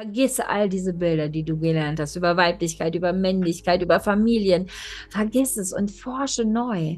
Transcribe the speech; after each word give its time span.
Vergiss 0.00 0.40
all 0.40 0.70
diese 0.70 0.94
Bilder, 0.94 1.28
die 1.28 1.42
du 1.42 1.58
gelernt 1.58 2.00
hast, 2.00 2.16
über 2.16 2.34
Weiblichkeit, 2.34 2.94
über 2.94 3.12
Männlichkeit, 3.12 3.82
über 3.82 4.00
Familien. 4.00 4.66
Vergiss 5.10 5.58
es 5.58 5.74
und 5.74 5.90
forsche 5.90 6.46
neu. 6.46 6.96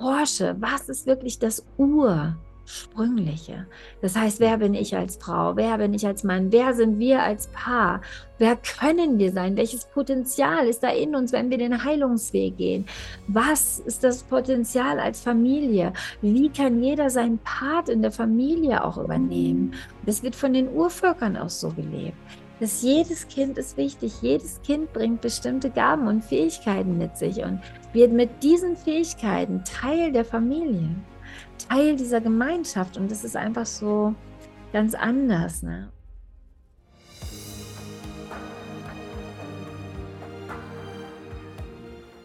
Forsche, 0.00 0.56
was 0.58 0.88
ist 0.88 1.06
wirklich 1.06 1.38
das 1.38 1.64
Ur? 1.76 2.36
Ursprüngliche. 2.70 3.66
Das 4.00 4.16
heißt, 4.16 4.40
wer 4.40 4.58
bin 4.58 4.74
ich 4.74 4.96
als 4.96 5.16
Frau? 5.16 5.56
Wer 5.56 5.78
bin 5.78 5.92
ich 5.92 6.06
als 6.06 6.24
Mann? 6.24 6.52
Wer 6.52 6.74
sind 6.74 6.98
wir 6.98 7.22
als 7.22 7.48
Paar? 7.48 8.00
Wer 8.38 8.56
können 8.56 9.18
wir 9.18 9.32
sein? 9.32 9.56
Welches 9.56 9.86
Potenzial 9.86 10.66
ist 10.66 10.82
da 10.82 10.90
in 10.90 11.14
uns, 11.16 11.32
wenn 11.32 11.50
wir 11.50 11.58
den 11.58 11.84
Heilungsweg 11.84 12.56
gehen? 12.56 12.86
Was 13.26 13.80
ist 13.80 14.04
das 14.04 14.22
Potenzial 14.22 15.00
als 15.00 15.20
Familie? 15.20 15.92
Wie 16.22 16.48
kann 16.48 16.82
jeder 16.82 17.10
seinen 17.10 17.38
Part 17.38 17.88
in 17.88 18.02
der 18.02 18.12
Familie 18.12 18.84
auch 18.84 18.98
übernehmen? 18.98 19.74
Das 20.06 20.22
wird 20.22 20.36
von 20.36 20.52
den 20.52 20.68
Urvölkern 20.68 21.36
auch 21.36 21.50
so 21.50 21.70
gelebt 21.70 22.16
dass 22.60 22.82
jedes 22.82 23.26
Kind 23.26 23.56
ist 23.56 23.76
wichtig. 23.78 24.20
Jedes 24.20 24.60
Kind 24.62 24.92
bringt 24.92 25.22
bestimmte 25.22 25.70
Gaben 25.70 26.06
und 26.06 26.22
Fähigkeiten 26.22 26.98
mit 26.98 27.16
sich 27.16 27.42
und 27.42 27.60
wird 27.94 28.12
mit 28.12 28.42
diesen 28.42 28.76
Fähigkeiten 28.76 29.64
Teil 29.64 30.12
der 30.12 30.26
Familie. 30.26 30.90
Teil 31.68 31.96
dieser 31.96 32.20
Gemeinschaft 32.20 32.98
und 32.98 33.10
das 33.10 33.24
ist 33.24 33.36
einfach 33.36 33.66
so 33.66 34.14
ganz 34.72 34.94
anders. 34.94 35.62
Ne? 35.62 35.90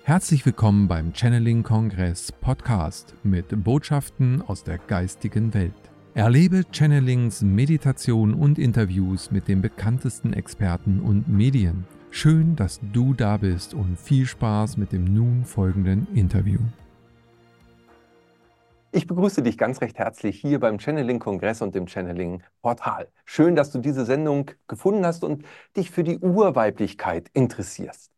Herzlich 0.03 0.45
willkommen 0.45 0.87
beim 0.87 1.13
Channeling 1.13 1.63
Kongress 1.63 2.31
Podcast 2.31 3.15
mit 3.23 3.63
Botschaften 3.63 4.41
aus 4.41 4.63
der 4.63 4.77
geistigen 4.77 5.53
Welt. 5.53 5.73
Erlebe 6.15 6.63
Channelings, 6.71 7.41
Meditation 7.41 8.33
und 8.35 8.57
Interviews 8.57 9.31
mit 9.31 9.49
den 9.49 9.61
bekanntesten 9.61 10.31
Experten 10.31 11.01
und 11.01 11.27
Medien. 11.27 11.83
Schön, 12.09 12.55
dass 12.55 12.79
du 12.93 13.13
da 13.13 13.35
bist 13.35 13.73
und 13.73 13.99
viel 13.99 14.25
Spaß 14.25 14.77
mit 14.77 14.93
dem 14.93 15.13
nun 15.13 15.43
folgenden 15.43 16.07
Interview. 16.15 16.59
Ich 18.93 19.07
begrüße 19.07 19.43
dich 19.43 19.57
ganz 19.57 19.81
recht 19.81 19.97
herzlich 19.99 20.39
hier 20.39 20.61
beim 20.61 20.79
Channeling-Kongress 20.79 21.61
und 21.61 21.75
dem 21.75 21.85
Channeling-Portal. 21.85 23.09
Schön, 23.25 23.57
dass 23.57 23.71
du 23.71 23.79
diese 23.79 24.05
Sendung 24.05 24.51
gefunden 24.69 25.05
hast 25.05 25.25
und 25.25 25.43
dich 25.75 25.91
für 25.91 26.05
die 26.05 26.19
Urweiblichkeit 26.19 27.29
interessierst. 27.33 28.14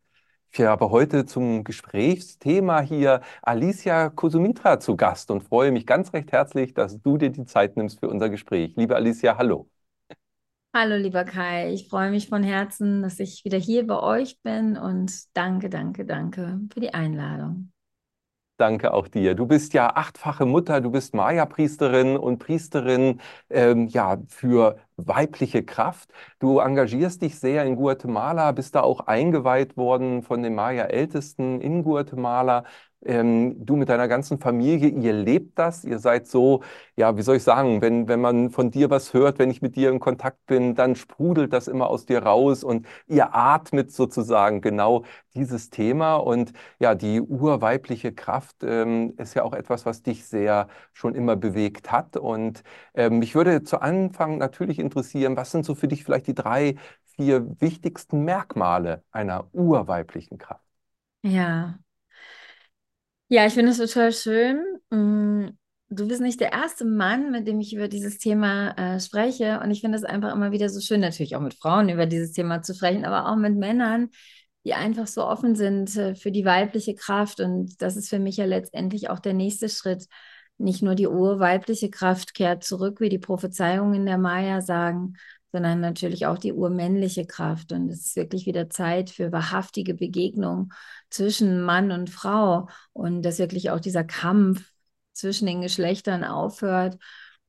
Ich 0.50 0.60
habe 0.60 0.90
heute 0.90 1.24
zum 1.26 1.64
Gesprächsthema 1.64 2.80
hier 2.80 3.20
Alicia 3.42 4.08
Kosumitra 4.10 4.78
zu 4.80 4.96
Gast 4.96 5.30
und 5.30 5.42
freue 5.44 5.72
mich 5.72 5.86
ganz 5.86 6.12
recht 6.12 6.32
herzlich, 6.32 6.74
dass 6.74 7.00
du 7.00 7.16
dir 7.18 7.30
die 7.30 7.44
Zeit 7.46 7.76
nimmst 7.76 8.00
für 8.00 8.08
unser 8.08 8.28
Gespräch. 8.30 8.74
Liebe 8.76 8.96
Alicia, 8.96 9.36
hallo. 9.38 9.68
Hallo, 10.74 10.96
lieber 10.96 11.24
Kai. 11.24 11.72
Ich 11.72 11.88
freue 11.88 12.10
mich 12.10 12.28
von 12.28 12.42
Herzen, 12.42 13.02
dass 13.02 13.18
ich 13.20 13.44
wieder 13.44 13.58
hier 13.58 13.86
bei 13.86 13.98
euch 14.00 14.40
bin 14.42 14.76
und 14.78 15.12
danke, 15.36 15.68
danke, 15.70 16.04
danke 16.06 16.60
für 16.72 16.80
die 16.80 16.94
Einladung. 16.94 17.72
Danke 18.58 18.92
auch 18.92 19.06
dir. 19.06 19.36
Du 19.36 19.46
bist 19.46 19.72
ja 19.72 19.94
achtfache 19.94 20.44
Mutter, 20.44 20.80
du 20.80 20.90
bist 20.90 21.14
Maya-Priesterin 21.14 22.16
und 22.16 22.38
Priesterin 22.40 23.20
ähm, 23.50 23.86
ja, 23.86 24.18
für 24.26 24.78
weibliche 24.96 25.62
Kraft. 25.64 26.10
Du 26.40 26.58
engagierst 26.58 27.22
dich 27.22 27.38
sehr 27.38 27.64
in 27.64 27.76
Guatemala, 27.76 28.50
bist 28.50 28.74
da 28.74 28.80
auch 28.80 28.98
eingeweiht 29.06 29.76
worden 29.76 30.24
von 30.24 30.42
den 30.42 30.56
Maya-Ältesten 30.56 31.60
in 31.60 31.84
Guatemala 31.84 32.64
ähm, 33.04 33.64
du 33.64 33.76
mit 33.76 33.88
deiner 33.88 34.08
ganzen 34.08 34.38
Familie, 34.38 34.88
ihr 34.88 35.12
lebt 35.12 35.58
das, 35.58 35.84
ihr 35.84 35.98
seid 35.98 36.26
so, 36.26 36.62
ja, 36.96 37.16
wie 37.16 37.22
soll 37.22 37.36
ich 37.36 37.42
sagen, 37.44 37.80
wenn, 37.80 38.08
wenn 38.08 38.20
man 38.20 38.50
von 38.50 38.70
dir 38.70 38.90
was 38.90 39.14
hört, 39.14 39.38
wenn 39.38 39.50
ich 39.50 39.62
mit 39.62 39.76
dir 39.76 39.90
in 39.90 40.00
Kontakt 40.00 40.44
bin, 40.46 40.74
dann 40.74 40.96
sprudelt 40.96 41.52
das 41.52 41.68
immer 41.68 41.88
aus 41.88 42.06
dir 42.06 42.22
raus 42.22 42.64
und 42.64 42.86
ihr 43.06 43.34
atmet 43.34 43.92
sozusagen 43.92 44.60
genau 44.60 45.04
dieses 45.34 45.70
Thema. 45.70 46.16
Und 46.16 46.52
ja, 46.80 46.94
die 46.94 47.20
urweibliche 47.20 48.12
Kraft 48.12 48.56
ähm, 48.62 49.14
ist 49.18 49.34
ja 49.34 49.44
auch 49.44 49.52
etwas, 49.52 49.86
was 49.86 50.02
dich 50.02 50.24
sehr 50.26 50.68
schon 50.92 51.14
immer 51.14 51.36
bewegt 51.36 51.92
hat. 51.92 52.16
Und 52.16 52.62
ähm, 52.94 53.18
mich 53.20 53.34
würde 53.34 53.62
zu 53.62 53.80
Anfang 53.80 54.38
natürlich 54.38 54.78
interessieren, 54.78 55.36
was 55.36 55.50
sind 55.50 55.64
so 55.64 55.74
für 55.74 55.88
dich 55.88 56.04
vielleicht 56.04 56.26
die 56.26 56.34
drei, 56.34 56.76
vier 57.16 57.60
wichtigsten 57.60 58.24
Merkmale 58.24 59.02
einer 59.10 59.48
urweiblichen 59.52 60.38
Kraft? 60.38 60.64
Ja, 61.22 61.78
ja, 63.28 63.46
ich 63.46 63.54
finde 63.54 63.72
es 63.72 63.78
total 63.78 64.12
schön. 64.12 64.62
Mm, 64.90 65.50
du 65.90 66.08
bist 66.08 66.20
nicht 66.20 66.40
der 66.40 66.52
erste 66.52 66.84
Mann, 66.84 67.30
mit 67.30 67.46
dem 67.46 67.60
ich 67.60 67.74
über 67.74 67.88
dieses 67.88 68.18
Thema 68.18 68.70
äh, 68.72 69.00
spreche. 69.00 69.60
Und 69.62 69.70
ich 69.70 69.80
finde 69.80 69.98
es 69.98 70.04
einfach 70.04 70.34
immer 70.34 70.52
wieder 70.52 70.68
so 70.68 70.80
schön, 70.80 71.00
natürlich 71.00 71.36
auch 71.36 71.40
mit 71.40 71.54
Frauen 71.54 71.88
über 71.88 72.06
dieses 72.06 72.32
Thema 72.32 72.62
zu 72.62 72.74
sprechen, 72.74 73.04
aber 73.04 73.30
auch 73.30 73.36
mit 73.36 73.56
Männern, 73.56 74.08
die 74.64 74.74
einfach 74.74 75.06
so 75.06 75.24
offen 75.24 75.54
sind 75.54 75.94
äh, 75.96 76.14
für 76.14 76.32
die 76.32 76.44
weibliche 76.44 76.94
Kraft. 76.94 77.40
Und 77.40 77.80
das 77.82 77.96
ist 77.96 78.08
für 78.08 78.18
mich 78.18 78.36
ja 78.36 78.44
letztendlich 78.44 79.10
auch 79.10 79.18
der 79.20 79.34
nächste 79.34 79.68
Schritt. 79.68 80.06
Nicht 80.58 80.82
nur 80.82 80.94
die 80.94 81.06
urweibliche 81.06 81.90
Kraft 81.90 82.34
kehrt 82.34 82.64
zurück, 82.64 83.00
wie 83.00 83.08
die 83.08 83.18
Prophezeiungen 83.18 84.06
der 84.06 84.18
Maya 84.18 84.60
sagen, 84.60 85.14
sondern 85.52 85.80
natürlich 85.80 86.26
auch 86.26 86.38
die 86.38 86.52
urmännliche 86.52 87.26
Kraft. 87.26 87.72
Und 87.72 87.88
es 87.90 88.06
ist 88.06 88.16
wirklich 88.16 88.46
wieder 88.46 88.70
Zeit 88.70 89.10
für 89.10 89.32
wahrhaftige 89.32 89.94
Begegnung 89.94 90.72
zwischen 91.10 91.62
Mann 91.62 91.90
und 91.90 92.10
Frau 92.10 92.68
und 92.92 93.22
dass 93.22 93.38
wirklich 93.38 93.70
auch 93.70 93.80
dieser 93.80 94.04
Kampf 94.04 94.70
zwischen 95.12 95.46
den 95.46 95.62
Geschlechtern 95.62 96.24
aufhört, 96.24 96.98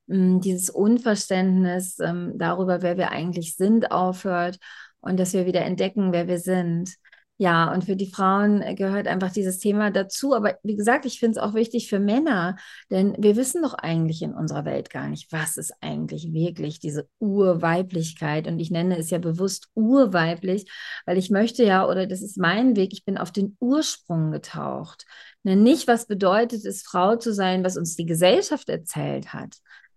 mm, 0.06 0.40
dieses 0.40 0.70
Unverständnis 0.70 1.98
ähm, 2.00 2.32
darüber, 2.36 2.82
wer 2.82 2.96
wir 2.96 3.10
eigentlich 3.10 3.56
sind, 3.56 3.92
aufhört 3.92 4.58
und 5.00 5.18
dass 5.18 5.32
wir 5.32 5.46
wieder 5.46 5.62
entdecken, 5.62 6.12
wer 6.12 6.28
wir 6.28 6.38
sind. 6.38 6.96
Ja, 7.42 7.72
und 7.72 7.86
für 7.86 7.96
die 7.96 8.12
Frauen 8.12 8.62
gehört 8.76 9.08
einfach 9.08 9.32
dieses 9.32 9.58
Thema 9.58 9.90
dazu. 9.90 10.34
Aber 10.34 10.58
wie 10.62 10.76
gesagt, 10.76 11.06
ich 11.06 11.18
finde 11.18 11.38
es 11.38 11.42
auch 11.42 11.54
wichtig 11.54 11.88
für 11.88 11.98
Männer, 11.98 12.56
denn 12.90 13.16
wir 13.18 13.34
wissen 13.34 13.62
doch 13.62 13.72
eigentlich 13.72 14.20
in 14.20 14.34
unserer 14.34 14.66
Welt 14.66 14.90
gar 14.90 15.08
nicht, 15.08 15.32
was 15.32 15.56
ist 15.56 15.72
eigentlich 15.80 16.34
wirklich 16.34 16.80
diese 16.80 17.08
Urweiblichkeit. 17.18 18.46
Und 18.46 18.58
ich 18.60 18.70
nenne 18.70 18.98
es 18.98 19.08
ja 19.08 19.16
bewusst 19.16 19.70
urweiblich, 19.72 20.70
weil 21.06 21.16
ich 21.16 21.30
möchte 21.30 21.64
ja, 21.64 21.88
oder 21.88 22.06
das 22.06 22.20
ist 22.20 22.36
mein 22.36 22.76
Weg, 22.76 22.92
ich 22.92 23.06
bin 23.06 23.16
auf 23.16 23.32
den 23.32 23.56
Ursprung 23.58 24.32
getaucht. 24.32 25.06
Ne, 25.42 25.56
nicht, 25.56 25.88
was 25.88 26.06
bedeutet 26.06 26.66
es, 26.66 26.82
Frau 26.82 27.16
zu 27.16 27.32
sein, 27.32 27.64
was 27.64 27.78
uns 27.78 27.96
die 27.96 28.04
Gesellschaft 28.04 28.68
erzählt 28.68 29.32
hat, 29.32 29.56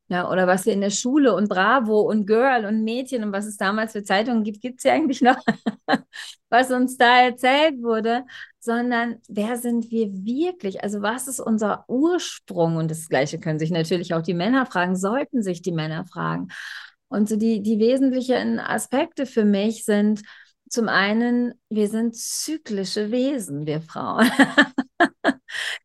ja, 0.10 0.30
oder 0.30 0.48
was 0.48 0.66
wir 0.66 0.74
in 0.74 0.82
der 0.82 0.90
Schule 0.90 1.34
und 1.34 1.50
Bravo 1.50 2.02
und 2.02 2.28
Girl 2.28 2.66
und 2.66 2.84
Mädchen 2.84 3.24
und 3.24 3.32
was 3.32 3.46
es 3.46 3.58
damals 3.58 3.94
für 3.94 4.04
Zeitungen 4.04 4.44
gibt, 4.44 4.62
gibt 4.62 4.80
es 4.80 4.84
ja 4.84 4.94
eigentlich 4.94 5.22
noch, 5.22 5.38
was 6.50 6.72
uns 6.72 6.98
da 6.98 7.22
erzählt 7.22 7.82
wurde, 7.82 8.26
sondern 8.60 9.18
wer 9.28 9.58
sind 9.58 9.92
wir 9.92 10.12
wirklich? 10.12 10.84
Also 10.84 11.02
was 11.02 11.28
ist 11.28 11.40
unser 11.40 11.86
Ursprung? 11.88 12.76
Und 12.76 12.92
das 12.92 13.10
Gleiche 13.10 13.40
können 13.40 13.60
sich 13.60 13.72
natürlich 13.72 14.14
auch 14.14 14.22
die 14.22 14.34
Männer 14.34 14.66
fragen, 14.66 14.96
sollten 14.96 15.42
sich 15.42 15.62
die 15.62 15.72
Männer 15.72 16.06
fragen. 16.06 16.50
Und 17.08 17.30
so 17.30 17.36
die, 17.36 17.62
die 17.62 17.80
wesentlichen 17.80 18.60
Aspekte 18.60 19.26
für 19.26 19.46
mich 19.46 19.86
sind 19.86 20.22
zum 20.70 20.90
einen, 20.90 21.54
wir 21.70 21.88
sind 21.88 22.16
zyklische 22.16 23.12
Wesen, 23.12 23.66
wir 23.68 23.82
Frauen. 23.82 24.30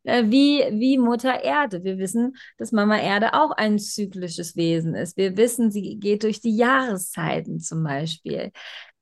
Äh, 0.08 0.30
wie, 0.30 0.64
wie 0.72 0.96
Mutter 0.96 1.44
Erde. 1.44 1.84
Wir 1.84 1.98
wissen, 1.98 2.34
dass 2.56 2.72
Mama 2.72 2.98
Erde 2.98 3.34
auch 3.34 3.50
ein 3.50 3.78
zyklisches 3.78 4.56
Wesen 4.56 4.94
ist. 4.94 5.18
Wir 5.18 5.36
wissen, 5.36 5.70
sie 5.70 5.98
geht 5.98 6.22
durch 6.22 6.40
die 6.40 6.56
Jahreszeiten 6.56 7.60
zum 7.60 7.84
Beispiel. 7.84 8.50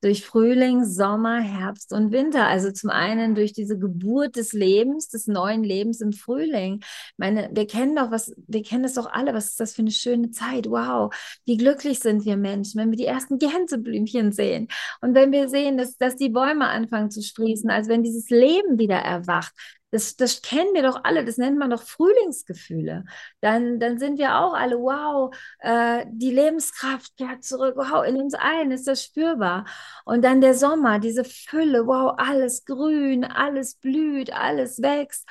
Durch 0.00 0.24
Frühling, 0.26 0.84
Sommer, 0.84 1.40
Herbst 1.40 1.92
und 1.92 2.10
Winter. 2.10 2.48
Also 2.48 2.72
zum 2.72 2.90
einen 2.90 3.36
durch 3.36 3.52
diese 3.52 3.78
Geburt 3.78 4.34
des 4.34 4.52
Lebens, 4.52 5.08
des 5.08 5.28
neuen 5.28 5.62
Lebens 5.62 6.00
im 6.00 6.12
Frühling. 6.12 6.80
Meine, 7.16 7.50
wir 7.52 7.68
kennen 7.68 7.94
doch 7.94 8.10
was, 8.10 8.34
wir 8.48 8.64
kennen 8.64 8.82
das 8.82 8.94
doch 8.94 9.06
alle. 9.06 9.32
Was 9.32 9.46
ist 9.50 9.60
das 9.60 9.74
für 9.74 9.82
eine 9.82 9.92
schöne 9.92 10.32
Zeit? 10.32 10.68
Wow, 10.68 11.14
wie 11.44 11.56
glücklich 11.56 12.00
sind 12.00 12.24
wir 12.24 12.36
Menschen, 12.36 12.80
wenn 12.80 12.90
wir 12.90 12.98
die 12.98 13.06
ersten 13.06 13.38
Gänseblümchen 13.38 14.32
sehen. 14.32 14.66
Und 15.00 15.14
wenn 15.14 15.30
wir 15.30 15.48
sehen, 15.48 15.78
dass, 15.78 15.96
dass 15.96 16.16
die 16.16 16.30
Bäume 16.30 16.66
anfangen 16.66 17.12
zu 17.12 17.22
sprießen, 17.22 17.70
also 17.70 17.90
wenn 17.90 18.02
dieses 18.02 18.28
Leben 18.28 18.80
wieder 18.80 18.96
erwacht. 18.96 19.54
Das, 19.96 20.14
das 20.14 20.42
kennen 20.42 20.74
wir 20.74 20.82
doch 20.82 21.00
alle, 21.04 21.24
das 21.24 21.38
nennt 21.38 21.56
man 21.56 21.70
doch 21.70 21.80
Frühlingsgefühle. 21.82 23.06
Dann, 23.40 23.80
dann 23.80 23.98
sind 23.98 24.18
wir 24.18 24.36
auch 24.38 24.52
alle, 24.52 24.76
wow, 24.76 25.34
äh, 25.60 26.04
die 26.10 26.30
Lebenskraft 26.30 27.16
kehrt 27.16 27.44
zurück, 27.44 27.76
wow, 27.78 28.04
in 28.06 28.16
uns 28.20 28.34
allen 28.34 28.72
ist 28.72 28.86
das 28.86 29.02
spürbar. 29.02 29.64
Und 30.04 30.22
dann 30.22 30.42
der 30.42 30.52
Sommer, 30.52 30.98
diese 30.98 31.24
Fülle, 31.24 31.86
wow, 31.86 32.12
alles 32.18 32.66
grün, 32.66 33.24
alles 33.24 33.76
blüht, 33.76 34.34
alles 34.34 34.82
wächst. 34.82 35.26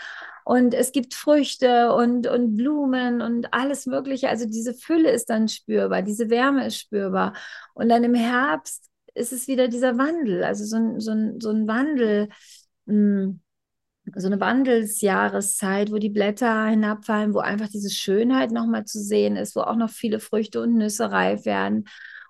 Und 0.46 0.74
es 0.74 0.92
gibt 0.92 1.14
Früchte 1.14 1.94
und, 1.94 2.26
und 2.26 2.56
Blumen 2.56 3.22
und 3.22 3.54
alles 3.54 3.86
Mögliche. 3.86 4.30
Also 4.30 4.48
diese 4.48 4.74
Fülle 4.74 5.12
ist 5.12 5.30
dann 5.30 5.48
spürbar, 5.48 6.02
diese 6.02 6.32
Wärme 6.32 6.66
ist 6.66 6.80
spürbar. 6.80 7.34
Und 7.76 7.90
dann 7.90 8.04
im 8.04 8.16
Herbst 8.16 8.90
ist 9.14 9.32
es 9.32 9.48
wieder 9.48 9.68
dieser 9.68 10.00
Wandel, 10.00 10.44
also 10.44 10.66
so 10.66 10.78
ein, 10.78 11.00
so 11.00 11.12
ein, 11.12 11.40
so 11.40 11.52
ein 11.52 11.68
Wandel. 11.68 12.30
Mh, 12.86 12.94
hm, 12.96 13.42
so 14.16 14.28
eine 14.28 14.40
Wandelsjahreszeit, 14.40 15.92
wo 15.92 15.98
die 15.98 16.10
Blätter 16.10 16.68
hinabfallen, 16.68 17.34
wo 17.34 17.40
einfach 17.40 17.68
diese 17.70 17.90
Schönheit 17.90 18.52
nochmal 18.52 18.86
zu 18.86 19.00
sehen 19.02 19.36
ist, 19.36 19.56
wo 19.56 19.62
auch 19.62 19.76
noch 19.76 19.90
viele 19.90 20.20
Früchte 20.20 20.62
und 20.62 20.76
Nüsse 20.76 21.12
reif 21.12 21.46
werden 21.46 21.86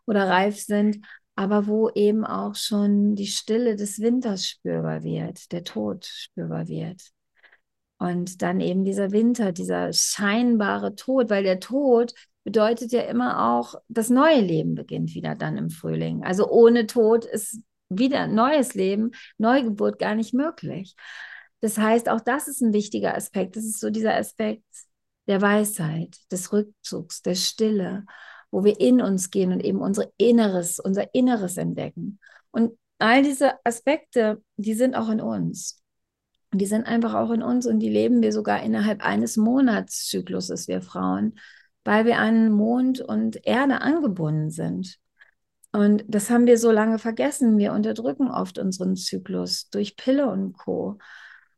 oder 0.06 0.28
reif 0.28 0.60
sind. 0.60 1.00
aber 1.36 1.68
wo 1.68 1.90
eben 1.90 2.26
auch 2.26 2.56
schon 2.56 3.16
die 3.16 3.28
Stille 3.28 3.76
des 3.76 4.00
Winters 4.00 4.46
spürbar 4.48 5.04
wird, 5.04 5.52
der 5.52 5.64
Tod 5.64 6.06
spürbar 6.06 6.68
wird. 6.68 7.02
Und 7.98 8.42
dann 8.42 8.60
eben 8.60 8.84
dieser 8.84 9.12
Winter, 9.12 9.52
dieser 9.52 9.92
scheinbare 9.94 10.96
Tod, 10.96 11.30
weil 11.30 11.44
der 11.44 11.60
Tod 11.60 12.14
bedeutet 12.44 12.92
ja 12.92 13.02
immer 13.02 13.54
auch, 13.58 13.76
das 13.88 14.10
neue 14.10 14.42
Leben 14.42 14.76
beginnt 14.76 15.16
wieder 15.16 15.36
dann 15.36 15.58
im 15.58 15.70
Frühling. 15.70 16.24
Also 16.24 16.50
ohne 16.50 16.88
Tod 16.88 17.26
ist 17.26 17.60
wieder 17.90 18.28
neues 18.28 18.74
Leben, 18.74 19.12
Neugeburt 19.38 20.00
gar 20.00 20.16
nicht 20.16 20.34
möglich. 20.34 20.96
Das 21.66 21.80
heißt, 21.80 22.10
auch 22.10 22.22
das 22.22 22.48
ist 22.48 22.62
ein 22.62 22.74
wichtiger 22.74 23.16
Aspekt. 23.16 23.56
Das 23.56 23.66
ist 23.66 23.80
so 23.80 23.90
dieser 23.90 24.14
Aspekt 24.14 24.64
der 25.26 25.42
Weisheit, 25.42 26.16
des 26.32 26.54
Rückzugs, 26.54 27.24
der 27.24 27.34
Stille, 27.34 28.06
wo 28.52 28.64
wir 28.64 28.80
in 28.80 29.02
uns 29.02 29.32
gehen 29.32 29.52
und 29.52 29.62
eben 29.62 29.80
unser 29.80 30.06
Inneres, 30.18 30.80
unser 30.80 31.16
Inneres 31.16 31.58
entdecken. 31.58 32.20
Und 32.52 32.78
all 33.00 33.24
diese 33.24 33.54
Aspekte, 33.66 34.44
die 34.58 34.76
sind 34.76 34.94
auch 34.94 35.10
in 35.10 35.20
uns. 35.20 35.82
Und 36.52 36.62
die 36.62 36.68
sind 36.68 36.86
einfach 36.86 37.16
auch 37.16 37.32
in 37.32 37.42
uns 37.42 37.66
und 37.66 37.80
die 37.80 37.90
leben 37.90 38.22
wir 38.22 38.32
sogar 38.32 38.62
innerhalb 38.62 39.04
eines 39.04 39.36
Monatszykluses, 39.36 40.68
wir 40.68 40.84
Frauen, 40.84 41.40
weil 41.84 42.06
wir 42.06 42.20
an 42.20 42.52
Mond 42.52 43.02
und 43.02 43.44
Erde 43.48 43.82
angebunden 43.82 44.52
sind. 44.52 45.00
Und 45.72 46.06
das 46.08 46.30
haben 46.30 46.46
wir 46.46 46.60
so 46.60 46.70
lange 46.70 47.00
vergessen. 47.00 47.58
Wir 47.58 47.74
unterdrücken 47.74 48.30
oft 48.30 48.60
unseren 48.60 48.96
Zyklus 48.96 49.68
durch 49.72 49.98
Pille 49.98 50.30
und 50.30 50.54
Co. 50.54 51.00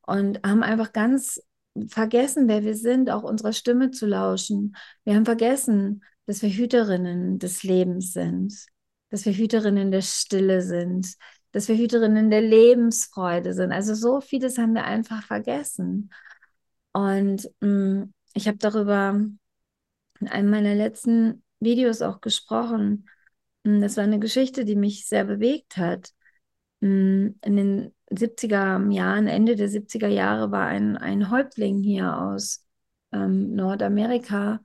Und 0.07 0.39
haben 0.43 0.63
einfach 0.63 0.91
ganz 0.93 1.39
vergessen, 1.87 2.47
wer 2.47 2.63
wir 2.63 2.75
sind, 2.75 3.11
auch 3.11 3.23
unserer 3.23 3.53
Stimme 3.53 3.91
zu 3.91 4.07
lauschen. 4.07 4.75
Wir 5.03 5.15
haben 5.15 5.25
vergessen, 5.25 6.03
dass 6.25 6.41
wir 6.41 6.49
Hüterinnen 6.49 7.39
des 7.39 7.63
Lebens 7.63 8.13
sind, 8.13 8.53
dass 9.09 9.25
wir 9.25 9.33
Hüterinnen 9.33 9.91
der 9.91 10.01
Stille 10.01 10.61
sind, 10.61 11.13
dass 11.51 11.67
wir 11.67 11.77
Hüterinnen 11.77 12.29
der 12.29 12.41
Lebensfreude 12.41 13.53
sind. 13.53 13.71
Also 13.71 13.93
so 13.93 14.21
vieles 14.21 14.57
haben 14.57 14.73
wir 14.73 14.85
einfach 14.85 15.23
vergessen. 15.23 16.11
Und 16.93 17.49
mh, 17.59 17.67
mm, 17.67 18.13
ich 18.33 18.47
habe 18.47 18.57
darüber 18.57 19.21
in 20.19 20.27
einem 20.27 20.49
meiner 20.49 20.75
letzten 20.75 21.43
Videos 21.59 22.01
auch 22.01 22.21
gesprochen. 22.21 23.09
Mm, 23.63 23.81
das 23.81 23.97
war 23.97 24.03
eine 24.03 24.19
Geschichte, 24.19 24.65
die 24.65 24.75
mich 24.75 25.07
sehr 25.07 25.25
bewegt 25.25 25.77
hat. 25.77 26.11
Mm, 26.81 27.29
in 27.43 27.55
den 27.55 27.95
70er 28.09 28.79
Jahren, 28.91 29.27
Ende 29.27 29.55
der 29.55 29.69
70er 29.69 30.07
Jahre, 30.07 30.51
war 30.51 30.67
ein, 30.67 30.97
ein 30.97 31.29
Häuptling 31.31 31.81
hier 31.81 32.17
aus 32.17 32.65
ähm, 33.11 33.53
Nordamerika 33.55 34.61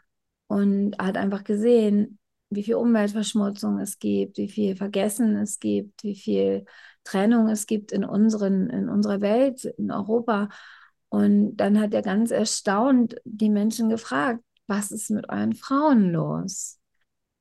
und 0.46 0.96
hat 0.98 1.16
einfach 1.16 1.44
gesehen, 1.44 2.18
wie 2.50 2.62
viel 2.64 2.74
Umweltverschmutzung 2.74 3.78
es 3.78 3.98
gibt, 3.98 4.36
wie 4.38 4.48
viel 4.48 4.76
Vergessen 4.76 5.36
es 5.36 5.58
gibt, 5.58 6.02
wie 6.04 6.16
viel 6.16 6.66
Trennung 7.04 7.48
es 7.48 7.66
gibt 7.66 7.92
in, 7.92 8.04
unseren, 8.04 8.68
in 8.70 8.88
unserer 8.88 9.20
Welt, 9.20 9.64
in 9.64 9.90
Europa. 9.90 10.48
Und 11.08 11.56
dann 11.56 11.80
hat 11.80 11.94
er 11.94 12.02
ganz 12.02 12.30
erstaunt 12.30 13.16
die 13.24 13.50
Menschen 13.50 13.88
gefragt, 13.88 14.42
was 14.66 14.90
ist 14.92 15.10
mit 15.10 15.28
euren 15.28 15.54
Frauen 15.54 16.12
los? 16.12 16.78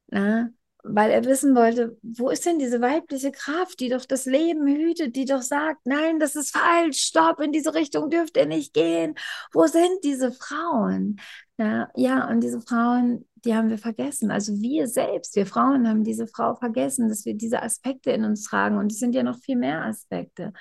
Na? 0.07 0.49
Weil 0.83 1.11
er 1.11 1.25
wissen 1.25 1.55
wollte, 1.55 1.97
wo 2.01 2.29
ist 2.29 2.45
denn 2.45 2.57
diese 2.57 2.81
weibliche 2.81 3.31
Kraft, 3.31 3.79
die 3.79 3.89
doch 3.89 4.05
das 4.05 4.25
Leben 4.25 4.65
hütet, 4.67 5.15
die 5.15 5.25
doch 5.25 5.41
sagt, 5.41 5.85
nein, 5.85 6.19
das 6.19 6.35
ist 6.35 6.55
falsch, 6.55 6.99
stopp, 6.99 7.39
in 7.39 7.51
diese 7.51 7.73
Richtung 7.75 8.09
dürft 8.09 8.35
ihr 8.37 8.47
nicht 8.47 8.73
gehen. 8.73 9.15
Wo 9.53 9.67
sind 9.67 10.03
diese 10.03 10.31
Frauen? 10.31 11.19
Ja, 11.57 11.89
ja, 11.95 12.27
und 12.29 12.41
diese 12.41 12.61
Frauen, 12.61 13.27
die 13.45 13.55
haben 13.55 13.69
wir 13.69 13.77
vergessen. 13.77 14.31
Also 14.31 14.53
wir 14.61 14.87
selbst, 14.87 15.35
wir 15.35 15.45
Frauen 15.45 15.87
haben 15.87 16.03
diese 16.03 16.27
Frau 16.27 16.55
vergessen, 16.55 17.09
dass 17.09 17.25
wir 17.25 17.35
diese 17.35 17.61
Aspekte 17.61 18.11
in 18.11 18.25
uns 18.25 18.43
tragen. 18.43 18.77
Und 18.77 18.91
es 18.91 18.99
sind 18.99 19.13
ja 19.13 19.23
noch 19.23 19.39
viel 19.39 19.57
mehr 19.57 19.83
Aspekte. 19.85 20.53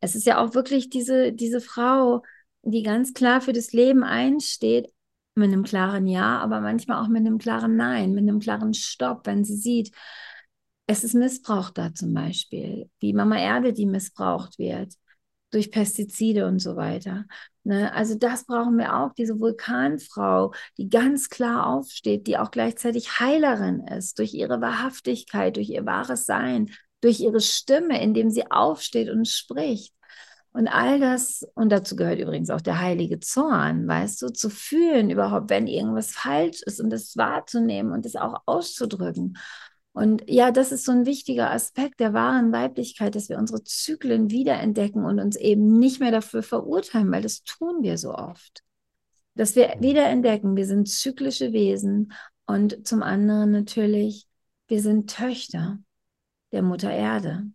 Es 0.00 0.14
ist 0.14 0.26
ja 0.26 0.38
auch 0.38 0.54
wirklich 0.54 0.88
diese, 0.90 1.32
diese 1.32 1.60
Frau, 1.60 2.22
die 2.62 2.82
ganz 2.82 3.12
klar 3.12 3.40
für 3.40 3.52
das 3.52 3.72
Leben 3.72 4.02
einsteht, 4.04 4.93
mit 5.34 5.52
einem 5.52 5.64
klaren 5.64 6.06
Ja, 6.06 6.38
aber 6.38 6.60
manchmal 6.60 7.02
auch 7.02 7.08
mit 7.08 7.20
einem 7.20 7.38
klaren 7.38 7.76
Nein, 7.76 8.12
mit 8.12 8.22
einem 8.22 8.40
klaren 8.40 8.74
Stopp, 8.74 9.26
wenn 9.26 9.44
sie 9.44 9.56
sieht, 9.56 9.90
es 10.86 11.02
ist 11.02 11.14
Missbrauch 11.14 11.70
da 11.70 11.94
zum 11.94 12.12
Beispiel, 12.12 12.90
wie 13.00 13.12
Mama 13.14 13.38
Erde, 13.38 13.72
die 13.72 13.86
missbraucht 13.86 14.58
wird 14.58 14.94
durch 15.50 15.70
Pestizide 15.70 16.46
und 16.46 16.58
so 16.58 16.76
weiter. 16.76 17.24
Ne? 17.62 17.92
Also 17.94 18.16
das 18.16 18.44
brauchen 18.44 18.76
wir 18.76 18.96
auch, 18.96 19.12
diese 19.14 19.38
Vulkanfrau, 19.38 20.52
die 20.76 20.88
ganz 20.88 21.28
klar 21.30 21.68
aufsteht, 21.68 22.26
die 22.26 22.36
auch 22.36 22.50
gleichzeitig 22.50 23.20
Heilerin 23.20 23.86
ist, 23.86 24.18
durch 24.18 24.34
ihre 24.34 24.60
Wahrhaftigkeit, 24.60 25.56
durch 25.56 25.70
ihr 25.70 25.86
wahres 25.86 26.26
Sein, 26.26 26.70
durch 27.00 27.20
ihre 27.20 27.40
Stimme, 27.40 28.02
indem 28.02 28.30
sie 28.30 28.50
aufsteht 28.50 29.08
und 29.08 29.28
spricht. 29.28 29.94
Und 30.54 30.68
all 30.68 31.00
das, 31.00 31.44
und 31.54 31.70
dazu 31.70 31.96
gehört 31.96 32.20
übrigens 32.20 32.48
auch 32.48 32.60
der 32.60 32.80
heilige 32.80 33.18
Zorn, 33.18 33.88
weißt 33.88 34.22
du, 34.22 34.28
zu 34.28 34.48
fühlen 34.48 35.10
überhaupt, 35.10 35.50
wenn 35.50 35.66
irgendwas 35.66 36.12
falsch 36.12 36.62
ist 36.62 36.80
und 36.80 36.90
das 36.90 37.16
wahrzunehmen 37.16 37.90
und 37.92 38.04
das 38.04 38.14
auch 38.14 38.40
auszudrücken. 38.46 39.36
Und 39.94 40.22
ja, 40.30 40.52
das 40.52 40.70
ist 40.70 40.84
so 40.84 40.92
ein 40.92 41.06
wichtiger 41.06 41.50
Aspekt 41.50 41.98
der 41.98 42.14
wahren 42.14 42.52
Weiblichkeit, 42.52 43.16
dass 43.16 43.28
wir 43.28 43.38
unsere 43.38 43.64
Zyklen 43.64 44.30
wiederentdecken 44.30 45.04
und 45.04 45.18
uns 45.18 45.34
eben 45.34 45.80
nicht 45.80 45.98
mehr 45.98 46.12
dafür 46.12 46.44
verurteilen, 46.44 47.10
weil 47.10 47.22
das 47.22 47.42
tun 47.42 47.82
wir 47.82 47.98
so 47.98 48.14
oft. 48.14 48.62
Dass 49.34 49.56
wir 49.56 49.74
wiederentdecken, 49.80 50.54
wir 50.54 50.66
sind 50.66 50.88
zyklische 50.88 51.52
Wesen 51.52 52.12
und 52.46 52.86
zum 52.86 53.02
anderen 53.02 53.50
natürlich, 53.50 54.28
wir 54.68 54.80
sind 54.80 55.10
Töchter 55.10 55.80
der 56.52 56.62
Mutter 56.62 56.92
Erde. 56.92 57.48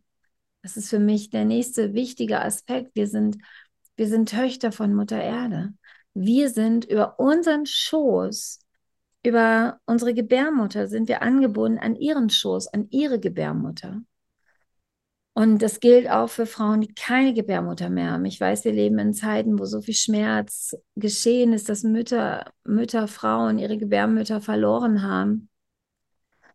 Das 0.62 0.78
ist 0.78 0.90
für 0.90 1.00
mich 1.00 1.30
der 1.30 1.46
nächste 1.46 1.94
wichtige 1.94 2.42
Aspekt. 2.42 2.96
Wir 2.96 3.08
sind, 3.08 3.38
wir 3.96 4.08
sind 4.08 4.30
Töchter 4.30 4.72
von 4.72 4.94
Mutter 4.94 5.22
Erde. 5.22 5.74
Wir 6.14 6.50
sind 6.50 6.86
über 6.86 7.20
unseren 7.20 7.66
Schoß 7.66 8.60
über 9.24 9.80
unsere 9.86 10.14
Gebärmutter 10.14 10.88
sind 10.88 11.08
wir 11.08 11.22
angebunden 11.22 11.80
an 11.80 11.96
ihren 11.96 12.30
Schoß, 12.30 12.68
an 12.68 12.88
ihre 12.90 13.20
Gebärmutter. 13.20 14.02
Und 15.34 15.62
das 15.62 15.80
gilt 15.80 16.10
auch 16.10 16.30
für 16.30 16.46
Frauen, 16.46 16.82
die 16.82 16.94
keine 16.94 17.34
Gebärmutter 17.34 17.90
mehr 17.90 18.12
haben. 18.12 18.26
Ich 18.26 18.40
weiß, 18.42 18.66
wir 18.66 18.74
leben 18.74 19.00
in 19.00 19.14
Zeiten, 19.14 19.60
wo 19.60 19.66
so 19.66 19.82
viel 19.82 19.94
Schmerz 19.94 20.76
geschehen 20.96 21.54
ist, 21.54 21.70
dass 21.70 21.84
Mütter, 21.84 22.52
Mütter, 22.66 23.08
Frauen 23.08 23.58
ihre 23.58 23.78
Gebärmütter 23.78 24.42
verloren 24.42 25.02
haben. 25.02 25.50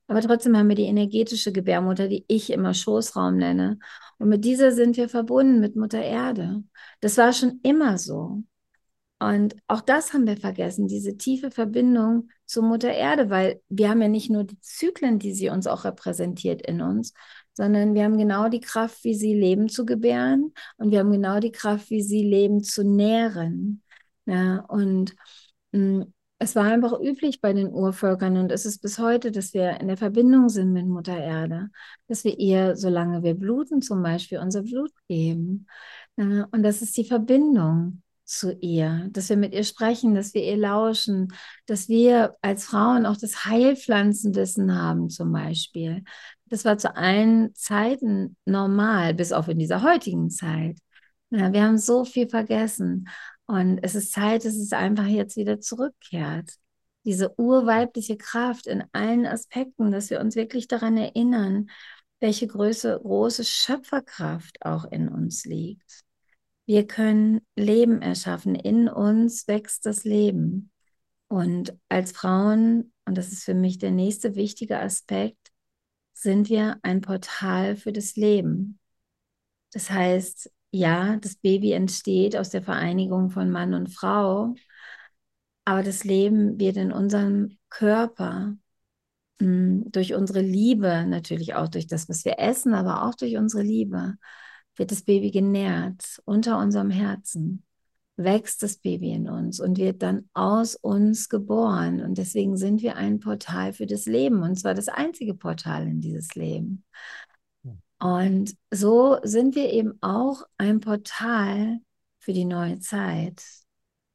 Aber 0.06 0.20
trotzdem 0.20 0.56
haben 0.56 0.68
wir 0.68 0.76
die 0.76 0.84
energetische 0.84 1.52
Gebärmutter, 1.52 2.08
die 2.08 2.24
ich 2.28 2.50
immer 2.50 2.74
Schoßraum 2.74 3.36
nenne. 3.36 3.78
Und 4.18 4.28
mit 4.28 4.44
dieser 4.44 4.72
sind 4.72 4.96
wir 4.96 5.08
verbunden 5.08 5.60
mit 5.60 5.76
Mutter 5.76 6.02
Erde. 6.02 6.62
Das 7.00 7.16
war 7.16 7.32
schon 7.32 7.60
immer 7.62 7.96
so. 7.98 8.42
Und 9.18 9.56
auch 9.68 9.80
das 9.80 10.12
haben 10.12 10.26
wir 10.26 10.36
vergessen, 10.36 10.86
diese 10.88 11.16
tiefe 11.16 11.50
Verbindung 11.50 12.28
zur 12.44 12.64
Mutter 12.64 12.92
Erde, 12.92 13.30
weil 13.30 13.62
wir 13.68 13.88
haben 13.88 14.02
ja 14.02 14.08
nicht 14.08 14.28
nur 14.28 14.44
die 14.44 14.60
Zyklen, 14.60 15.18
die 15.18 15.32
sie 15.32 15.48
uns 15.48 15.66
auch 15.66 15.84
repräsentiert 15.84 16.60
in 16.62 16.82
uns, 16.82 17.14
sondern 17.54 17.94
wir 17.94 18.04
haben 18.04 18.18
genau 18.18 18.48
die 18.48 18.60
Kraft, 18.60 19.02
wie 19.04 19.14
sie 19.14 19.34
Leben 19.34 19.68
zu 19.68 19.86
gebären 19.86 20.52
und 20.76 20.90
wir 20.90 20.98
haben 20.98 21.12
genau 21.12 21.40
die 21.40 21.52
Kraft, 21.52 21.90
wie 21.90 22.02
sie 22.02 22.22
Leben 22.22 22.62
zu 22.62 22.84
nähren. 22.84 23.82
Ja, 24.26 24.64
und 24.68 25.14
mm, 25.72 26.02
es 26.38 26.56
war 26.56 26.64
einfach 26.64 27.00
üblich 27.00 27.40
bei 27.40 27.52
den 27.52 27.72
Urvölkern 27.72 28.36
und 28.36 28.50
es 28.50 28.66
ist 28.66 28.82
bis 28.82 28.98
heute, 28.98 29.30
dass 29.30 29.54
wir 29.54 29.80
in 29.80 29.88
der 29.88 29.96
Verbindung 29.96 30.48
sind 30.48 30.72
mit 30.72 30.86
Mutter 30.86 31.16
Erde, 31.16 31.70
dass 32.08 32.24
wir 32.24 32.38
ihr, 32.38 32.76
solange 32.76 33.22
wir 33.22 33.34
bluten 33.34 33.82
zum 33.82 34.02
Beispiel, 34.02 34.38
unser 34.38 34.62
Blut 34.62 34.92
geben. 35.08 35.66
Ja, 36.16 36.46
und 36.50 36.62
das 36.62 36.82
ist 36.82 36.96
die 36.96 37.04
Verbindung 37.04 38.02
zu 38.24 38.52
ihr, 38.60 39.08
dass 39.10 39.28
wir 39.28 39.36
mit 39.36 39.54
ihr 39.54 39.64
sprechen, 39.64 40.14
dass 40.14 40.34
wir 40.34 40.42
ihr 40.42 40.56
lauschen, 40.56 41.28
dass 41.66 41.88
wir 41.88 42.34
als 42.42 42.64
Frauen 42.64 43.06
auch 43.06 43.16
das 43.16 43.44
Heilpflanzenwissen 43.44 44.74
haben 44.74 45.10
zum 45.10 45.32
Beispiel. 45.32 46.04
Das 46.46 46.64
war 46.64 46.78
zu 46.78 46.96
allen 46.96 47.54
Zeiten 47.54 48.36
normal, 48.44 49.14
bis 49.14 49.32
auf 49.32 49.48
in 49.48 49.58
dieser 49.58 49.82
heutigen 49.82 50.30
Zeit. 50.30 50.78
Ja, 51.30 51.52
wir 51.52 51.64
haben 51.64 51.78
so 51.78 52.04
viel 52.04 52.28
vergessen 52.28 53.08
und 53.46 53.78
es 53.82 53.94
ist 53.94 54.12
Zeit, 54.12 54.44
dass 54.44 54.54
es 54.54 54.72
einfach 54.72 55.06
jetzt 55.06 55.36
wieder 55.36 55.60
zurückkehrt. 55.60 56.54
Diese 57.04 57.38
urweibliche 57.38 58.16
Kraft 58.16 58.66
in 58.66 58.84
allen 58.92 59.26
Aspekten, 59.26 59.92
dass 59.92 60.10
wir 60.10 60.20
uns 60.20 60.36
wirklich 60.36 60.68
daran 60.68 60.96
erinnern, 60.96 61.68
welche 62.20 62.46
Größe, 62.46 62.98
große 63.02 63.44
Schöpferkraft 63.44 64.64
auch 64.64 64.84
in 64.86 65.08
uns 65.08 65.44
liegt. 65.44 66.04
Wir 66.66 66.86
können 66.86 67.42
Leben 67.56 68.00
erschaffen. 68.00 68.54
In 68.54 68.88
uns 68.88 69.46
wächst 69.46 69.84
das 69.84 70.04
Leben. 70.04 70.70
Und 71.28 71.76
als 71.90 72.12
Frauen, 72.12 72.92
und 73.04 73.18
das 73.18 73.32
ist 73.32 73.44
für 73.44 73.54
mich 73.54 73.78
der 73.78 73.90
nächste 73.90 74.34
wichtige 74.34 74.78
Aspekt, 74.78 75.52
sind 76.14 76.48
wir 76.48 76.78
ein 76.82 77.02
Portal 77.02 77.76
für 77.76 77.92
das 77.92 78.16
Leben. 78.16 78.78
Das 79.72 79.90
heißt, 79.90 80.50
ja, 80.74 81.16
das 81.18 81.36
Baby 81.36 81.70
entsteht 81.72 82.36
aus 82.36 82.50
der 82.50 82.62
Vereinigung 82.62 83.30
von 83.30 83.48
Mann 83.50 83.74
und 83.74 83.88
Frau, 83.90 84.54
aber 85.64 85.82
das 85.84 86.02
Leben 86.04 86.58
wird 86.58 86.76
in 86.76 86.90
unserem 86.92 87.58
Körper 87.70 88.56
mm, 89.40 89.82
durch 89.92 90.14
unsere 90.14 90.40
Liebe, 90.40 91.06
natürlich 91.06 91.54
auch 91.54 91.68
durch 91.68 91.86
das, 91.86 92.08
was 92.08 92.24
wir 92.24 92.38
essen, 92.40 92.74
aber 92.74 93.04
auch 93.04 93.14
durch 93.14 93.36
unsere 93.36 93.62
Liebe, 93.62 94.14
wird 94.76 94.90
das 94.90 95.02
Baby 95.02 95.30
genährt 95.30 96.20
unter 96.24 96.58
unserem 96.58 96.90
Herzen, 96.90 97.64
wächst 98.16 98.62
das 98.64 98.76
Baby 98.78 99.12
in 99.12 99.28
uns 99.28 99.60
und 99.60 99.78
wird 99.78 100.02
dann 100.02 100.28
aus 100.34 100.74
uns 100.74 101.28
geboren. 101.28 102.00
Und 102.00 102.18
deswegen 102.18 102.56
sind 102.56 102.82
wir 102.82 102.96
ein 102.96 103.20
Portal 103.20 103.72
für 103.72 103.86
das 103.86 104.06
Leben 104.06 104.42
und 104.42 104.56
zwar 104.58 104.74
das 104.74 104.88
einzige 104.88 105.34
Portal 105.34 105.86
in 105.86 106.00
dieses 106.00 106.34
Leben. 106.34 106.84
Und 107.98 108.54
so 108.70 109.18
sind 109.22 109.54
wir 109.54 109.70
eben 109.72 109.98
auch 110.02 110.42
ein 110.58 110.80
Portal 110.80 111.80
für 112.18 112.32
die 112.32 112.44
neue 112.44 112.78
Zeit. 112.80 113.42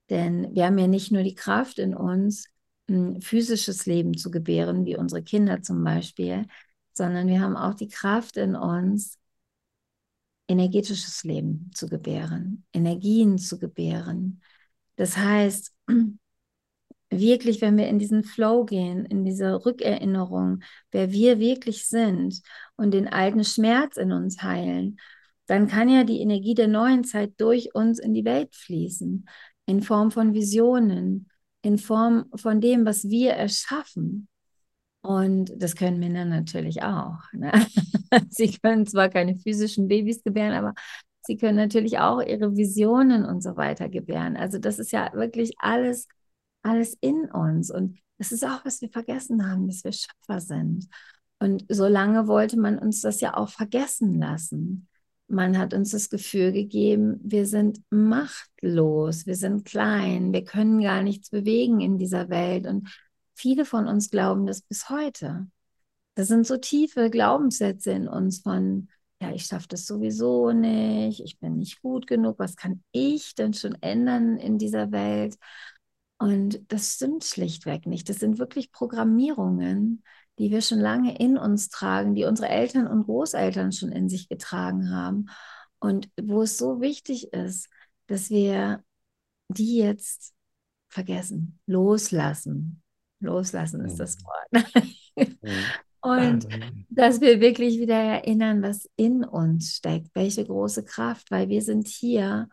Denn 0.10 0.54
wir 0.56 0.66
haben 0.66 0.78
ja 0.78 0.88
nicht 0.88 1.12
nur 1.12 1.24
die 1.24 1.36
Kraft 1.36 1.80
in 1.80 1.96
uns, 1.96 2.48
ein 2.90 3.22
physisches 3.22 3.86
Leben 3.86 4.18
zu 4.18 4.32
gebären, 4.32 4.86
wie 4.86 4.98
unsere 4.98 5.24
Kinder 5.24 5.62
zum 5.62 5.84
Beispiel, 5.84 6.48
sondern 6.94 7.28
wir 7.28 7.40
haben 7.40 7.56
auch 7.56 7.76
die 7.76 7.88
Kraft 7.88 8.36
in 8.38 8.56
uns, 8.56 9.18
energetisches 10.48 11.24
Leben 11.24 11.70
zu 11.74 11.88
gebären, 11.88 12.66
Energien 12.74 13.38
zu 13.38 13.60
gebären. 13.60 14.42
Das 14.96 15.16
heißt, 15.16 15.74
wirklich, 17.10 17.62
wenn 17.62 17.78
wir 17.78 17.88
in 17.88 18.00
diesen 18.00 18.24
Flow 18.24 18.66
gehen, 18.66 19.06
in 19.06 19.26
diese 19.26 19.66
Rückerinnerung, 19.66 20.62
wer 20.92 21.12
wir 21.12 21.40
wirklich 21.40 21.88
sind 21.88 22.42
und 22.76 22.92
den 22.92 23.08
alten 23.08 23.44
Schmerz 23.44 23.98
in 23.98 24.12
uns 24.12 24.42
heilen, 24.44 25.00
dann 25.48 25.68
kann 25.68 25.90
ja 25.90 26.04
die 26.04 26.22
Energie 26.22 26.54
der 26.54 26.68
neuen 26.68 27.04
Zeit 27.04 27.34
durch 27.38 27.74
uns 27.74 28.00
in 28.00 28.14
die 28.14 28.26
Welt 28.26 28.54
fließen, 28.56 29.28
in 29.66 29.82
Form 29.82 30.12
von 30.12 30.34
Visionen, 30.34 31.30
in 31.64 31.78
Form 31.78 32.26
von 32.36 32.62
dem, 32.62 32.86
was 32.86 33.10
wir 33.10 33.32
erschaffen. 33.32 34.28
Und 35.02 35.52
das 35.58 35.76
können 35.76 36.00
Männer 36.00 36.26
natürlich 36.26 36.84
auch. 36.84 37.18
Ne? 37.34 37.52
Sie 38.30 38.52
können 38.62 38.86
zwar 38.86 39.10
keine 39.10 39.38
physischen 39.38 39.88
Babys 39.88 40.24
gebären, 40.24 40.54
aber 40.54 40.74
sie 41.22 41.38
können 41.38 41.58
natürlich 41.58 42.00
auch 42.00 42.22
ihre 42.22 42.56
Visionen 42.56 43.26
und 43.26 43.42
so 43.42 43.56
weiter 43.56 43.88
gebären. 43.88 44.36
Also 44.36 44.58
das 44.58 44.80
ist 44.80 44.92
ja 44.92 45.12
wirklich 45.14 45.54
alles, 45.60 46.08
alles 46.64 46.98
in 47.02 47.26
uns. 47.32 47.72
Und 47.72 48.00
das 48.18 48.32
ist 48.32 48.46
auch, 48.46 48.66
was 48.66 48.82
wir 48.82 48.90
vergessen 48.90 49.50
haben, 49.50 49.68
dass 49.68 49.84
wir 49.84 49.92
Schöpfer 49.92 50.40
sind. 50.40 50.88
Und 51.40 51.66
so 51.70 51.88
lange 51.88 52.28
wollte 52.28 52.60
man 52.60 52.78
uns 52.78 53.02
das 53.02 53.22
ja 53.22 53.36
auch 53.38 53.50
vergessen 53.50 54.20
lassen. 54.20 54.88
Man 55.28 55.58
hat 55.58 55.74
uns 55.74 55.92
das 55.92 56.10
Gefühl 56.10 56.52
gegeben, 56.52 57.20
wir 57.24 57.46
sind 57.46 57.82
machtlos, 57.92 59.26
wir 59.26 59.36
sind 59.36 59.64
klein, 59.64 60.34
wir 60.34 60.44
können 60.44 60.82
gar 60.82 61.02
nichts 61.02 61.30
bewegen 61.30 61.82
in 61.82 61.98
dieser 61.98 62.30
Welt. 62.30 62.66
Und 62.68 62.90
viele 63.36 63.64
von 63.64 63.88
uns 63.88 64.10
glauben 64.10 64.48
das 64.48 64.62
bis 64.62 64.90
heute. 64.90 65.48
Das 66.16 66.28
sind 66.28 66.46
so 66.46 66.58
tiefe 66.58 67.10
Glaubenssätze 67.10 67.92
in 67.92 68.08
uns 68.08 68.40
von, 68.40 68.90
ja, 69.22 69.32
ich 69.32 69.46
schaffe 69.46 69.68
das 69.70 69.86
sowieso 69.86 70.52
nicht, 70.52 71.22
ich 71.22 71.40
bin 71.40 71.58
nicht 71.58 71.82
gut 71.82 72.08
genug, 72.08 72.40
was 72.40 72.56
kann 72.56 72.84
ich 72.92 73.36
denn 73.36 73.54
schon 73.54 73.76
ändern 73.82 74.38
in 74.38 74.58
dieser 74.58 74.92
Welt? 74.92 75.38
Und 76.20 76.62
das 76.72 76.96
stimmt 76.96 77.24
schlichtweg 77.24 77.86
nicht. 77.88 78.10
Das 78.10 78.18
sind 78.18 78.40
wirklich 78.40 78.72
Programmierungen, 78.72 80.04
die 80.38 80.52
wir 80.52 80.62
schon 80.62 80.80
lange 80.80 81.18
in 81.18 81.38
uns 81.38 81.70
tragen, 81.70 82.14
die 82.14 82.26
unsere 82.26 82.50
Eltern 82.50 82.88
und 82.88 83.06
Großeltern 83.06 83.72
schon 83.72 83.92
in 83.92 84.10
sich 84.10 84.30
getragen 84.30 84.92
haben. 84.92 85.28
Und 85.80 86.10
wo 86.22 86.42
es 86.42 86.58
so 86.58 86.82
wichtig 86.82 87.34
ist, 87.34 87.70
dass 88.08 88.30
wir 88.30 88.84
die 89.48 89.78
jetzt 89.78 90.34
vergessen, 90.90 91.60
loslassen. 91.66 92.82
Loslassen 93.22 93.86
ist 93.86 93.98
das 93.98 94.18
mhm. 94.18 94.24
Wort. 94.26 94.66
Mhm. 95.42 95.66
Und 96.02 96.48
dass 96.90 97.20
wir 97.20 97.42
wirklich 97.42 97.78
wieder 97.78 97.96
erinnern, 97.96 98.62
was 98.62 98.90
in 98.96 99.26
uns 99.26 99.76
steckt, 99.76 100.08
welche 100.14 100.46
große 100.46 100.86
Kraft, 100.86 101.30
weil 101.30 101.50
wir 101.50 101.62
sind 101.62 101.90
hier, 101.90 102.48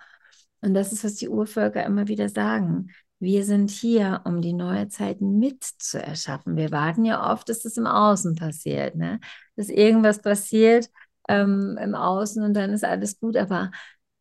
und 0.62 0.74
das 0.74 0.92
ist, 0.92 1.04
was 1.04 1.14
die 1.14 1.28
Urvölker 1.28 1.84
immer 1.84 2.08
wieder 2.08 2.28
sagen, 2.28 2.88
wir 3.18 3.44
sind 3.44 3.70
hier, 3.70 4.22
um 4.24 4.42
die 4.42 4.52
neue 4.52 4.88
Zeit 4.88 5.20
mit 5.20 5.64
zu 5.64 6.02
erschaffen. 6.02 6.56
Wir 6.56 6.70
warten 6.70 7.04
ja 7.04 7.32
oft, 7.32 7.48
dass 7.48 7.62
das 7.62 7.76
im 7.76 7.86
Außen 7.86 8.34
passiert, 8.36 8.96
ne? 8.96 9.20
dass 9.56 9.68
irgendwas 9.68 10.20
passiert 10.20 10.90
ähm, 11.28 11.78
im 11.80 11.94
Außen 11.94 12.42
und 12.42 12.54
dann 12.54 12.70
ist 12.70 12.84
alles 12.84 13.18
gut, 13.18 13.36
aber 13.36 13.70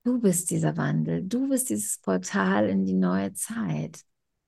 du 0.03 0.19
bist 0.21 0.49
dieser 0.51 0.77
Wandel, 0.77 1.23
du 1.23 1.49
bist 1.49 1.69
dieses 1.69 1.99
Portal 1.99 2.69
in 2.69 2.85
die 2.85 2.93
neue 2.93 3.33
Zeit 3.33 4.01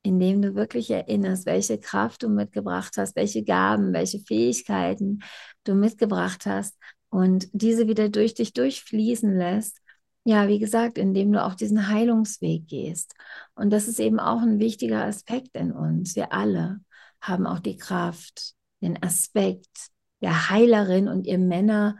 indem 0.07 0.41
du 0.41 0.55
wirklich 0.55 0.89
erinnerst, 0.89 1.45
welche 1.45 1.79
Kraft 1.79 2.23
du 2.23 2.29
mitgebracht 2.29 2.93
hast, 2.97 3.15
welche 3.17 3.43
Gaben, 3.43 3.91
welche 3.91 4.19
Fähigkeiten 4.19 5.19
du 5.65 5.75
mitgebracht 5.75 6.45
hast 6.45 6.77
und 7.09 7.49
diese 7.51 7.87
wieder 7.87 8.07
durch 8.07 8.33
dich 8.33 8.53
durchfließen 8.53 9.37
lässt. 9.37 9.79
Ja, 10.27 10.49
wie 10.49 10.59
gesagt, 10.59 10.97
indem 10.97 11.31
du 11.31 11.41
auch 11.41 11.53
diesen 11.55 11.87
Heilungsweg 11.87 12.67
gehst. 12.67 13.15
Und 13.55 13.69
das 13.69 13.87
ist 13.87 13.97
eben 13.97 14.19
auch 14.19 14.41
ein 14.41 14.59
wichtiger 14.59 15.05
Aspekt 15.05 15.55
in 15.55 15.71
uns. 15.71 16.17
Wir 16.17 16.33
alle 16.33 16.81
haben 17.21 17.47
auch 17.47 17.59
die 17.59 17.77
Kraft, 17.77 18.53
den 18.81 19.01
Aspekt 19.01 19.87
der 20.19 20.49
Heilerin 20.49 21.07
und 21.07 21.25
ihr 21.27 21.37
Männer 21.37 21.95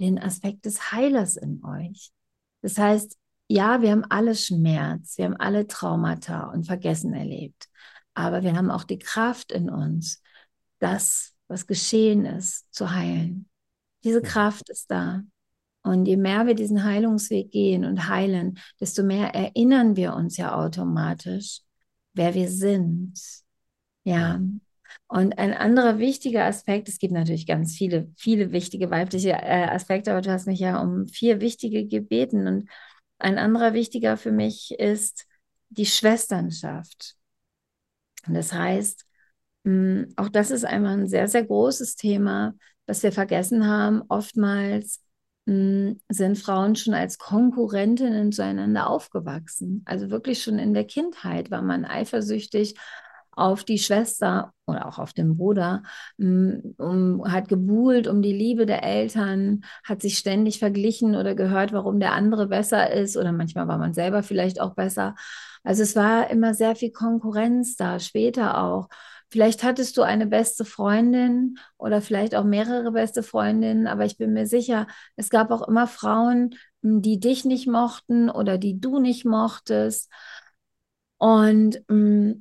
den 0.00 0.18
Aspekt 0.18 0.64
des 0.64 0.90
Heilers 0.90 1.36
in 1.36 1.64
euch. 1.64 2.10
Das 2.62 2.78
heißt, 2.78 3.16
ja, 3.46 3.80
wir 3.80 3.92
haben 3.92 4.04
alle 4.10 4.34
Schmerz, 4.34 5.16
wir 5.16 5.26
haben 5.26 5.36
alle 5.36 5.68
Traumata 5.68 6.50
und 6.50 6.66
Vergessen 6.66 7.14
erlebt, 7.14 7.68
aber 8.12 8.42
wir 8.42 8.56
haben 8.56 8.72
auch 8.72 8.82
die 8.82 8.98
Kraft 8.98 9.52
in 9.52 9.70
uns, 9.70 10.20
das, 10.80 11.32
was 11.46 11.68
geschehen 11.68 12.24
ist, 12.24 12.74
zu 12.74 12.90
heilen. 12.90 13.48
Diese 14.02 14.20
Kraft 14.20 14.68
ist 14.68 14.90
da. 14.90 15.22
Und 15.82 16.06
je 16.06 16.16
mehr 16.16 16.46
wir 16.46 16.54
diesen 16.54 16.84
Heilungsweg 16.84 17.50
gehen 17.50 17.84
und 17.84 18.08
heilen, 18.08 18.58
desto 18.80 19.02
mehr 19.02 19.34
erinnern 19.34 19.96
wir 19.96 20.14
uns 20.14 20.36
ja 20.36 20.54
automatisch, 20.54 21.60
wer 22.14 22.34
wir 22.34 22.50
sind. 22.50 23.14
Ja. 24.04 24.40
Und 25.06 25.38
ein 25.38 25.54
anderer 25.54 25.98
wichtiger 25.98 26.44
Aspekt, 26.44 26.88
es 26.88 26.98
gibt 26.98 27.12
natürlich 27.12 27.46
ganz 27.46 27.74
viele, 27.74 28.12
viele 28.16 28.52
wichtige 28.52 28.90
weibliche 28.90 29.30
äh, 29.30 29.66
Aspekte, 29.68 30.12
aber 30.12 30.20
du 30.20 30.30
hast 30.30 30.46
mich 30.46 30.60
ja 30.60 30.80
um 30.80 31.06
vier 31.06 31.40
wichtige 31.40 31.86
gebeten. 31.86 32.46
Und 32.46 32.68
ein 33.18 33.38
anderer 33.38 33.72
wichtiger 33.72 34.16
für 34.16 34.32
mich 34.32 34.74
ist 34.78 35.26
die 35.70 35.86
Schwesternschaft. 35.86 37.16
Das 38.26 38.52
heißt, 38.52 39.06
mm, 39.64 40.02
auch 40.16 40.28
das 40.28 40.50
ist 40.50 40.64
einmal 40.64 40.98
ein 40.98 41.08
sehr, 41.08 41.28
sehr 41.28 41.44
großes 41.44 41.96
Thema, 41.96 42.54
was 42.86 43.02
wir 43.02 43.12
vergessen 43.12 43.66
haben. 43.66 44.02
Oftmals 44.08 45.02
sind 45.48 46.38
Frauen 46.38 46.76
schon 46.76 46.94
als 46.94 47.18
Konkurrentinnen 47.18 48.32
zueinander 48.32 48.88
aufgewachsen. 48.90 49.82
Also 49.86 50.10
wirklich 50.10 50.42
schon 50.42 50.58
in 50.58 50.74
der 50.74 50.84
Kindheit 50.84 51.50
war 51.50 51.62
man 51.62 51.84
eifersüchtig 51.84 52.74
auf 53.38 53.62
die 53.64 53.78
Schwester 53.78 54.52
oder 54.66 54.86
auch 54.86 54.98
auf 54.98 55.12
den 55.12 55.36
Bruder, 55.36 55.84
mm, 56.18 56.74
um, 56.76 57.22
hat 57.32 57.48
gebuhlt 57.48 58.08
um 58.08 58.20
die 58.20 58.32
Liebe 58.32 58.66
der 58.66 58.82
Eltern, 58.82 59.62
hat 59.84 60.02
sich 60.02 60.18
ständig 60.18 60.58
verglichen 60.58 61.14
oder 61.14 61.34
gehört, 61.34 61.72
warum 61.72 62.00
der 62.00 62.12
andere 62.12 62.48
besser 62.48 62.92
ist 62.92 63.16
oder 63.16 63.32
manchmal 63.32 63.68
war 63.68 63.78
man 63.78 63.94
selber 63.94 64.22
vielleicht 64.24 64.60
auch 64.60 64.74
besser. 64.74 65.14
Also 65.62 65.82
es 65.82 65.94
war 65.96 66.30
immer 66.30 66.52
sehr 66.54 66.74
viel 66.74 66.90
Konkurrenz 66.90 67.76
da, 67.76 68.00
später 68.00 68.58
auch. 68.62 68.88
Vielleicht 69.30 69.62
hattest 69.62 69.96
du 69.96 70.02
eine 70.02 70.26
beste 70.26 70.64
Freundin 70.64 71.58
oder 71.76 72.00
vielleicht 72.00 72.34
auch 72.34 72.44
mehrere 72.44 72.92
beste 72.92 73.22
Freundinnen, 73.22 73.86
aber 73.86 74.06
ich 74.06 74.16
bin 74.16 74.32
mir 74.32 74.46
sicher, 74.46 74.86
es 75.16 75.28
gab 75.28 75.50
auch 75.50 75.68
immer 75.68 75.86
Frauen, 75.86 76.54
die 76.80 77.20
dich 77.20 77.44
nicht 77.44 77.66
mochten 77.66 78.30
oder 78.30 78.56
die 78.56 78.80
du 78.80 79.00
nicht 79.00 79.24
mochtest. 79.26 80.10
Und 81.18 81.82
mh, 81.88 82.36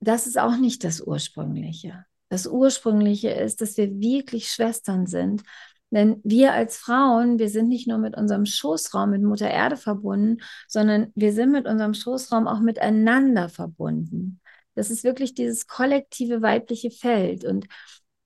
das 0.00 0.26
ist 0.26 0.38
auch 0.38 0.56
nicht 0.56 0.84
das 0.84 1.00
Ursprüngliche. 1.00 2.04
Das 2.28 2.46
Ursprüngliche 2.46 3.30
ist, 3.30 3.60
dass 3.60 3.76
wir 3.76 3.98
wirklich 4.00 4.50
Schwestern 4.50 5.06
sind. 5.06 5.42
Denn 5.90 6.20
wir 6.24 6.52
als 6.52 6.76
Frauen, 6.76 7.38
wir 7.38 7.48
sind 7.48 7.68
nicht 7.68 7.86
nur 7.86 7.98
mit 7.98 8.16
unserem 8.16 8.44
Schoßraum, 8.44 9.10
mit 9.10 9.22
Mutter 9.22 9.48
Erde 9.48 9.76
verbunden, 9.76 10.42
sondern 10.66 11.12
wir 11.14 11.32
sind 11.32 11.52
mit 11.52 11.66
unserem 11.66 11.94
Schoßraum 11.94 12.48
auch 12.48 12.60
miteinander 12.60 13.48
verbunden. 13.48 14.40
Das 14.76 14.90
ist 14.90 15.02
wirklich 15.02 15.34
dieses 15.34 15.66
kollektive 15.66 16.42
weibliche 16.42 16.92
Feld. 16.92 17.44
Und 17.44 17.66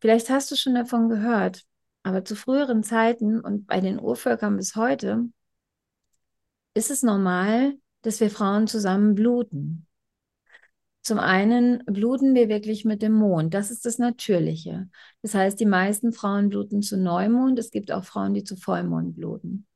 vielleicht 0.00 0.28
hast 0.28 0.50
du 0.50 0.56
schon 0.56 0.74
davon 0.74 1.08
gehört, 1.08 1.62
aber 2.02 2.24
zu 2.24 2.36
früheren 2.36 2.82
Zeiten 2.82 3.40
und 3.40 3.66
bei 3.66 3.80
den 3.80 3.98
Urvölkern 3.98 4.58
bis 4.58 4.76
heute 4.76 5.24
ist 6.74 6.90
es 6.90 7.02
normal, 7.02 7.74
dass 8.02 8.20
wir 8.20 8.30
Frauen 8.30 8.66
zusammen 8.66 9.14
bluten. 9.14 9.86
Zum 11.02 11.18
einen 11.18 11.82
bluten 11.86 12.34
wir 12.34 12.48
wirklich 12.48 12.84
mit 12.84 13.00
dem 13.00 13.12
Mond. 13.12 13.54
Das 13.54 13.70
ist 13.70 13.86
das 13.86 13.98
Natürliche. 13.98 14.90
Das 15.22 15.34
heißt, 15.34 15.58
die 15.58 15.66
meisten 15.66 16.12
Frauen 16.12 16.50
bluten 16.50 16.82
zu 16.82 16.98
Neumond. 16.98 17.58
Es 17.58 17.70
gibt 17.70 17.90
auch 17.90 18.04
Frauen, 18.04 18.34
die 18.34 18.44
zu 18.44 18.56
Vollmond 18.56 19.16
bluten. 19.16 19.66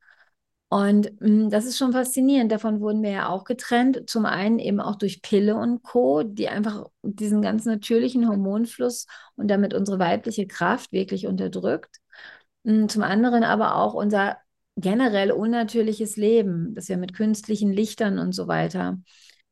Und 0.69 1.11
mh, 1.21 1.45
mm, 1.47 1.49
das 1.49 1.65
ist 1.65 1.77
schon 1.77 1.93
faszinierend. 1.93 2.51
Davon 2.51 2.81
wurden 2.81 3.03
wir 3.03 3.11
ja 3.11 3.29
auch 3.29 3.43
getrennt. 3.43 4.09
Zum 4.09 4.25
einen 4.25 4.59
eben 4.59 4.79
auch 4.79 4.95
durch 4.95 5.21
Pille 5.21 5.55
und 5.55 5.83
Co., 5.83 6.23
die 6.23 6.49
einfach 6.49 6.85
diesen 7.03 7.41
ganz 7.41 7.65
natürlichen 7.65 8.27
Hormonfluss 8.27 9.07
und 9.35 9.47
damit 9.49 9.73
unsere 9.73 9.99
weibliche 9.99 10.47
Kraft 10.47 10.91
wirklich 10.91 11.27
unterdrückt. 11.27 11.97
Mh, 12.63 12.85
mm, 12.85 12.89
zum 12.89 13.03
anderen 13.03 13.43
aber 13.43 13.75
auch 13.75 13.93
unser 13.93 14.37
generell 14.77 15.31
unnatürliches 15.31 16.17
Leben, 16.17 16.73
das 16.75 16.89
wir 16.89 16.97
mit 16.97 17.13
künstlichen 17.13 17.71
Lichtern 17.71 18.19
und 18.19 18.33
so 18.33 18.47
weiter 18.47 18.99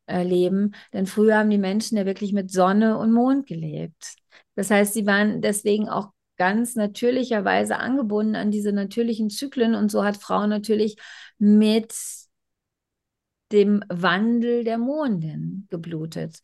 äh, 0.07 0.23
leben. 0.23 0.73
Denn 0.93 1.05
früher 1.05 1.37
haben 1.37 1.49
die 1.49 1.57
Menschen 1.57 1.97
ja 1.97 2.05
wirklich 2.05 2.33
mit 2.33 2.51
Sonne 2.51 2.97
und 2.97 3.13
Mond 3.13 3.47
gelebt. 3.47 4.15
Das 4.55 4.69
heißt, 4.69 4.93
sie 4.93 5.05
waren 5.05 5.41
deswegen 5.41 5.89
auch 5.89 6.09
ganz 6.43 6.75
natürlicherweise 6.75 7.77
angebunden 7.77 8.35
an 8.35 8.51
diese 8.51 8.73
natürlichen 8.73 9.29
Zyklen 9.29 9.75
und 9.75 9.89
so 9.89 10.03
hat 10.03 10.17
Frau 10.17 10.45
natürlich 10.45 10.97
mit 11.37 11.95
dem 13.53 13.81
Wandel 13.87 14.65
der 14.65 14.77
Mondin 14.77 15.67
geblutet. 15.69 16.41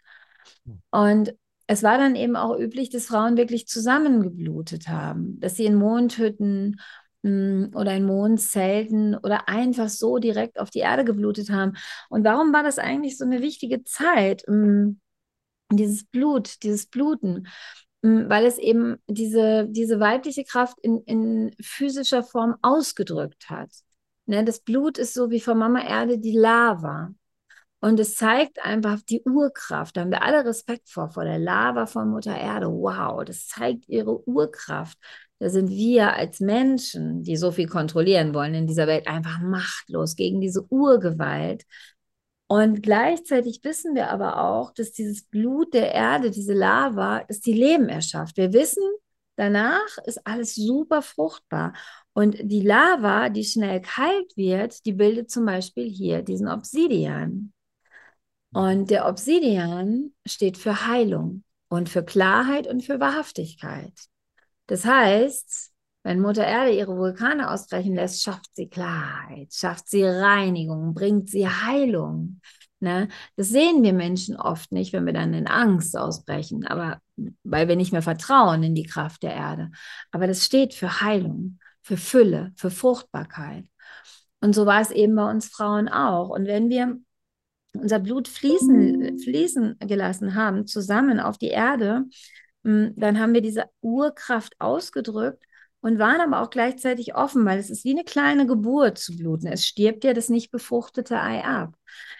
Und 0.89 1.35
es 1.67 1.83
war 1.83 1.97
dann 1.97 2.15
eben 2.15 2.37
auch 2.37 2.57
üblich, 2.57 2.89
dass 2.89 3.07
Frauen 3.07 3.35
wirklich 3.35 3.67
zusammengeblutet 3.67 4.87
haben, 4.87 5.37
dass 5.41 5.57
sie 5.57 5.65
in 5.65 5.75
Mondhütten 5.75 6.79
hm, 7.23 7.71
oder 7.75 7.93
in 7.93 8.05
Mondzelten 8.05 9.17
oder 9.17 9.49
einfach 9.49 9.89
so 9.89 10.17
direkt 10.17 10.61
auf 10.61 10.69
die 10.69 10.79
Erde 10.79 11.03
geblutet 11.03 11.49
haben. 11.49 11.73
Und 12.09 12.23
warum 12.23 12.53
war 12.53 12.63
das 12.63 12.79
eigentlich 12.79 13.17
so 13.17 13.25
eine 13.25 13.41
wichtige 13.41 13.83
Zeit? 13.83 14.43
Hm, 14.47 15.01
dieses 15.71 16.05
Blut, 16.05 16.63
dieses 16.63 16.87
Bluten. 16.87 17.47
Weil 18.01 18.45
es 18.45 18.57
eben 18.57 18.97
diese, 19.07 19.67
diese 19.69 19.99
weibliche 19.99 20.45
Kraft 20.45 20.77
in, 20.81 20.99
in 21.03 21.55
physischer 21.61 22.23
Form 22.23 22.55
ausgedrückt 22.61 23.49
hat. 23.49 23.69
Ne, 24.25 24.45
das 24.45 24.61
Blut 24.61 24.97
ist 24.97 25.13
so 25.13 25.31
wie 25.31 25.39
von 25.39 25.57
Mama 25.57 25.81
Erde 25.81 26.17
die 26.19 26.37
Lava. 26.37 27.13
Und 27.81 27.99
es 27.99 28.15
zeigt 28.15 28.63
einfach 28.63 29.01
die 29.01 29.21
Urkraft. 29.23 29.95
Da 29.95 30.01
haben 30.01 30.11
wir 30.11 30.21
alle 30.21 30.45
Respekt 30.45 30.89
vor, 30.89 31.09
vor 31.09 31.23
der 31.23 31.39
Lava 31.39 31.85
von 31.85 32.09
Mutter 32.09 32.37
Erde. 32.37 32.67
Wow, 32.67 33.23
das 33.23 33.47
zeigt 33.47 33.87
ihre 33.87 34.27
Urkraft. 34.27 34.97
Da 35.39 35.49
sind 35.49 35.69
wir 35.69 36.13
als 36.13 36.41
Menschen, 36.41 37.23
die 37.23 37.37
so 37.37 37.51
viel 37.51 37.67
kontrollieren 37.67 38.33
wollen 38.33 38.53
in 38.53 38.67
dieser 38.67 38.87
Welt, 38.87 39.07
einfach 39.07 39.39
machtlos 39.39 40.17
gegen 40.17 40.41
diese 40.41 40.65
Urgewalt, 40.69 41.63
und 42.51 42.81
gleichzeitig 42.81 43.63
wissen 43.63 43.93
wir 43.93 44.09
aber 44.09 44.43
auch, 44.43 44.73
dass 44.73 44.91
dieses 44.91 45.23
Blut 45.23 45.75
der 45.75 45.93
Erde, 45.93 46.31
diese 46.31 46.53
Lava, 46.53 47.23
dass 47.25 47.41
die 47.41 47.53
Leben 47.53 47.89
erschafft. 47.89 48.37
Wir 48.37 48.53
wissen, 48.53 48.81
danach 49.35 49.99
ist 50.05 50.25
alles 50.25 50.55
super 50.55 51.03
fruchtbar. 51.03 51.73
Und 52.13 52.37
die 52.41 52.61
Lava, 52.61 53.29
die 53.29 53.43
schnell 53.43 53.81
kalt 53.81 54.35
wird, 54.35 54.83
die 54.87 54.93
bildet 54.93 55.29
zum 55.29 55.45
Beispiel 55.45 55.87
hier 55.87 56.23
diesen 56.23 56.47
Obsidian. 56.47 57.53
Und 58.51 58.89
der 58.89 59.07
Obsidian 59.07 60.11
steht 60.25 60.57
für 60.57 60.87
Heilung 60.87 61.43
und 61.67 61.87
für 61.87 62.03
Klarheit 62.03 62.65
und 62.65 62.81
für 62.83 62.99
Wahrhaftigkeit. 62.99 63.93
Das 64.65 64.85
heißt, 64.85 65.71
wenn 66.03 66.21
Mutter 66.21 66.45
Erde 66.45 66.71
ihre 66.71 66.97
Vulkane 66.97 67.49
ausbrechen 67.49 67.95
lässt, 67.95 68.23
schafft 68.23 68.55
sie 68.55 68.69
Klarheit, 68.69 69.53
schafft 69.53 69.89
sie 69.89 70.03
Reinigung, 70.03 70.93
bringt 70.93 71.29
sie 71.29 71.47
Heilung. 71.47 72.41
Ne? 72.79 73.09
Das 73.35 73.49
sehen 73.49 73.83
wir 73.83 73.91
Menschen 73.91 74.37
oft 74.37 74.71
nicht, 74.71 74.93
wenn 74.93 75.05
wir 75.05 75.13
dann 75.13 75.33
in 75.33 75.47
Angst 75.47 75.97
ausbrechen, 75.97 76.65
aber 76.65 77.01
weil 77.43 77.67
wir 77.67 77.75
nicht 77.75 77.91
mehr 77.91 78.01
vertrauen 78.01 78.63
in 78.63 78.75
die 78.75 78.85
Kraft 78.85 79.23
der 79.23 79.33
Erde. 79.33 79.71
Aber 80.11 80.27
das 80.27 80.45
steht 80.45 80.73
für 80.73 81.01
Heilung, 81.01 81.59
für 81.81 81.97
Fülle, 81.97 82.53
für 82.55 82.71
Fruchtbarkeit. 82.71 83.65
Und 84.39 84.55
so 84.55 84.65
war 84.65 84.81
es 84.81 84.91
eben 84.91 85.15
bei 85.15 85.29
uns 85.29 85.47
Frauen 85.49 85.89
auch. 85.89 86.29
Und 86.29 86.45
wenn 86.45 86.69
wir 86.69 86.97
unser 87.73 87.99
Blut 87.99 88.29
fließen, 88.29 89.19
fließen 89.19 89.77
gelassen 89.79 90.35
haben, 90.35 90.65
zusammen 90.65 91.19
auf 91.19 91.37
die 91.37 91.49
Erde, 91.49 92.05
hm, 92.63 92.93
dann 92.95 93.19
haben 93.19 93.33
wir 93.33 93.41
diese 93.41 93.65
Urkraft 93.81 94.55
ausgedrückt 94.59 95.43
und 95.81 95.99
waren 95.99 96.21
aber 96.21 96.41
auch 96.41 96.49
gleichzeitig 96.49 97.15
offen, 97.15 97.45
weil 97.45 97.59
es 97.59 97.69
ist 97.69 97.85
wie 97.85 97.91
eine 97.91 98.03
kleine 98.03 98.45
Geburt 98.45 98.97
zu 98.97 99.15
bluten. 99.15 99.47
Es 99.47 99.65
stirbt 99.65 100.03
ja 100.03 100.13
das 100.13 100.29
nicht 100.29 100.51
befruchtete 100.51 101.19
Ei 101.19 101.43
ab. 101.43 101.75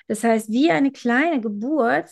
Das 0.08 0.24
heißt, 0.24 0.50
wie 0.50 0.72
eine 0.72 0.91
kleine 0.91 1.41
Geburt, 1.41 2.10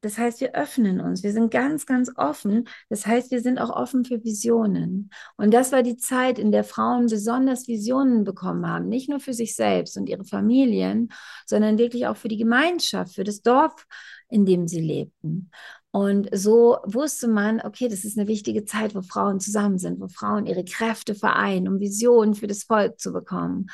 das 0.00 0.16
heißt, 0.16 0.40
wir 0.40 0.54
öffnen 0.54 1.00
uns, 1.00 1.24
wir 1.24 1.32
sind 1.32 1.50
ganz, 1.50 1.84
ganz 1.84 2.10
offen. 2.14 2.68
Das 2.88 3.04
heißt, 3.06 3.32
wir 3.32 3.40
sind 3.40 3.58
auch 3.58 3.70
offen 3.70 4.04
für 4.04 4.22
Visionen. 4.22 5.10
Und 5.36 5.52
das 5.52 5.72
war 5.72 5.82
die 5.82 5.96
Zeit, 5.96 6.38
in 6.38 6.52
der 6.52 6.62
Frauen 6.62 7.06
besonders 7.06 7.66
Visionen 7.66 8.22
bekommen 8.22 8.66
haben, 8.66 8.88
nicht 8.88 9.08
nur 9.08 9.18
für 9.18 9.34
sich 9.34 9.56
selbst 9.56 9.96
und 9.96 10.08
ihre 10.08 10.24
Familien, 10.24 11.10
sondern 11.46 11.78
wirklich 11.78 12.06
auch 12.06 12.16
für 12.16 12.28
die 12.28 12.36
Gemeinschaft, 12.36 13.14
für 13.14 13.24
das 13.24 13.42
Dorf, 13.42 13.86
in 14.28 14.46
dem 14.46 14.68
sie 14.68 14.80
lebten. 14.80 15.50
Und 15.90 16.28
so 16.32 16.78
wusste 16.84 17.28
man, 17.28 17.60
okay, 17.60 17.88
das 17.88 18.04
ist 18.04 18.18
eine 18.18 18.28
wichtige 18.28 18.64
Zeit, 18.64 18.94
wo 18.94 19.02
Frauen 19.02 19.40
zusammen 19.40 19.78
sind, 19.78 20.00
wo 20.00 20.08
Frauen 20.08 20.46
ihre 20.46 20.64
Kräfte 20.64 21.14
vereinen, 21.14 21.66
um 21.66 21.80
Visionen 21.80 22.34
für 22.34 22.46
das 22.46 22.64
Volk 22.64 23.00
zu 23.00 23.12
bekommen, 23.12 23.66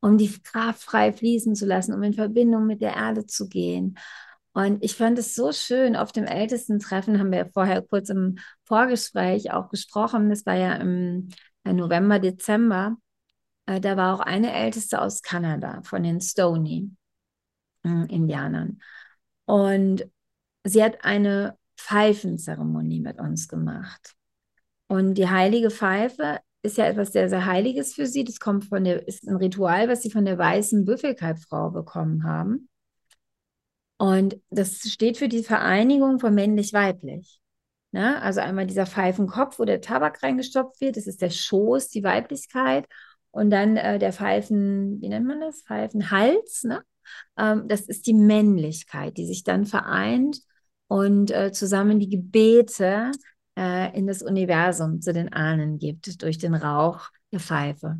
um 0.00 0.16
die 0.16 0.32
Kraft 0.42 0.82
frei 0.82 1.12
fließen 1.12 1.54
zu 1.54 1.66
lassen, 1.66 1.92
um 1.92 2.02
in 2.02 2.14
Verbindung 2.14 2.66
mit 2.66 2.80
der 2.80 2.96
Erde 2.96 3.26
zu 3.26 3.48
gehen. 3.48 3.98
Und 4.54 4.82
ich 4.82 4.96
fand 4.96 5.18
es 5.18 5.34
so 5.34 5.52
schön, 5.52 5.96
auf 5.96 6.12
dem 6.12 6.24
Ältestentreffen 6.24 7.18
haben 7.18 7.32
wir 7.32 7.50
vorher 7.52 7.82
kurz 7.82 8.10
im 8.10 8.38
Vorgespräch 8.64 9.52
auch 9.52 9.70
gesprochen, 9.70 10.30
das 10.30 10.44
war 10.44 10.56
ja 10.56 10.74
im 10.74 11.28
November, 11.64 12.18
Dezember, 12.18 12.96
äh, 13.66 13.80
da 13.80 13.96
war 13.96 14.14
auch 14.14 14.20
eine 14.20 14.52
Älteste 14.52 15.00
aus 15.00 15.22
Kanada, 15.22 15.80
von 15.84 16.02
den 16.02 16.20
Stony-Indianern. 16.20 18.78
Äh, 19.46 19.46
Und 19.46 20.04
sie 20.64 20.82
hat 20.82 21.04
eine 21.04 21.56
Pfeifenzeremonie 21.76 23.00
mit 23.00 23.18
uns 23.18 23.48
gemacht. 23.48 24.14
Und 24.88 25.14
die 25.14 25.28
heilige 25.28 25.70
Pfeife 25.70 26.40
ist 26.62 26.76
ja 26.76 26.86
etwas 26.86 27.12
sehr, 27.12 27.28
sehr 27.28 27.46
Heiliges 27.46 27.94
für 27.94 28.06
sie. 28.06 28.24
Das 28.24 28.38
kommt 28.38 28.66
von 28.66 28.84
der, 28.84 29.06
ist 29.08 29.26
ein 29.26 29.36
Ritual, 29.36 29.88
was 29.88 30.02
sie 30.02 30.10
von 30.10 30.24
der 30.24 30.38
weißen 30.38 30.84
Büffelkalbfrau 30.84 31.70
bekommen 31.70 32.24
haben. 32.24 32.68
Und 33.98 34.40
das 34.50 34.80
steht 34.80 35.16
für 35.16 35.28
die 35.28 35.44
Vereinigung 35.44 36.18
von 36.18 36.34
männlich-weiblich. 36.34 37.40
Ne? 37.92 38.20
Also 38.22 38.40
einmal 38.40 38.66
dieser 38.66 38.86
Pfeifenkopf, 38.86 39.58
wo 39.58 39.64
der 39.64 39.80
Tabak 39.80 40.22
reingestopft 40.22 40.80
wird, 40.80 40.96
das 40.96 41.06
ist 41.06 41.22
der 41.22 41.30
Schoß, 41.30 41.88
die 41.88 42.02
Weiblichkeit. 42.02 42.86
Und 43.30 43.50
dann 43.50 43.76
äh, 43.76 43.98
der 43.98 44.12
Pfeifen, 44.12 45.00
wie 45.00 45.08
nennt 45.08 45.26
man 45.26 45.40
das? 45.40 45.62
Pfeifenhals, 45.62 46.64
ne? 46.64 46.82
Ähm, 47.36 47.66
das 47.68 47.82
ist 47.82 48.06
die 48.06 48.14
Männlichkeit, 48.14 49.16
die 49.16 49.26
sich 49.26 49.44
dann 49.44 49.66
vereint 49.66 50.40
und 50.92 51.30
äh, 51.30 51.52
zusammen 51.52 51.98
die 51.98 52.10
Gebete 52.10 53.12
äh, 53.56 53.98
in 53.98 54.06
das 54.06 54.20
Universum 54.20 55.00
zu 55.00 55.14
den 55.14 55.32
Ahnen 55.32 55.78
gibt, 55.78 56.20
durch 56.22 56.36
den 56.36 56.54
Rauch 56.54 57.08
der 57.32 57.40
Pfeife. 57.40 57.98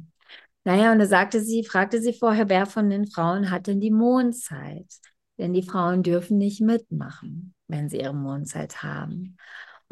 Naja, 0.65 0.93
und 0.93 0.99
da 0.99 1.07
sagte 1.07 1.41
sie, 1.41 1.65
fragte 1.65 2.03
sie 2.03 2.13
vorher, 2.13 2.51
wer 2.51 2.67
von 2.67 2.91
den 2.91 3.07
Frauen 3.07 3.51
hat 3.51 3.67
denn 3.67 3.81
die 3.81 3.91
Mondzeit? 3.91 4.93
Denn 5.39 5.55
die 5.55 5.63
Frauen 5.63 6.03
dürfen 6.03 6.37
nicht 6.37 6.61
mitmachen, 6.61 7.55
wenn 7.67 7.89
sie 7.89 8.01
ihre 8.01 8.15
Mondzeit 8.15 8.83
haben. 8.83 9.39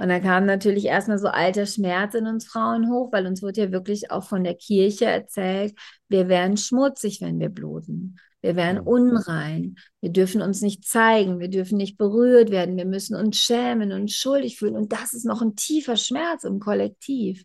Und 0.00 0.08
da 0.08 0.18
kam 0.18 0.46
natürlich 0.46 0.86
erstmal 0.86 1.18
so 1.18 1.28
alter 1.28 1.66
Schmerz 1.66 2.14
in 2.14 2.26
uns 2.26 2.46
Frauen 2.46 2.90
hoch, 2.90 3.12
weil 3.12 3.26
uns 3.26 3.42
wurde 3.42 3.60
ja 3.60 3.70
wirklich 3.70 4.10
auch 4.10 4.24
von 4.24 4.44
der 4.44 4.54
Kirche 4.54 5.04
erzählt, 5.04 5.74
wir 6.08 6.26
wären 6.26 6.56
schmutzig, 6.56 7.20
wenn 7.20 7.38
wir 7.38 7.50
bluten. 7.50 8.16
Wir 8.40 8.56
werden 8.56 8.80
unrein. 8.80 9.76
Wir 10.00 10.10
dürfen 10.10 10.40
uns 10.40 10.62
nicht 10.62 10.86
zeigen. 10.86 11.38
Wir 11.38 11.48
dürfen 11.50 11.76
nicht 11.76 11.98
berührt 11.98 12.50
werden. 12.50 12.78
Wir 12.78 12.86
müssen 12.86 13.14
uns 13.14 13.36
schämen 13.36 13.92
und 13.92 14.10
schuldig 14.10 14.58
fühlen. 14.58 14.74
Und 14.74 14.90
das 14.90 15.12
ist 15.12 15.26
noch 15.26 15.42
ein 15.42 15.54
tiefer 15.54 15.96
Schmerz 15.96 16.44
im 16.44 16.60
Kollektiv. 16.60 17.44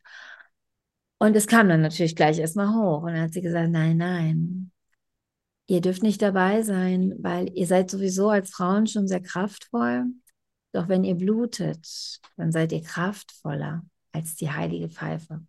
Und 1.18 1.36
es 1.36 1.48
kam 1.48 1.68
dann 1.68 1.82
natürlich 1.82 2.16
gleich 2.16 2.40
erstmal 2.40 2.74
hoch. 2.74 3.04
Und 3.04 3.12
dann 3.12 3.24
hat 3.24 3.34
sie 3.34 3.42
gesagt, 3.42 3.70
nein, 3.70 3.98
nein. 3.98 4.72
Ihr 5.68 5.82
dürft 5.82 6.04
nicht 6.04 6.22
dabei 6.22 6.62
sein, 6.62 7.16
weil 7.20 7.50
ihr 7.54 7.68
seid 7.68 7.92
sowieso 7.92 8.30
als 8.30 8.52
Frauen 8.52 8.88
schon 8.88 9.10
sehr 9.10 9.22
kraftvoll. 9.22 10.06
Doch 10.76 10.88
wenn 10.90 11.06
ihr 11.06 11.16
blutet, 11.16 12.20
dann 12.36 12.52
seid 12.52 12.74
ihr 12.74 12.84
kraftvoller 12.84 13.86
als 14.12 14.36
die 14.36 14.52
heilige 14.52 14.90
Pfeife. 14.90 15.40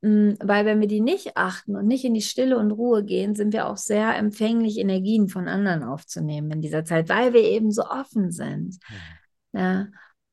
weil 0.05 0.65
wenn 0.65 0.81
wir 0.81 0.87
die 0.87 1.01
nicht 1.01 1.35
achten 1.35 1.75
und 1.75 1.87
nicht 1.87 2.05
in 2.05 2.13
die 2.13 2.21
Stille 2.21 2.57
und 2.59 2.71
Ruhe 2.71 3.03
gehen, 3.03 3.33
sind 3.33 3.53
wir 3.53 3.67
auch 3.67 3.77
sehr 3.77 4.15
empfänglich, 4.15 4.77
Energien 4.77 5.29
von 5.29 5.47
anderen 5.47 5.83
aufzunehmen 5.83 6.51
in 6.51 6.61
dieser 6.61 6.85
Zeit, 6.85 7.09
weil 7.09 7.33
wir 7.33 7.41
eben 7.41 7.71
so 7.71 7.83
offen 7.85 8.31
sind. 8.31 8.77
Mhm. 9.53 9.59
Ja. 9.59 9.87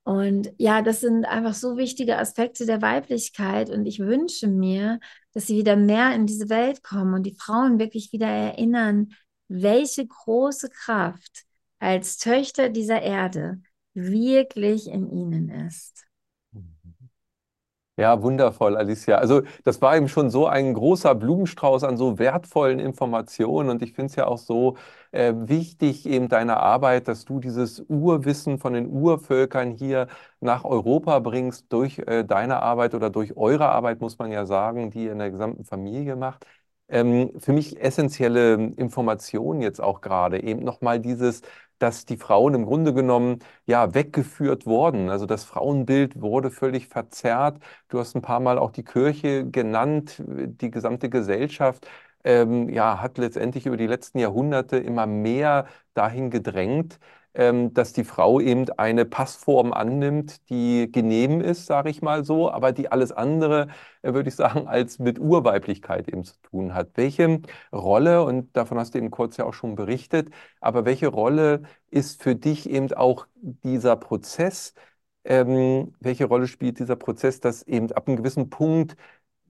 Und 0.04 0.52
ja, 0.58 0.82
das 0.82 1.00
sind 1.00 1.24
einfach 1.24 1.54
so 1.54 1.76
wichtige 1.76 2.18
Aspekte 2.18 2.66
der 2.66 2.82
Weiblichkeit. 2.82 3.70
Und 3.70 3.86
ich 3.86 4.00
wünsche 4.00 4.48
mir, 4.48 4.98
dass 5.32 5.46
sie 5.46 5.56
wieder 5.56 5.76
mehr 5.76 6.14
in 6.14 6.26
diese 6.26 6.50
Welt 6.50 6.82
kommen 6.82 7.14
und 7.14 7.22
die 7.22 7.36
Frauen 7.38 7.78
wirklich 7.78 8.12
wieder 8.12 8.26
erinnern, 8.26 9.14
welche 9.48 10.06
große 10.06 10.70
Kraft 10.70 11.44
als 11.78 12.18
Töchter 12.18 12.68
dieser 12.68 13.00
Erde 13.00 13.62
wirklich 13.94 14.88
in 14.88 15.10
ihnen 15.10 15.48
ist. 15.66 16.04
Ja, 18.02 18.20
wundervoll, 18.20 18.76
Alicia. 18.76 19.18
Also 19.18 19.42
das 19.62 19.80
war 19.80 19.96
eben 19.96 20.08
schon 20.08 20.28
so 20.30 20.46
ein 20.48 20.74
großer 20.74 21.14
Blumenstrauß 21.14 21.84
an 21.84 21.96
so 21.96 22.18
wertvollen 22.18 22.80
Informationen 22.80 23.68
und 23.70 23.80
ich 23.82 23.92
finde 23.92 24.06
es 24.10 24.16
ja 24.16 24.26
auch 24.26 24.38
so 24.38 24.76
äh, 25.12 25.32
wichtig, 25.36 26.04
eben 26.06 26.28
deine 26.28 26.56
Arbeit, 26.56 27.06
dass 27.06 27.24
du 27.24 27.38
dieses 27.38 27.80
Urwissen 27.88 28.58
von 28.58 28.72
den 28.72 28.88
Urvölkern 28.90 29.70
hier 29.70 30.08
nach 30.40 30.64
Europa 30.64 31.20
bringst 31.20 31.72
durch 31.72 32.00
äh, 32.00 32.24
deine 32.24 32.60
Arbeit 32.60 32.94
oder 32.94 33.08
durch 33.10 33.36
eure 33.36 33.68
Arbeit, 33.68 34.00
muss 34.00 34.18
man 34.18 34.32
ja 34.32 34.46
sagen, 34.46 34.90
die 34.90 35.04
ihr 35.04 35.12
in 35.12 35.18
der 35.18 35.30
gesamten 35.30 35.64
Familie 35.64 36.16
macht. 36.16 36.44
Ähm, 36.88 37.30
für 37.38 37.52
mich 37.52 37.80
essentielle 37.80 38.54
Informationen 38.76 39.62
jetzt 39.62 39.80
auch 39.80 40.00
gerade, 40.00 40.42
eben 40.42 40.64
nochmal 40.64 40.98
dieses 41.00 41.42
dass 41.82 42.04
die 42.06 42.16
Frauen 42.16 42.54
im 42.54 42.64
Grunde 42.66 42.94
genommen 42.94 43.40
ja 43.66 43.94
weggeführt 43.94 44.66
wurden. 44.66 45.10
Also 45.10 45.26
das 45.26 45.44
Frauenbild 45.44 46.20
wurde 46.20 46.50
völlig 46.50 46.88
verzerrt. 46.88 47.62
Du 47.88 47.98
hast 47.98 48.14
ein 48.14 48.22
paar 48.22 48.40
Mal 48.40 48.58
auch 48.58 48.70
die 48.70 48.84
Kirche 48.84 49.48
genannt, 49.50 50.22
die 50.26 50.70
gesamte 50.70 51.10
Gesellschaft. 51.10 51.86
Ähm, 52.24 52.68
ja, 52.68 53.00
hat 53.00 53.18
letztendlich 53.18 53.66
über 53.66 53.76
die 53.76 53.86
letzten 53.88 54.18
Jahrhunderte 54.18 54.76
immer 54.78 55.06
mehr 55.06 55.66
dahin 55.94 56.30
gedrängt, 56.30 56.98
ähm, 57.34 57.72
dass 57.74 57.92
die 57.92 58.04
Frau 58.04 58.40
eben 58.40 58.68
eine 58.78 59.04
Passform 59.04 59.72
annimmt, 59.72 60.48
die 60.50 60.90
genehm 60.92 61.40
ist, 61.40 61.66
sage 61.66 61.90
ich 61.90 62.02
mal 62.02 62.24
so, 62.24 62.50
aber 62.50 62.72
die 62.72 62.90
alles 62.92 63.12
andere, 63.12 63.68
äh, 64.02 64.12
würde 64.14 64.28
ich 64.28 64.36
sagen, 64.36 64.68
als 64.68 64.98
mit 64.98 65.18
Urweiblichkeit 65.18 66.08
eben 66.08 66.24
zu 66.24 66.34
tun 66.42 66.74
hat. 66.74 66.90
Welche 66.94 67.40
Rolle, 67.72 68.24
und 68.24 68.56
davon 68.56 68.78
hast 68.78 68.94
du 68.94 68.98
eben 68.98 69.10
kurz 69.10 69.36
ja 69.36 69.44
auch 69.46 69.54
schon 69.54 69.74
berichtet, 69.76 70.30
aber 70.60 70.84
welche 70.84 71.08
Rolle 71.08 71.62
ist 71.90 72.22
für 72.22 72.34
dich 72.34 72.68
eben 72.68 72.92
auch 72.92 73.26
dieser 73.40 73.96
Prozess, 73.96 74.74
ähm, 75.24 75.94
welche 76.00 76.24
Rolle 76.26 76.48
spielt 76.48 76.78
dieser 76.78 76.96
Prozess, 76.96 77.40
dass 77.40 77.62
eben 77.62 77.90
ab 77.92 78.08
einem 78.08 78.16
gewissen 78.16 78.50
Punkt 78.50 78.96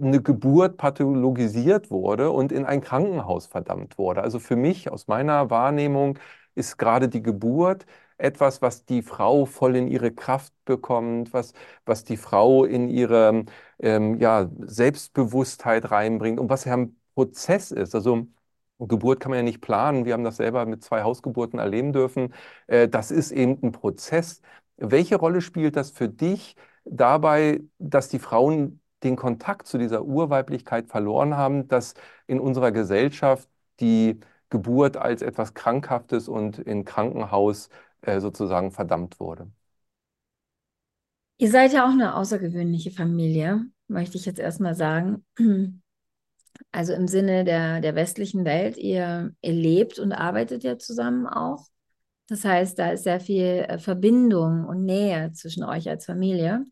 eine 0.01 0.21
Geburt 0.23 0.77
pathologisiert 0.79 1.90
wurde 1.90 2.31
und 2.31 2.51
in 2.53 2.64
ein 2.64 2.81
Krankenhaus 2.81 3.47
verdammt 3.47 3.99
wurde. 3.99 4.23
Also 4.23 4.38
für 4.40 4.57
mich 4.57 4.90
aus 4.90 5.07
meiner 5.07 5.51
Wahrnehmung 5.51 6.18
ist 6.54 6.78
gerade 6.78 7.08
die 7.08 7.22
Geburt 7.22 7.86
etwas, 8.18 8.62
was 8.62 8.84
die 8.84 9.02
Frau 9.02 9.46
voll 9.46 9.76
in 9.76 9.88
ihre 9.88 10.12
Kraft 10.12 10.52
bekommt, 10.64 11.32
was, 11.32 11.52
was 11.84 12.04
die 12.04 12.16
Frau 12.16 12.64
in 12.64 12.88
ihre 12.88 13.44
ähm, 13.80 14.18
ja, 14.20 14.48
Selbstbewusstheit 14.60 15.90
reinbringt 15.90 16.38
und 16.38 16.48
was 16.50 16.64
ja 16.64 16.74
ein 16.74 16.96
Prozess 17.14 17.70
ist. 17.72 17.94
Also 17.94 18.28
Geburt 18.78 19.20
kann 19.20 19.30
man 19.30 19.38
ja 19.38 19.42
nicht 19.42 19.60
planen. 19.60 20.04
Wir 20.04 20.12
haben 20.14 20.24
das 20.24 20.36
selber 20.36 20.66
mit 20.66 20.82
zwei 20.82 21.02
Hausgeburten 21.02 21.58
erleben 21.58 21.92
dürfen. 21.92 22.34
Äh, 22.66 22.88
das 22.88 23.10
ist 23.10 23.30
eben 23.32 23.58
ein 23.62 23.72
Prozess. 23.72 24.40
Welche 24.76 25.16
Rolle 25.16 25.40
spielt 25.40 25.76
das 25.76 25.90
für 25.90 26.08
dich 26.08 26.56
dabei, 26.84 27.60
dass 27.78 28.08
die 28.08 28.18
Frauen 28.18 28.80
den 29.02 29.16
Kontakt 29.16 29.66
zu 29.66 29.78
dieser 29.78 30.04
Urweiblichkeit 30.04 30.88
verloren 30.88 31.36
haben, 31.36 31.68
dass 31.68 31.94
in 32.26 32.40
unserer 32.40 32.72
Gesellschaft 32.72 33.48
die 33.80 34.20
Geburt 34.52 34.98
als 34.98 35.22
etwas 35.22 35.54
Krankhaftes 35.54 36.28
und 36.28 36.58
in 36.58 36.84
Krankenhaus 36.84 37.70
äh, 38.02 38.20
sozusagen 38.20 38.70
verdammt 38.70 39.18
wurde. 39.18 39.50
Ihr 41.38 41.50
seid 41.50 41.72
ja 41.72 41.86
auch 41.86 41.92
eine 41.92 42.14
außergewöhnliche 42.14 42.90
Familie, 42.90 43.64
möchte 43.88 44.18
ich 44.18 44.26
jetzt 44.26 44.38
erstmal 44.38 44.74
sagen. 44.74 45.24
Also 46.70 46.92
im 46.92 47.08
Sinne 47.08 47.44
der, 47.44 47.80
der 47.80 47.94
westlichen 47.94 48.44
Welt, 48.44 48.76
ihr, 48.76 49.34
ihr 49.40 49.52
lebt 49.52 49.98
und 49.98 50.12
arbeitet 50.12 50.62
ja 50.62 50.76
zusammen 50.78 51.26
auch. 51.26 51.66
Das 52.28 52.44
heißt, 52.44 52.78
da 52.78 52.90
ist 52.90 53.04
sehr 53.04 53.20
viel 53.20 53.64
äh, 53.66 53.78
Verbindung 53.78 54.66
und 54.66 54.84
Nähe 54.84 55.32
zwischen 55.32 55.64
euch 55.64 55.88
als 55.88 56.04
Familie. 56.04 56.64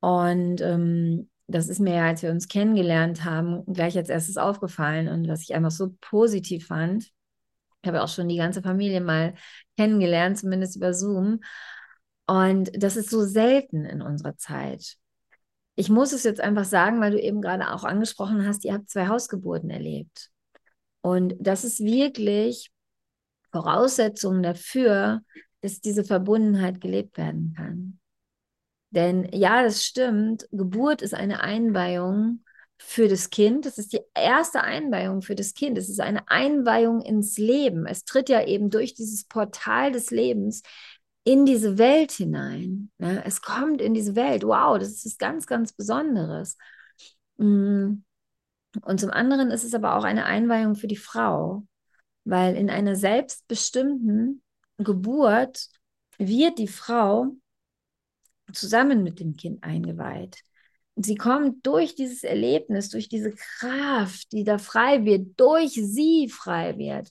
Und 0.00 0.60
ähm, 0.60 1.28
das 1.52 1.68
ist 1.68 1.78
mir, 1.78 2.02
als 2.02 2.22
wir 2.22 2.30
uns 2.30 2.48
kennengelernt 2.48 3.24
haben, 3.24 3.64
gleich 3.72 3.96
als 3.96 4.08
erstes 4.08 4.36
aufgefallen 4.36 5.08
und 5.08 5.28
was 5.28 5.42
ich 5.42 5.54
einfach 5.54 5.70
so 5.70 5.94
positiv 6.00 6.66
fand. 6.66 7.10
Ich 7.82 7.88
habe 7.88 8.02
auch 8.02 8.08
schon 8.08 8.28
die 8.28 8.36
ganze 8.36 8.62
Familie 8.62 9.00
mal 9.00 9.34
kennengelernt, 9.76 10.38
zumindest 10.38 10.76
über 10.76 10.94
Zoom. 10.94 11.40
Und 12.26 12.70
das 12.74 12.96
ist 12.96 13.10
so 13.10 13.24
selten 13.24 13.84
in 13.84 14.02
unserer 14.02 14.36
Zeit. 14.36 14.96
Ich 15.74 15.88
muss 15.88 16.12
es 16.12 16.22
jetzt 16.22 16.40
einfach 16.40 16.64
sagen, 16.64 17.00
weil 17.00 17.12
du 17.12 17.20
eben 17.20 17.40
gerade 17.40 17.72
auch 17.72 17.84
angesprochen 17.84 18.46
hast, 18.46 18.64
ihr 18.64 18.74
habt 18.74 18.90
zwei 18.90 19.08
Hausgeburten 19.08 19.70
erlebt. 19.70 20.30
Und 21.00 21.34
das 21.40 21.64
ist 21.64 21.80
wirklich 21.80 22.70
Voraussetzung 23.50 24.42
dafür, 24.42 25.22
dass 25.60 25.80
diese 25.80 26.04
Verbundenheit 26.04 26.80
gelebt 26.80 27.16
werden 27.18 27.54
kann. 27.56 27.98
Denn 28.92 29.26
ja, 29.32 29.62
das 29.62 29.84
stimmt, 29.84 30.46
Geburt 30.52 31.00
ist 31.02 31.14
eine 31.14 31.40
Einweihung 31.40 32.44
für 32.78 33.08
das 33.08 33.30
Kind. 33.30 33.64
Das 33.64 33.78
ist 33.78 33.92
die 33.94 34.02
erste 34.14 34.62
Einweihung 34.62 35.22
für 35.22 35.34
das 35.34 35.54
Kind. 35.54 35.78
Es 35.78 35.88
ist 35.88 36.00
eine 36.00 36.28
Einweihung 36.28 37.00
ins 37.00 37.38
Leben. 37.38 37.86
Es 37.86 38.04
tritt 38.04 38.28
ja 38.28 38.44
eben 38.44 38.68
durch 38.68 38.94
dieses 38.94 39.24
Portal 39.24 39.92
des 39.92 40.10
Lebens 40.10 40.62
in 41.24 41.46
diese 41.46 41.78
Welt 41.78 42.12
hinein. 42.12 42.90
Ne? 42.98 43.22
Es 43.24 43.40
kommt 43.40 43.80
in 43.80 43.94
diese 43.94 44.14
Welt. 44.14 44.44
Wow, 44.44 44.78
das 44.78 45.06
ist 45.06 45.18
ganz, 45.18 45.46
ganz 45.46 45.72
Besonderes. 45.72 46.58
Mm. 47.38 48.02
Und 48.82 49.00
zum 49.00 49.10
anderen 49.10 49.50
ist 49.50 49.64
es 49.64 49.74
aber 49.74 49.96
auch 49.96 50.04
eine 50.04 50.24
Einweihung 50.24 50.76
für 50.76 50.86
die 50.86 50.96
Frau, 50.96 51.66
weil 52.24 52.56
in 52.56 52.70
einer 52.70 52.96
selbstbestimmten 52.96 54.42
Geburt 54.78 55.68
wird 56.18 56.58
die 56.58 56.68
Frau 56.68 57.36
zusammen 58.52 59.02
mit 59.02 59.20
dem 59.20 59.36
Kind 59.36 59.62
eingeweiht. 59.64 60.42
Und 60.94 61.06
sie 61.06 61.16
kommt 61.16 61.66
durch 61.66 61.94
dieses 61.94 62.22
Erlebnis, 62.22 62.90
durch 62.90 63.08
diese 63.08 63.32
Kraft, 63.32 64.32
die 64.32 64.44
da 64.44 64.58
frei 64.58 65.04
wird, 65.04 65.28
durch 65.38 65.72
sie 65.72 66.28
frei 66.28 66.76
wird, 66.76 67.10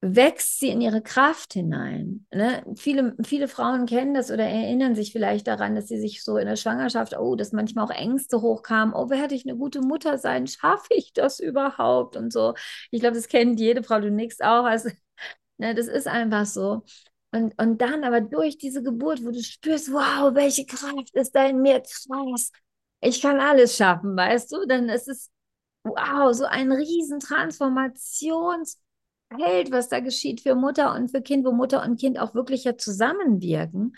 wächst 0.00 0.60
sie 0.60 0.68
in 0.68 0.80
ihre 0.80 1.02
Kraft 1.02 1.54
hinein. 1.54 2.26
Ne? 2.32 2.64
Viele, 2.76 3.16
viele 3.24 3.48
Frauen 3.48 3.86
kennen 3.86 4.14
das 4.14 4.30
oder 4.30 4.44
erinnern 4.44 4.94
sich 4.94 5.12
vielleicht 5.12 5.46
daran, 5.46 5.74
dass 5.74 5.88
sie 5.88 5.98
sich 5.98 6.22
so 6.22 6.36
in 6.36 6.46
der 6.46 6.56
Schwangerschaft, 6.56 7.16
oh, 7.18 7.34
dass 7.34 7.52
manchmal 7.52 7.86
auch 7.86 7.90
Ängste 7.90 8.40
hochkamen, 8.40 8.94
oh, 8.94 9.10
werde 9.10 9.34
ich 9.34 9.46
eine 9.46 9.56
gute 9.56 9.80
Mutter 9.80 10.18
sein? 10.18 10.46
Schaffe 10.46 10.94
ich 10.94 11.12
das 11.12 11.40
überhaupt? 11.40 12.16
Und 12.16 12.32
so. 12.32 12.54
Ich 12.90 13.00
glaube, 13.00 13.16
das 13.16 13.28
kennt 13.28 13.58
jede 13.60 13.82
Frau, 13.82 14.00
du 14.00 14.10
nix 14.10 14.40
auch. 14.40 14.64
Also, 14.64 14.90
ne, 15.58 15.74
das 15.74 15.88
ist 15.88 16.06
einfach 16.08 16.46
so. 16.46 16.82
Und, 17.36 17.60
und 17.60 17.80
dann 17.82 18.04
aber 18.04 18.20
durch 18.20 18.56
diese 18.58 18.82
Geburt, 18.82 19.22
wo 19.24 19.30
du 19.30 19.42
spürst, 19.42 19.92
wow, 19.92 20.34
welche 20.34 20.64
Kraft 20.64 21.10
ist 21.14 21.34
da 21.34 21.46
in 21.46 21.60
mir, 21.60 21.80
krass, 21.82 22.50
ich 23.00 23.20
kann 23.20 23.40
alles 23.40 23.76
schaffen, 23.76 24.16
weißt 24.16 24.52
du, 24.52 24.66
dann 24.66 24.88
ist 24.88 25.08
es, 25.08 25.30
wow, 25.84 26.32
so 26.34 26.46
ein 26.46 26.72
riesen 26.72 27.20
Transformationsfeld, 27.20 28.78
was 29.70 29.88
da 29.88 30.00
geschieht 30.00 30.40
für 30.40 30.54
Mutter 30.54 30.94
und 30.94 31.10
für 31.10 31.20
Kind, 31.22 31.44
wo 31.44 31.52
Mutter 31.52 31.82
und 31.84 32.00
Kind 32.00 32.18
auch 32.18 32.34
wirklich 32.34 32.64
ja 32.64 32.76
zusammenwirken. 32.76 33.96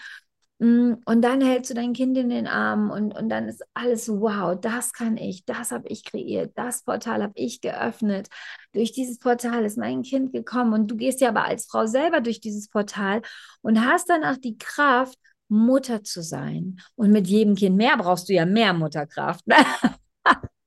Mm, 0.58 0.94
und 1.04 1.22
dann 1.22 1.40
hältst 1.40 1.70
du 1.70 1.74
dein 1.74 1.92
Kind 1.92 2.16
in 2.18 2.30
den 2.30 2.46
Arm 2.46 2.90
und, 2.90 3.12
und 3.16 3.28
dann 3.28 3.48
ist 3.48 3.62
alles, 3.74 4.08
wow, 4.08 4.58
das 4.60 4.92
kann 4.92 5.16
ich, 5.16 5.44
das 5.44 5.70
habe 5.70 5.88
ich 5.88 6.04
kreiert, 6.04 6.52
das 6.56 6.82
Portal 6.82 7.22
habe 7.22 7.32
ich 7.36 7.60
geöffnet. 7.60 8.28
Durch 8.72 8.92
dieses 8.92 9.18
Portal 9.18 9.64
ist 9.64 9.78
mein 9.78 10.02
Kind 10.02 10.32
gekommen 10.32 10.72
und 10.72 10.90
du 10.90 10.96
gehst 10.96 11.20
ja 11.20 11.28
aber 11.28 11.44
als 11.44 11.66
Frau 11.66 11.86
selber 11.86 12.20
durch 12.20 12.40
dieses 12.40 12.68
Portal 12.68 13.22
und 13.62 13.84
hast 13.84 14.08
dann 14.08 14.24
auch 14.24 14.36
die 14.36 14.58
Kraft, 14.58 15.18
Mutter 15.48 16.04
zu 16.04 16.22
sein. 16.22 16.78
Und 16.94 17.10
mit 17.10 17.26
jedem 17.26 17.54
Kind 17.54 17.76
mehr 17.76 17.96
brauchst 17.96 18.28
du 18.28 18.34
ja 18.34 18.44
mehr 18.44 18.74
Mutterkraft. 18.74 19.44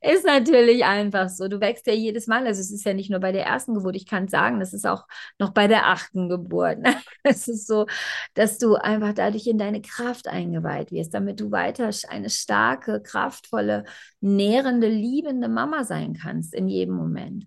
Ist 0.00 0.24
natürlich 0.24 0.84
einfach 0.84 1.28
so. 1.28 1.48
Du 1.48 1.60
wächst 1.60 1.86
ja 1.86 1.92
jedes 1.92 2.26
Mal. 2.26 2.46
Also 2.46 2.60
es 2.60 2.70
ist 2.70 2.84
ja 2.84 2.94
nicht 2.94 3.10
nur 3.10 3.20
bei 3.20 3.32
der 3.32 3.44
ersten 3.46 3.74
Geburt. 3.74 3.96
Ich 3.96 4.06
kann 4.06 4.28
sagen, 4.28 4.60
das 4.60 4.72
ist 4.72 4.86
auch 4.86 5.06
noch 5.38 5.50
bei 5.50 5.68
der 5.68 5.86
achten 5.88 6.28
Geburt. 6.28 6.78
Es 7.24 7.46
ist 7.46 7.68
so, 7.68 7.86
dass 8.34 8.58
du 8.58 8.74
einfach 8.74 9.12
dadurch 9.14 9.46
in 9.46 9.56
deine 9.58 9.80
Kraft 9.80 10.26
eingeweiht 10.26 10.90
wirst, 10.90 11.14
damit 11.14 11.38
du 11.40 11.52
weiter 11.52 11.90
eine 12.08 12.30
starke, 12.30 13.00
kraftvolle, 13.00 13.84
nährende, 14.20 14.88
liebende 14.88 15.48
Mama 15.48 15.84
sein 15.84 16.14
kannst 16.14 16.52
in 16.54 16.68
jedem 16.68 16.94
Moment. 16.96 17.46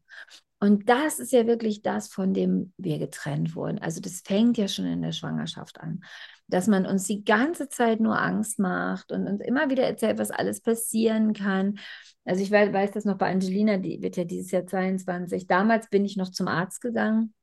Und 0.60 0.90
das 0.90 1.20
ist 1.20 1.32
ja 1.34 1.46
wirklich 1.46 1.82
das, 1.82 2.08
von 2.08 2.34
dem 2.34 2.74
wir 2.78 2.98
getrennt 3.00 3.56
wurden. 3.56 3.80
Also 3.80 4.00
das 4.02 4.22
fängt 4.22 4.58
ja 4.58 4.68
schon 4.68 4.86
in 4.86 5.02
der 5.02 5.12
Schwangerschaft 5.12 5.80
an, 5.80 6.02
dass 6.48 6.68
man 6.68 6.86
uns 6.86 7.06
die 7.06 7.24
ganze 7.24 7.70
Zeit 7.70 8.00
nur 8.00 8.20
Angst 8.20 8.60
macht 8.60 9.12
und 9.12 9.28
uns 9.28 9.42
immer 9.42 9.70
wieder 9.70 9.84
erzählt, 9.84 10.20
was 10.20 10.32
alles 10.32 10.62
passieren 10.62 11.34
kann. 11.34 11.80
Also 12.24 12.42
ich 12.42 12.52
weiß, 12.52 12.74
weiß 12.74 12.92
das 12.92 13.06
noch 13.06 13.18
bei 13.18 13.32
Angelina, 13.32 13.78
die 13.78 14.02
wird 14.02 14.18
ja 14.18 14.24
dieses 14.24 14.52
Jahr 14.52 14.66
22. 14.66 15.48
Damals 15.48 15.90
bin 15.90 16.06
ich 16.06 16.18
noch 16.18 16.32
zum 16.32 16.48
Arzt 16.48 16.82
gegangen 16.82 17.34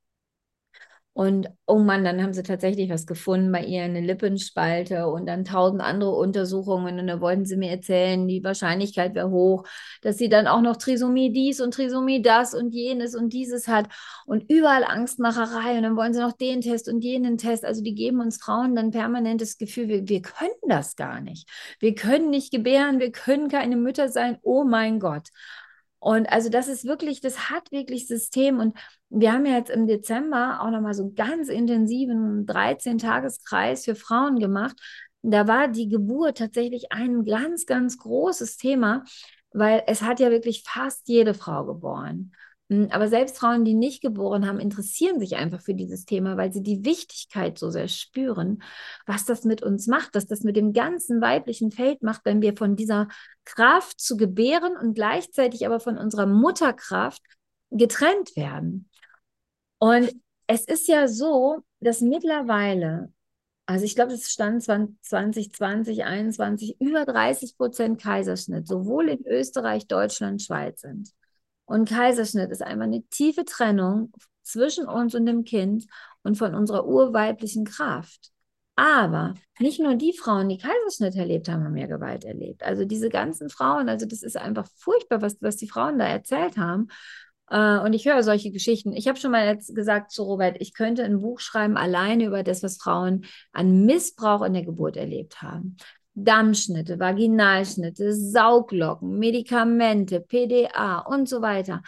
und 1.15 1.51
oh 1.67 1.79
Mann, 1.79 2.05
dann 2.05 2.23
haben 2.23 2.33
sie 2.33 2.43
tatsächlich 2.43 2.89
was 2.89 3.07
gefunden 3.07 3.53
bei 3.53 3.63
ihr, 3.65 3.83
eine 3.83 4.01
Lippenspalte 4.01 5.09
und 5.09 5.27
dann 5.27 5.45
tausend 5.45 5.83
andere 5.83 6.13
Untersuchungen. 6.13 6.99
Und 6.99 7.07
dann 7.07 7.21
wollten 7.21 7.45
sie 7.45 7.59
mir 7.59 7.71
erzählen, 7.71 8.27
die 8.27 8.43
Wahrscheinlichkeit 8.43 9.15
wäre 9.15 9.29
hoch, 9.31 9.65
dass 10.01 10.17
sie 10.17 10.31
dann 10.31 10.47
auch 10.47 10.63
noch 10.63 10.79
Trisomie 10.79 11.31
dies 11.31 11.61
und 11.61 11.75
Trisomie 11.75 12.23
das 12.23 12.55
und 12.55 12.71
jenes 12.71 13.15
und 13.15 13.35
dieses 13.35 13.69
hat. 13.69 13.89
Und 14.25 14.51
überall 14.51 14.85
Angstmacherei. 14.85 15.77
Und 15.77 15.83
dann 15.83 15.97
wollen 15.97 16.15
sie 16.15 16.21
noch 16.21 16.33
den 16.33 16.63
Test 16.63 16.89
und 16.89 17.03
jenen 17.03 17.37
Test. 17.37 17.67
Also 17.67 17.83
die 17.83 17.95
geben 17.95 18.21
uns 18.21 18.39
Frauen 18.39 18.75
dann 18.75 18.91
permanent 18.91 19.43
das 19.43 19.59
Gefühl, 19.59 19.89
wir, 19.89 20.09
wir 20.09 20.23
können 20.23 20.51
das 20.67 20.97
gar 20.97 21.21
nicht. 21.21 21.47
Wir 21.79 21.95
können 21.95 22.31
nicht 22.31 22.51
gebären, 22.51 23.01
wir 23.01 23.13
können 23.13 23.49
keine 23.49 23.77
Mütter 23.77 24.09
sein. 24.09 24.39
Oh 24.41 24.65
mein 24.65 24.99
Gott. 24.99 25.29
Und 26.03 26.29
also 26.33 26.49
das 26.49 26.67
ist 26.67 26.85
wirklich, 26.85 27.21
das 27.21 27.49
hat 27.49 27.71
wirklich 27.71 28.09
System. 28.09 28.59
Und 28.59 28.77
wir 29.09 29.33
haben 29.33 29.47
ja 29.47 29.57
jetzt 29.57 29.71
im 29.71 29.87
Dezember 29.87 30.59
auch 30.61 30.71
nochmal 30.71 30.95
so 30.95 31.05
einen 31.05 31.15
ganz 31.15 31.49
intensiven 31.49 32.45
13-Tageskreis 32.45 33.85
für 33.85 33.95
Frauen 33.95 34.41
gemacht. 34.41 34.75
Da 35.23 35.47
war 35.47 35.69
die 35.69 35.89
Geburt 35.89 36.39
tatsächlich 36.39 36.91
ein 36.91 37.25
ganz, 37.25 37.67
ganz 37.67 37.99
großes 37.99 38.57
Thema, 38.57 39.05
weil 39.53 39.85
es 39.87 40.03
hat 40.03 40.19
ja 40.19 40.33
wirklich 40.33 40.65
fast 40.67 41.07
jede 41.07 41.35
Frau 41.35 41.65
geboren. 41.67 42.33
Hm, 42.73 42.89
aber 42.91 43.09
selbst 43.09 43.37
Frauen, 43.39 43.67
die 43.67 43.75
nicht 43.75 44.01
geboren 44.01 44.47
haben, 44.49 44.59
interessieren 44.59 45.21
sich 45.21 45.37
einfach 45.37 45.61
für 45.61 45.75
dieses 45.75 46.07
Thema, 46.07 46.39
weil 46.39 46.53
sie 46.53 46.63
die 46.63 46.85
Wichtigkeit 46.87 47.59
so 47.59 47.71
sehr 47.71 47.87
spüren, 47.87 48.63
was 49.07 49.27
das 49.27 49.45
mit 49.45 49.63
uns 49.63 49.87
macht, 49.87 50.15
was 50.15 50.27
das 50.27 50.41
mit 50.41 50.57
dem 50.57 50.73
ganzen 50.73 51.21
weiblichen 51.21 51.71
Feld 51.71 52.03
macht, 52.03 52.23
wenn 52.25 52.41
wir 52.41 52.57
von 52.57 52.75
dieser 52.75 53.09
Kraft 53.45 54.01
zu 54.01 54.17
gebären 54.17 54.75
und 54.77 54.95
gleichzeitig 54.95 55.67
aber 55.67 55.81
von 55.81 55.99
unserer 55.99 56.25
Mutterkraft 56.27 57.21
getrennt 57.71 58.37
werden. 58.37 58.89
Und 59.79 60.11
es 60.47 60.65
ist 60.65 60.89
ja 60.89 61.09
so, 61.09 61.59
dass 61.81 62.01
mittlerweile, 62.01 63.13
also 63.67 63.85
ich 63.85 63.95
glaube, 63.95 64.15
es 64.15 64.31
stand 64.31 64.63
2020, 64.63 65.53
2021, 65.53 66.81
über 66.81 67.05
30 67.05 67.57
Prozent 67.59 68.01
Kaiserschnitt, 68.01 68.67
sowohl 68.67 69.11
in 69.11 69.27
Österreich, 69.27 69.87
Deutschland, 69.89 70.41
Schweiz 70.41 70.81
sind. 70.81 71.13
Und 71.65 71.89
Kaiserschnitt 71.89 72.51
ist 72.51 72.63
einfach 72.63 72.85
eine 72.85 73.03
tiefe 73.05 73.45
Trennung 73.45 74.13
zwischen 74.43 74.87
uns 74.87 75.15
und 75.15 75.27
dem 75.27 75.45
Kind 75.45 75.87
und 76.23 76.37
von 76.37 76.55
unserer 76.55 76.87
urweiblichen 76.87 77.65
Kraft. 77.65 78.31
Aber 78.75 79.35
nicht 79.59 79.81
nur 79.81 79.95
die 79.97 80.17
Frauen, 80.17 80.49
die 80.49 80.59
Kaiserschnitt 80.59 81.15
erlebt 81.15 81.49
haben, 81.49 81.65
haben 81.65 81.73
mehr 81.73 81.89
Gewalt 81.89 82.25
erlebt. 82.25 82.63
Also 82.63 82.85
diese 82.85 83.11
ganzen 83.11 83.51
Frauen, 83.51 83.89
also 83.89 84.07
das 84.07 84.23
ist 84.23 84.37
einfach 84.37 84.67
furchtbar, 84.77 85.21
was, 85.21 85.37
was 85.41 85.57
die 85.57 85.69
Frauen 85.69 85.99
da 85.99 86.07
erzählt 86.07 86.57
haben. 86.57 86.89
Äh, 87.51 87.79
und 87.79 87.93
ich 87.93 88.07
höre 88.07 88.23
solche 88.23 88.51
Geschichten. 88.51 88.93
Ich 88.93 89.09
habe 89.09 89.19
schon 89.19 89.31
mal 89.31 89.47
jetzt 89.47 89.75
gesagt 89.75 90.11
zu 90.11 90.23
Robert, 90.23 90.57
ich 90.61 90.73
könnte 90.73 91.05
ein 91.05 91.21
Buch 91.21 91.39
schreiben 91.41 91.77
alleine 91.77 92.25
über 92.25 92.43
das, 92.43 92.63
was 92.63 92.79
Frauen 92.79 93.27
an 93.53 93.85
Missbrauch 93.85 94.43
in 94.43 94.55
der 94.55 94.65
Geburt 94.65 94.97
erlebt 94.97 95.43
haben. 95.43 95.77
Dammschnitte, 96.15 96.99
Vaginalschnitte, 96.99 98.13
Sauglocken, 98.15 99.19
Medikamente, 99.19 100.21
PDA 100.21 100.99
und 100.99 101.29
so 101.29 101.43
weiter. 101.43 101.83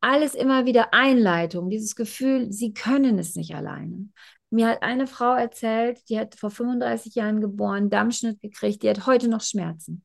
Alles 0.00 0.34
immer 0.34 0.66
wieder 0.66 0.92
Einleitung, 0.92 1.70
dieses 1.70 1.96
Gefühl, 1.96 2.52
sie 2.52 2.74
können 2.74 3.18
es 3.18 3.34
nicht 3.34 3.54
alleine. 3.54 4.08
Mir 4.50 4.68
hat 4.68 4.82
eine 4.82 5.06
Frau 5.06 5.34
erzählt, 5.34 6.08
die 6.08 6.18
hat 6.18 6.34
vor 6.36 6.50
35 6.50 7.14
Jahren 7.14 7.40
geboren, 7.40 7.90
Dammschnitt 7.90 8.40
gekriegt, 8.40 8.82
die 8.82 8.90
hat 8.90 9.06
heute 9.06 9.28
noch 9.28 9.40
Schmerzen. 9.40 10.04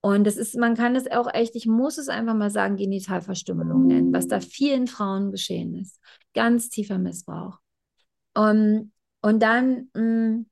Und 0.00 0.24
das 0.24 0.36
ist, 0.36 0.56
man 0.56 0.74
kann 0.76 0.94
es 0.94 1.10
auch 1.10 1.32
echt, 1.32 1.56
ich 1.56 1.66
muss 1.66 1.98
es 1.98 2.08
einfach 2.08 2.34
mal 2.34 2.50
sagen, 2.50 2.76
Genitalverstümmelung 2.76 3.86
nennen, 3.86 4.12
was 4.12 4.28
da 4.28 4.40
vielen 4.40 4.86
Frauen 4.86 5.32
geschehen 5.32 5.74
ist. 5.74 6.00
Ganz 6.32 6.68
tiefer 6.68 6.98
Missbrauch. 6.98 7.58
Um, 8.36 8.92
und 9.22 9.42
dann 9.42 9.88
mh, 9.94 10.02
mm, 10.02 10.46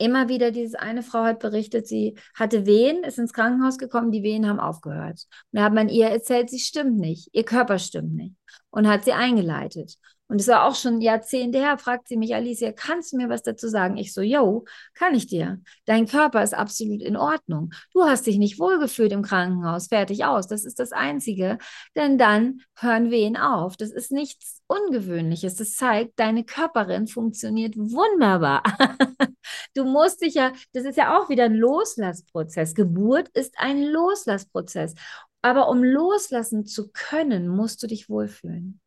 immer 0.00 0.28
wieder 0.28 0.50
dieses 0.50 0.74
eine 0.74 1.02
Frau 1.02 1.24
hat 1.24 1.40
berichtet, 1.40 1.86
sie 1.86 2.16
hatte 2.34 2.66
Wehen, 2.66 3.04
ist 3.04 3.18
ins 3.18 3.32
Krankenhaus 3.32 3.78
gekommen, 3.78 4.10
die 4.10 4.22
Wehen 4.22 4.48
haben 4.48 4.58
aufgehört. 4.58 5.26
Und 5.52 5.58
da 5.58 5.64
hat 5.64 5.74
man 5.74 5.88
ihr 5.88 6.06
erzählt, 6.06 6.50
sie 6.50 6.58
stimmt 6.58 6.98
nicht, 6.98 7.28
ihr 7.32 7.44
Körper 7.44 7.78
stimmt 7.78 8.14
nicht 8.14 8.34
und 8.70 8.88
hat 8.88 9.04
sie 9.04 9.12
eingeleitet. 9.12 9.96
Und 10.30 10.40
es 10.40 10.46
war 10.46 10.64
auch 10.64 10.76
schon 10.76 11.00
Jahrzehnte 11.00 11.58
her, 11.58 11.76
fragt 11.76 12.06
sie 12.06 12.16
mich, 12.16 12.36
Alicia, 12.36 12.70
kannst 12.70 13.12
du 13.12 13.16
mir 13.16 13.28
was 13.28 13.42
dazu 13.42 13.66
sagen? 13.66 13.96
Ich 13.96 14.14
so, 14.14 14.20
yo, 14.20 14.64
kann 14.94 15.12
ich 15.16 15.26
dir. 15.26 15.60
Dein 15.86 16.06
Körper 16.06 16.40
ist 16.44 16.54
absolut 16.54 17.02
in 17.02 17.16
Ordnung. 17.16 17.72
Du 17.92 18.04
hast 18.04 18.28
dich 18.28 18.38
nicht 18.38 18.60
wohlgefühlt 18.60 19.10
im 19.10 19.22
Krankenhaus, 19.22 19.88
fertig 19.88 20.24
aus. 20.24 20.46
Das 20.46 20.64
ist 20.64 20.78
das 20.78 20.92
Einzige. 20.92 21.58
Denn 21.96 22.16
dann 22.16 22.60
hören 22.78 23.10
Wehen 23.10 23.36
auf. 23.36 23.76
Das 23.76 23.90
ist 23.90 24.12
nichts 24.12 24.62
Ungewöhnliches. 24.68 25.56
Das 25.56 25.74
zeigt, 25.74 26.20
deine 26.20 26.44
Körperin 26.44 27.08
funktioniert 27.08 27.76
wunderbar. 27.76 28.62
du 29.74 29.84
musst 29.84 30.22
dich 30.22 30.34
ja, 30.34 30.52
das 30.72 30.84
ist 30.84 30.96
ja 30.96 31.18
auch 31.18 31.28
wieder 31.28 31.46
ein 31.46 31.54
Loslassprozess. 31.54 32.76
Geburt 32.76 33.28
ist 33.30 33.54
ein 33.58 33.82
Loslassprozess. 33.82 34.94
Aber 35.42 35.68
um 35.68 35.82
loslassen 35.82 36.66
zu 36.66 36.92
können, 36.92 37.48
musst 37.48 37.82
du 37.82 37.88
dich 37.88 38.08
wohlfühlen. 38.08 38.80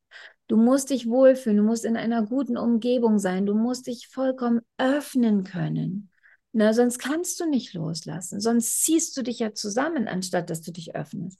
Du 0.47 0.58
musst 0.58 0.89
dich 0.89 1.08
wohlfühlen, 1.08 1.58
du 1.58 1.63
musst 1.63 1.86
in 1.86 1.97
einer 1.97 2.25
guten 2.25 2.58
Umgebung 2.58 3.17
sein, 3.17 3.45
du 3.45 3.56
musst 3.56 3.88
dich 3.88 4.08
vollkommen 4.08 4.62
öffnen 4.77 5.43
können. 5.43 6.10
Na, 6.51 6.73
sonst 6.73 6.99
kannst 6.99 7.39
du 7.39 7.45
nicht 7.49 7.73
loslassen, 7.73 8.39
sonst 8.39 8.84
ziehst 8.84 9.17
du 9.17 9.23
dich 9.23 9.39
ja 9.39 9.53
zusammen, 9.53 10.08
anstatt 10.08 10.49
dass 10.49 10.62
du 10.62 10.71
dich 10.71 10.95
öffnest. 10.95 11.39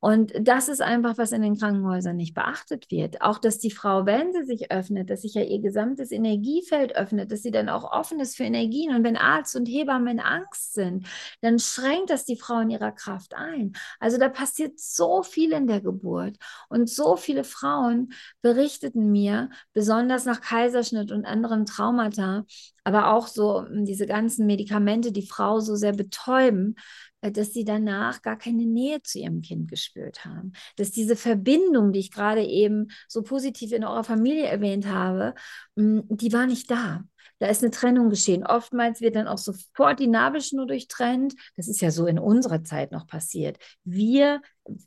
Und 0.00 0.32
das 0.40 0.68
ist 0.68 0.80
einfach, 0.80 1.18
was 1.18 1.32
in 1.32 1.42
den 1.42 1.58
Krankenhäusern 1.58 2.16
nicht 2.16 2.34
beachtet 2.34 2.88
wird. 2.90 3.20
Auch, 3.20 3.38
dass 3.38 3.58
die 3.58 3.72
Frau, 3.72 4.06
wenn 4.06 4.32
sie 4.32 4.44
sich 4.44 4.70
öffnet, 4.70 5.10
dass 5.10 5.22
sich 5.22 5.34
ja 5.34 5.42
ihr 5.42 5.60
gesamtes 5.60 6.12
Energiefeld 6.12 6.94
öffnet, 6.94 7.32
dass 7.32 7.42
sie 7.42 7.50
dann 7.50 7.68
auch 7.68 7.90
offen 7.90 8.20
ist 8.20 8.36
für 8.36 8.44
Energien. 8.44 8.94
Und 8.94 9.02
wenn 9.02 9.16
Arzt 9.16 9.56
und 9.56 9.66
Hebamme 9.66 10.12
in 10.12 10.20
Angst 10.20 10.74
sind, 10.74 11.08
dann 11.40 11.58
schränkt 11.58 12.10
das 12.10 12.24
die 12.24 12.36
Frau 12.36 12.60
in 12.60 12.70
ihrer 12.70 12.92
Kraft 12.92 13.34
ein. 13.34 13.72
Also 13.98 14.18
da 14.18 14.28
passiert 14.28 14.78
so 14.78 15.24
viel 15.24 15.52
in 15.52 15.66
der 15.66 15.80
Geburt. 15.80 16.36
Und 16.68 16.88
so 16.88 17.16
viele 17.16 17.42
Frauen 17.42 18.12
berichteten 18.40 19.10
mir, 19.10 19.50
besonders 19.72 20.24
nach 20.26 20.40
Kaiserschnitt 20.40 21.10
und 21.10 21.24
anderen 21.24 21.66
Traumata, 21.66 22.44
aber 22.84 23.12
auch 23.12 23.26
so 23.26 23.66
hm, 23.66 23.84
diese 23.84 24.06
ganzen 24.06 24.46
Medikamente, 24.46 25.12
die 25.12 25.26
Frau 25.26 25.60
so 25.60 25.76
sehr 25.76 25.92
betäuben, 25.92 26.76
dass 27.20 27.52
sie 27.52 27.64
danach 27.64 28.22
gar 28.22 28.38
keine 28.38 28.64
Nähe 28.64 29.02
zu 29.02 29.18
ihrem 29.18 29.42
Kind 29.42 29.68
gespürt 29.68 30.24
haben. 30.24 30.52
Dass 30.76 30.90
diese 30.90 31.16
Verbindung, 31.16 31.92
die 31.92 32.00
ich 32.00 32.12
gerade 32.12 32.44
eben 32.44 32.88
so 33.08 33.22
positiv 33.22 33.72
in 33.72 33.84
eurer 33.84 34.04
Familie 34.04 34.46
erwähnt 34.46 34.86
habe, 34.86 35.34
hm, 35.76 36.04
die 36.08 36.32
war 36.32 36.46
nicht 36.46 36.70
da. 36.70 37.04
Da 37.40 37.46
ist 37.46 37.62
eine 37.62 37.70
Trennung 37.70 38.10
geschehen. 38.10 38.44
Oftmals 38.44 39.00
wird 39.00 39.14
dann 39.14 39.28
auch 39.28 39.38
sofort 39.38 40.00
die 40.00 40.08
Nabelschnur 40.08 40.66
durchtrennt. 40.66 41.34
Das 41.56 41.68
ist 41.68 41.80
ja 41.80 41.90
so 41.90 42.06
in 42.06 42.18
unserer 42.18 42.64
Zeit 42.64 42.90
noch 42.90 43.06
passiert. 43.06 43.58
Wir, 43.84 44.40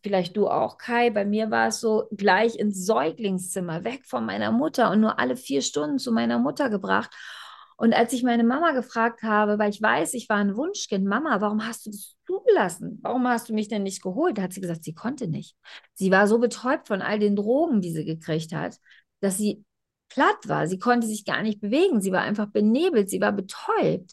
vielleicht 0.04 0.36
du 0.36 0.48
auch, 0.48 0.78
Kai, 0.78 1.12
bei 1.12 1.24
mir 1.24 1.50
war 1.50 1.70
es 1.70 1.80
so, 1.80 2.08
gleich 2.12 2.58
ins 2.58 2.86
Säuglingszimmer, 2.86 3.84
weg 3.86 4.06
von 4.06 4.26
meiner 4.26 4.52
Mutter 4.52 4.92
und 4.92 5.00
nur 5.00 5.18
alle 5.18 5.38
vier 5.38 5.62
Stunden 5.62 5.98
zu 5.98 6.12
meiner 6.12 6.40
Mutter 6.40 6.70
gebracht. 6.70 7.12
Und 7.82 7.96
als 7.96 8.14
ich 8.14 8.22
meine 8.22 8.44
Mama 8.44 8.74
gefragt 8.74 9.24
habe, 9.24 9.58
weil 9.58 9.72
ich 9.72 9.82
weiß, 9.82 10.14
ich 10.14 10.30
war 10.30 10.38
ein 10.38 10.56
Wunschkind, 10.56 11.04
Mama, 11.04 11.42
warum 11.42 11.66
hast 11.66 11.88
du 11.88 11.90
das 11.90 12.16
zugelassen? 12.28 13.00
Warum 13.02 13.28
hast 13.28 13.50
du 13.50 13.56
mich 13.56 13.70
denn 13.70 13.82
nicht 13.82 14.04
geholt? 14.04 14.38
Da 14.38 14.44
hat 14.44 14.54
sie 14.54 14.62
gesagt, 14.62 14.84
sie 14.84 14.94
konnte 14.94 15.28
nicht. 15.28 15.56
Sie 15.96 16.12
war 16.12 16.28
so 16.28 16.38
betäubt 16.38 16.88
von 16.88 17.02
all 17.02 17.18
den 17.18 17.36
Drogen, 17.36 17.82
die 17.82 17.92
sie 17.92 18.06
gekriegt 18.06 18.54
hat, 18.54 18.78
dass 19.20 19.40
sie 19.40 19.66
platt 20.10 20.48
war. 20.48 20.68
Sie 20.68 20.78
konnte 20.78 21.08
sich 21.08 21.26
gar 21.26 21.42
nicht 21.42 21.60
bewegen. 21.60 22.02
Sie 22.02 22.12
war 22.12 22.22
einfach 22.22 22.46
benebelt. 22.52 23.10
Sie 23.10 23.20
war 23.20 23.32
betäubt. 23.32 24.12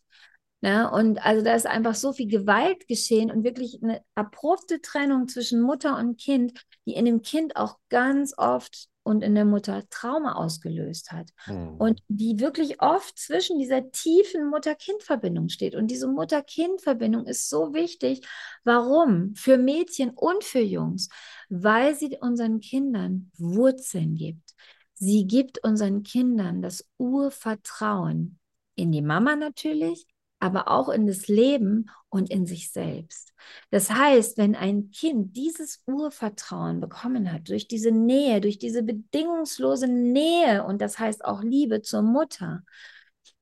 Ne? 0.63 0.91
Und 0.91 1.23
also 1.23 1.45
da 1.45 1.55
ist 1.55 1.67
einfach 1.67 1.95
so 1.95 2.15
viel 2.15 2.29
Gewalt 2.29 2.89
geschehen 2.89 3.31
und 3.31 3.45
wirklich 3.45 3.81
eine 3.83 4.01
abrupte 4.15 4.81
Trennung 4.81 5.29
zwischen 5.29 5.61
Mutter 5.61 5.99
und 5.99 6.19
Kind, 6.19 6.59
die 6.87 6.95
in 6.95 7.05
dem 7.05 7.21
Kind 7.21 7.57
auch 7.57 7.77
ganz 7.91 8.33
oft 8.39 8.89
und 9.09 9.23
in 9.23 9.35
der 9.35 9.47
Mutter 9.47 9.89
Trauma 9.89 10.35
ausgelöst 10.35 11.13
hat. 11.13 11.31
Mhm. 11.47 11.77
Und 11.79 12.03
die 12.09 12.39
wirklich 12.41 12.83
oft 12.83 13.19
zwischen 13.19 13.59
dieser 13.59 13.91
tiefen 13.91 14.51
Mutter-Kind-Verbindung 14.51 15.49
steht. 15.49 15.75
Und 15.75 15.91
diese 15.91 16.09
Mutter-Kind-Verbindung 16.09 17.25
ist 17.25 17.49
so 17.49 17.73
wichtig. 17.73 18.27
Warum? 18.65 19.35
Für 19.35 19.57
Mädchen 19.57 20.11
und 20.11 20.45
für 20.45 20.61
Jungs. 20.61 21.09
Weil 21.49 21.95
sie 21.95 22.19
unseren 22.21 22.61
Kindern 22.61 23.31
Wurzeln 23.39 24.15
gibt. 24.15 24.55
Sie 24.93 25.27
gibt 25.27 25.65
unseren 25.65 26.03
Kindern 26.03 26.61
das 26.61 26.85
Urvertrauen 26.99 28.39
in 28.75 28.93
die 28.93 29.03
Mama 29.03 29.37
natürlich, 29.37 30.07
aber 30.41 30.69
auch 30.69 30.89
in 30.89 31.07
das 31.07 31.29
Leben 31.29 31.91
und 32.09 32.31
in 32.31 32.47
sich 32.47 32.71
selbst. 32.71 33.33
Das 33.71 33.91
heißt, 33.91 34.39
wenn 34.39 34.55
ein 34.55 34.91
Kind 34.91 35.37
dieses 35.37 35.83
Urvertrauen 35.87 36.81
bekommen 36.81 37.33
hat, 37.33 37.49
durch 37.49 37.69
diese 37.69 37.91
Nähe, 37.91 38.41
durch 38.41 38.59
diese 38.59 38.83
bedingungslose 38.83 39.89
Nähe 39.89 40.65
und 40.65 40.81
das 40.81 40.99
heißt 40.99 41.25
auch 41.25 41.43
Liebe 41.43 41.83
zur 41.83 42.03
Mutter, 42.03 42.63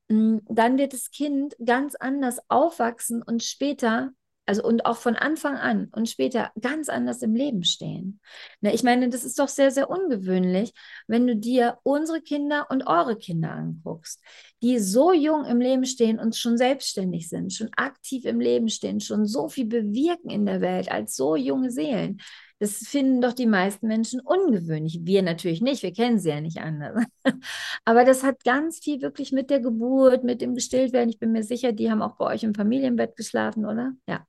mm, 0.08 0.38
dann 0.48 0.78
wird 0.78 0.92
das 0.92 1.10
Kind 1.10 1.56
ganz 1.64 1.94
anders 1.96 2.38
aufwachsen 2.48 3.22
und 3.22 3.42
später 3.42 4.12
also 4.46 4.62
und 4.62 4.86
auch 4.86 4.96
von 4.96 5.16
Anfang 5.16 5.56
an 5.56 5.88
und 5.92 6.08
später 6.08 6.52
ganz 6.60 6.88
anders 6.88 7.20
im 7.22 7.34
Leben 7.34 7.64
stehen. 7.64 8.20
Na, 8.60 8.72
ich 8.72 8.84
meine, 8.84 9.08
das 9.08 9.24
ist 9.24 9.38
doch 9.40 9.48
sehr, 9.48 9.72
sehr 9.72 9.90
ungewöhnlich, 9.90 10.72
wenn 11.08 11.26
du 11.26 11.36
dir 11.36 11.78
unsere 11.82 12.22
Kinder 12.22 12.66
und 12.70 12.86
eure 12.86 13.16
Kinder 13.16 13.50
anguckst, 13.50 14.22
die 14.62 14.78
so 14.78 15.12
jung 15.12 15.44
im 15.44 15.60
Leben 15.60 15.84
stehen 15.84 16.20
und 16.20 16.36
schon 16.36 16.56
selbstständig 16.56 17.28
sind, 17.28 17.52
schon 17.52 17.70
aktiv 17.76 18.24
im 18.24 18.40
Leben 18.40 18.68
stehen, 18.68 19.00
schon 19.00 19.26
so 19.26 19.48
viel 19.48 19.66
bewirken 19.66 20.30
in 20.30 20.46
der 20.46 20.60
Welt 20.60 20.90
als 20.90 21.16
so 21.16 21.34
junge 21.34 21.70
Seelen. 21.72 22.18
Das 22.58 22.78
finden 22.78 23.20
doch 23.20 23.34
die 23.34 23.46
meisten 23.46 23.86
Menschen 23.86 24.20
ungewöhnlich. 24.20 25.00
Wir 25.02 25.22
natürlich 25.22 25.60
nicht, 25.60 25.82
wir 25.82 25.92
kennen 25.92 26.18
sie 26.18 26.30
ja 26.30 26.40
nicht 26.40 26.58
anders. 26.58 27.04
Aber 27.84 28.04
das 28.04 28.22
hat 28.22 28.44
ganz 28.44 28.78
viel 28.78 29.02
wirklich 29.02 29.30
mit 29.32 29.50
der 29.50 29.60
Geburt, 29.60 30.24
mit 30.24 30.40
dem 30.40 30.54
Gestilltwerden. 30.54 31.10
Ich 31.10 31.18
bin 31.18 31.32
mir 31.32 31.42
sicher, 31.42 31.72
die 31.72 31.90
haben 31.90 32.00
auch 32.00 32.16
bei 32.16 32.26
euch 32.26 32.44
im 32.44 32.54
Familienbett 32.54 33.16
geschlafen, 33.16 33.66
oder? 33.66 33.92
Ja 34.08 34.24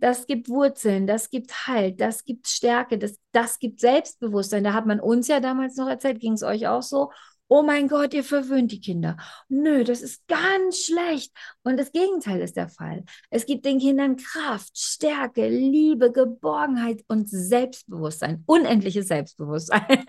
das 0.00 0.26
gibt 0.26 0.48
Wurzeln, 0.48 1.06
das 1.06 1.30
gibt 1.30 1.66
Halt, 1.66 2.00
das 2.00 2.24
gibt 2.24 2.48
Stärke, 2.48 2.98
das, 2.98 3.18
das 3.32 3.58
gibt 3.58 3.80
Selbstbewusstsein. 3.80 4.64
Da 4.64 4.72
hat 4.72 4.86
man 4.86 4.98
uns 5.00 5.28
ja 5.28 5.40
damals 5.40 5.76
noch 5.76 5.88
erzählt, 5.88 6.20
ging 6.20 6.32
es 6.32 6.42
euch 6.42 6.66
auch 6.66 6.82
so. 6.82 7.10
Oh 7.52 7.62
mein 7.62 7.88
Gott, 7.88 8.14
ihr 8.14 8.22
verwöhnt 8.22 8.70
die 8.70 8.80
Kinder. 8.80 9.16
Nö, 9.48 9.82
das 9.82 10.02
ist 10.02 10.26
ganz 10.28 10.84
schlecht. 10.84 11.32
Und 11.64 11.78
das 11.78 11.90
Gegenteil 11.90 12.40
ist 12.40 12.56
der 12.56 12.68
Fall. 12.68 13.04
Es 13.28 13.44
gibt 13.44 13.64
den 13.64 13.80
Kindern 13.80 14.16
Kraft, 14.16 14.78
Stärke, 14.78 15.48
Liebe, 15.48 16.12
Geborgenheit 16.12 17.02
und 17.08 17.28
Selbstbewusstsein. 17.28 18.44
Unendliches 18.46 19.08
Selbstbewusstsein. 19.08 19.82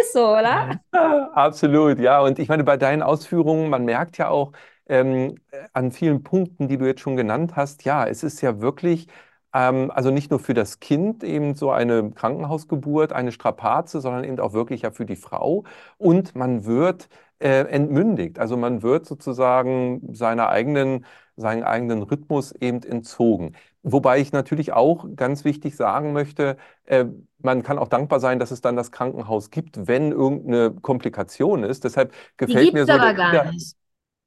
ist 0.00 0.14
so, 0.14 0.30
oder? 0.30 0.80
Absolut, 0.92 1.98
ja. 1.98 2.22
Und 2.22 2.38
ich 2.38 2.48
meine, 2.48 2.64
bei 2.64 2.78
deinen 2.78 3.02
Ausführungen, 3.02 3.68
man 3.68 3.84
merkt 3.84 4.16
ja 4.16 4.28
auch, 4.28 4.52
ähm, 4.90 5.36
an 5.72 5.92
vielen 5.92 6.22
Punkten, 6.22 6.68
die 6.68 6.78
du 6.78 6.86
jetzt 6.86 7.00
schon 7.00 7.16
genannt 7.16 7.56
hast, 7.56 7.84
ja, 7.84 8.06
es 8.06 8.22
ist 8.22 8.40
ja 8.42 8.60
wirklich, 8.60 9.08
ähm, 9.54 9.90
also 9.90 10.10
nicht 10.10 10.30
nur 10.30 10.40
für 10.40 10.54
das 10.54 10.80
Kind 10.80 11.24
eben 11.24 11.54
so 11.54 11.70
eine 11.70 12.10
Krankenhausgeburt, 12.12 13.12
eine 13.12 13.32
Strapaze, 13.32 14.00
sondern 14.00 14.24
eben 14.24 14.38
auch 14.40 14.52
wirklich 14.52 14.82
ja 14.82 14.90
für 14.90 15.06
die 15.06 15.16
Frau. 15.16 15.64
Und 15.98 16.34
man 16.36 16.64
wird 16.64 17.08
äh, 17.38 17.62
entmündigt. 17.68 18.38
Also 18.38 18.56
man 18.56 18.82
wird 18.82 19.06
sozusagen 19.06 20.14
seiner 20.14 20.48
eigenen, 20.50 21.04
seinen 21.36 21.64
eigenen 21.64 22.02
Rhythmus 22.02 22.52
eben 22.52 22.82
entzogen. 22.82 23.54
Wobei 23.82 24.20
ich 24.20 24.32
natürlich 24.32 24.72
auch 24.72 25.06
ganz 25.16 25.44
wichtig 25.44 25.74
sagen 25.76 26.12
möchte, 26.12 26.56
äh, 26.84 27.06
man 27.38 27.62
kann 27.62 27.78
auch 27.78 27.88
dankbar 27.88 28.20
sein, 28.20 28.38
dass 28.38 28.50
es 28.50 28.60
dann 28.60 28.76
das 28.76 28.92
Krankenhaus 28.92 29.50
gibt, 29.50 29.86
wenn 29.88 30.12
irgendeine 30.12 30.72
Komplikation 30.82 31.64
ist. 31.64 31.84
Deshalb 31.84 32.12
gefällt 32.36 32.72
mir 32.74 32.86
so 32.86 32.98
aber 32.98 33.14
gar 33.14 33.44
nicht. 33.52 33.79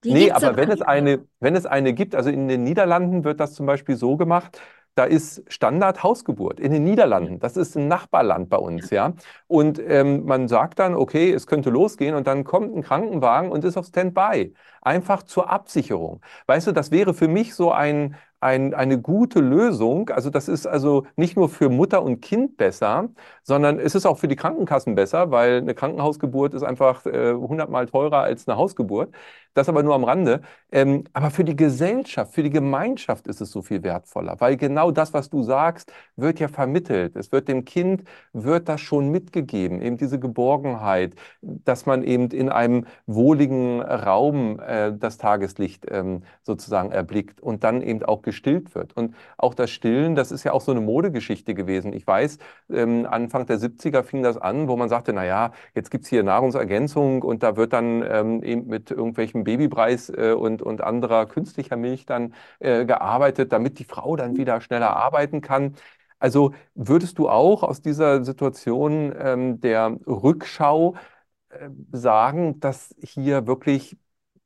Die 0.04 0.14
nee, 0.14 0.32
aber 0.32 0.56
wenn 0.58 0.70
es 0.72 0.82
eine, 0.82 1.26
wenn 1.40 1.56
es 1.56 1.66
eine 1.66 1.94
gibt, 1.94 2.16
also 2.16 2.30
in 2.30 2.48
den 2.48 2.64
Niederlanden 2.64 3.24
wird 3.24 3.40
das 3.40 3.54
zum 3.54 3.66
Beispiel 3.66 3.96
so 3.96 4.18
gemacht, 4.18 4.60
da 4.96 5.06
ist 5.06 5.44
Standard 5.52 6.04
Hausgeburt 6.04 6.60
in 6.60 6.72
den 6.72 6.84
Niederlanden. 6.84 7.40
Das 7.40 7.58
ist 7.58 7.76
ein 7.76 7.88
Nachbarland 7.88 8.50
bei 8.50 8.58
uns, 8.58 8.92
ja. 8.92 9.14
Und 9.48 9.80
ähm, 9.80 10.26
man 10.26 10.48
sagt 10.48 10.80
dann, 10.80 10.94
okay, 10.94 11.32
es 11.34 11.48
könnte 11.48 11.70
losgehen 11.72 12.16
und 12.16 12.28
dann 12.28 12.44
kommt 12.44 12.76
ein 12.76 12.84
Krankenwagen 12.84 13.52
und 13.52 13.64
ist 13.66 13.78
auf 13.78 13.88
Standby. 13.88 14.54
Einfach 14.82 15.24
zur 15.24 15.50
Absicherung. 15.50 16.22
Weißt 16.46 16.68
du, 16.68 16.72
das 16.74 16.92
wäre 16.92 17.14
für 17.14 17.28
mich 17.28 17.56
so 17.56 17.72
ein, 17.72 18.16
ein, 18.44 18.74
eine 18.74 19.00
gute 19.02 19.40
Lösung. 19.40 20.10
Also 20.10 20.30
das 20.30 20.48
ist 20.48 20.68
also 20.68 21.06
nicht 21.16 21.36
nur 21.36 21.50
für 21.50 21.70
Mutter 21.70 22.04
und 22.04 22.22
Kind 22.22 22.58
besser, 22.58 23.10
sondern 23.44 23.80
es 23.80 23.96
ist 23.96 24.06
auch 24.06 24.18
für 24.20 24.28
die 24.28 24.36
Krankenkassen 24.36 24.96
besser, 24.96 25.32
weil 25.32 25.58
eine 25.58 25.74
Krankenhausgeburt 25.74 26.54
ist 26.54 26.64
einfach 26.64 27.06
äh, 27.06 27.34
hundertmal 27.34 27.86
äh, 27.86 27.88
teurer 27.88 28.22
als 28.22 28.48
eine 28.48 28.58
Hausgeburt. 28.58 29.14
Das 29.54 29.70
aber 29.70 29.84
nur 29.84 29.94
am 29.94 30.04
Rande. 30.04 30.42
Ähm, 30.72 31.04
aber 31.14 31.30
für 31.30 31.44
die 31.44 31.56
Gesellschaft, 31.56 32.34
für 32.34 32.42
die 32.44 32.50
Gemeinschaft 32.50 33.28
ist 33.28 33.40
es 33.40 33.52
so 33.52 33.62
viel 33.62 33.84
wertvoller, 33.84 34.36
weil 34.40 34.58
genau 34.58 34.92
das, 34.92 35.14
was 35.14 35.30
du 35.30 35.44
sagst, 35.44 35.92
wird 36.16 36.40
ja 36.40 36.48
vermittelt. 36.48 37.16
Es 37.16 37.32
wird 37.32 37.48
dem 37.48 37.64
Kind, 37.66 38.04
wird 38.34 38.68
das 38.68 38.82
schon 38.82 39.10
mitgegeben, 39.10 39.82
eben 39.82 39.98
diese 39.98 40.20
Geborgenheit, 40.20 41.14
dass 41.42 41.86
man 41.86 42.04
eben 42.04 42.30
in 42.32 42.50
einem 42.50 42.88
wohligen 43.06 43.82
Raum 43.82 44.60
äh, 44.60 44.94
das 44.98 45.18
Tageslicht 45.18 45.86
ähm, 45.90 46.24
sozusagen 46.42 46.92
erblickt 46.92 47.40
und 47.42 47.64
dann 47.64 47.82
eben 47.82 48.02
auch 48.04 48.22
gestillt 48.34 48.74
wird. 48.76 48.94
Und 48.98 49.16
auch 49.38 49.54
das 49.54 49.70
Stillen, 49.70 50.16
das 50.16 50.32
ist 50.32 50.44
ja 50.44 50.54
auch 50.54 50.62
so 50.62 50.72
eine 50.72 50.82
Modegeschichte 50.82 51.54
gewesen. 51.54 51.94
Ich 51.94 52.06
weiß, 52.08 52.40
ähm, 52.72 53.06
Anfang 53.10 53.46
der 53.46 53.60
70er 53.60 54.04
fing 54.04 54.24
das 54.24 54.38
an, 54.38 54.68
wo 54.68 54.76
man 54.76 54.90
sagte, 54.90 55.14
na 55.14 55.24
ja, 55.26 55.52
jetzt 55.76 55.92
gibt's 55.92 56.10
hier 56.10 56.24
Nahrungsergänzung 56.24 57.22
und 57.22 57.44
da 57.44 57.56
wird 57.56 57.74
dann 57.74 58.04
ähm, 58.08 58.44
eben 58.44 58.68
mit 58.68 58.90
irgendwelchen 58.92 59.44
Babypreis 59.44 60.10
äh, 60.10 60.34
und, 60.34 60.62
und 60.62 60.82
anderer 60.82 61.28
künstlicher 61.28 61.78
Milch 61.78 62.06
dann 62.06 62.34
äh, 62.60 62.86
gearbeitet, 62.86 63.52
damit 63.54 63.80
die 63.80 63.86
Frau 63.86 64.16
dann 64.16 64.36
wieder 64.38 64.60
schneller 64.62 64.96
arbeiten 64.96 65.42
kann. 65.42 65.76
Also 66.20 66.54
würdest 66.74 67.20
du 67.20 67.30
auch 67.30 67.64
aus 67.64 67.82
dieser 67.82 68.24
Situation 68.24 69.14
ähm, 69.20 69.60
der 69.62 69.98
Rückschau 70.08 70.96
äh, 71.50 71.70
sagen, 71.92 72.60
dass 72.60 72.96
hier 73.02 73.48
wirklich 73.48 73.98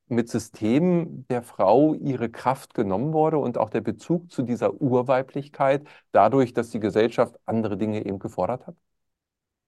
mit 0.08 0.30
Systemen 0.30 1.26
der 1.30 1.44
Frau 1.44 1.94
ihre 1.94 2.30
Kraft 2.30 2.74
genommen 2.74 3.14
wurde 3.14 3.38
und 3.38 3.58
auch 3.58 3.70
der 3.70 3.82
Bezug 3.82 4.32
zu 4.32 4.42
dieser 4.42 4.82
Urweiblichkeit 4.82 5.86
dadurch, 6.12 6.54
dass 6.54 6.70
die 6.70 6.80
Gesellschaft 6.80 7.36
andere 7.46 7.78
Dinge 7.78 8.06
eben 8.06 8.20
gefordert 8.20 8.68
hat? 8.68 8.76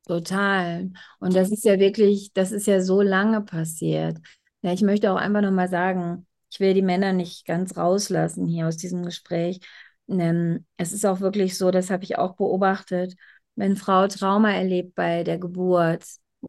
Total. 0.07 0.89
Und 1.19 1.35
das 1.35 1.51
ist 1.51 1.65
ja 1.65 1.77
wirklich, 1.77 2.33
das 2.33 2.51
ist 2.51 2.67
ja 2.67 2.81
so 2.81 3.01
lange 3.01 3.41
passiert. 3.41 4.17
Ja, 4.61 4.73
ich 4.73 4.81
möchte 4.81 5.11
auch 5.11 5.17
einfach 5.17 5.41
nochmal 5.41 5.69
sagen, 5.69 6.25
ich 6.49 6.59
will 6.59 6.73
die 6.73 6.81
Männer 6.81 7.13
nicht 7.13 7.45
ganz 7.45 7.77
rauslassen 7.77 8.47
hier 8.47 8.67
aus 8.67 8.77
diesem 8.77 9.03
Gespräch. 9.03 9.59
Es 10.77 10.93
ist 10.93 11.05
auch 11.05 11.19
wirklich 11.19 11.57
so, 11.57 11.69
das 11.69 11.91
habe 11.91 12.03
ich 12.03 12.17
auch 12.17 12.35
beobachtet, 12.35 13.15
wenn 13.55 13.75
Frau 13.75 14.07
Trauma 14.07 14.51
erlebt 14.51 14.95
bei 14.95 15.23
der 15.23 15.37
Geburt, 15.37 16.03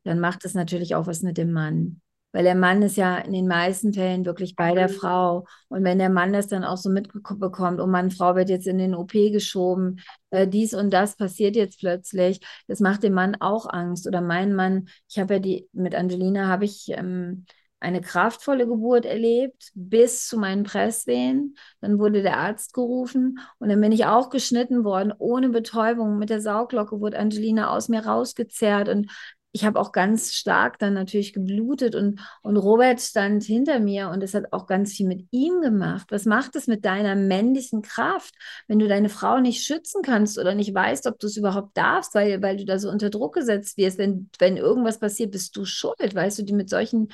dann 0.04 0.20
macht 0.20 0.44
es 0.44 0.54
natürlich 0.54 0.94
auch 0.94 1.06
was 1.06 1.20
mit 1.20 1.36
dem 1.36 1.52
Mann. 1.52 2.00
Weil 2.32 2.44
der 2.44 2.54
Mann 2.54 2.82
ist 2.82 2.96
ja 2.96 3.18
in 3.18 3.32
den 3.32 3.48
meisten 3.48 3.92
Fällen 3.92 4.24
wirklich 4.24 4.54
bei 4.54 4.74
der 4.74 4.88
Frau. 4.88 5.46
Und 5.68 5.84
wenn 5.84 5.98
der 5.98 6.10
Mann 6.10 6.32
das 6.32 6.46
dann 6.46 6.64
auch 6.64 6.76
so 6.76 6.88
mitbekommt, 6.88 7.80
oh 7.80 7.86
Mann, 7.86 8.10
Frau 8.10 8.36
wird 8.36 8.48
jetzt 8.48 8.66
in 8.66 8.78
den 8.78 8.94
OP 8.94 9.12
geschoben, 9.12 10.00
äh, 10.30 10.46
dies 10.46 10.74
und 10.74 10.90
das 10.90 11.16
passiert 11.16 11.56
jetzt 11.56 11.80
plötzlich, 11.80 12.40
das 12.68 12.80
macht 12.80 13.02
dem 13.02 13.14
Mann 13.14 13.36
auch 13.40 13.68
Angst. 13.68 14.06
Oder 14.06 14.20
mein 14.20 14.54
Mann, 14.54 14.88
ich 15.08 15.18
habe 15.18 15.34
ja 15.34 15.40
die, 15.40 15.68
mit 15.72 15.94
Angelina 15.94 16.46
habe 16.46 16.64
ich 16.64 16.86
ähm, 16.90 17.46
eine 17.80 18.02
kraftvolle 18.02 18.66
Geburt 18.66 19.06
erlebt 19.06 19.70
bis 19.74 20.28
zu 20.28 20.38
meinen 20.38 20.64
Presswehen. 20.64 21.56
Dann 21.80 21.98
wurde 21.98 22.22
der 22.22 22.36
Arzt 22.36 22.74
gerufen 22.74 23.38
und 23.58 23.70
dann 23.70 23.80
bin 23.80 23.90
ich 23.90 24.04
auch 24.04 24.28
geschnitten 24.28 24.84
worden 24.84 25.12
ohne 25.18 25.48
Betäubung. 25.48 26.18
Mit 26.18 26.28
der 26.28 26.42
Sauglocke 26.42 27.00
wurde 27.00 27.18
Angelina 27.18 27.74
aus 27.74 27.88
mir 27.88 28.04
rausgezerrt 28.04 28.88
und 28.90 29.10
ich 29.52 29.64
habe 29.64 29.80
auch 29.80 29.92
ganz 29.92 30.32
stark 30.32 30.78
dann 30.78 30.94
natürlich 30.94 31.32
geblutet 31.32 31.94
und, 31.94 32.20
und 32.42 32.56
Robert 32.56 33.00
stand 33.00 33.42
hinter 33.42 33.80
mir 33.80 34.08
und 34.10 34.22
es 34.22 34.34
hat 34.34 34.52
auch 34.52 34.66
ganz 34.66 34.92
viel 34.92 35.08
mit 35.08 35.26
ihm 35.32 35.60
gemacht. 35.60 36.06
Was 36.10 36.24
macht 36.24 36.54
es 36.54 36.68
mit 36.68 36.84
deiner 36.84 37.16
männlichen 37.16 37.82
Kraft, 37.82 38.34
wenn 38.68 38.78
du 38.78 38.86
deine 38.86 39.08
Frau 39.08 39.40
nicht 39.40 39.64
schützen 39.64 40.02
kannst 40.02 40.38
oder 40.38 40.54
nicht 40.54 40.72
weißt, 40.72 41.06
ob 41.08 41.18
du 41.18 41.26
es 41.26 41.36
überhaupt 41.36 41.76
darfst, 41.76 42.14
weil, 42.14 42.40
weil 42.42 42.58
du 42.58 42.64
da 42.64 42.78
so 42.78 42.88
unter 42.90 43.10
Druck 43.10 43.34
gesetzt 43.34 43.76
wirst? 43.76 43.98
Wenn, 43.98 44.30
wenn 44.38 44.56
irgendwas 44.56 45.00
passiert, 45.00 45.32
bist 45.32 45.56
du 45.56 45.64
schuld, 45.64 46.14
weißt 46.14 46.38
du, 46.38 46.42
die 46.44 46.54
mit 46.54 46.70
solchen 46.70 47.08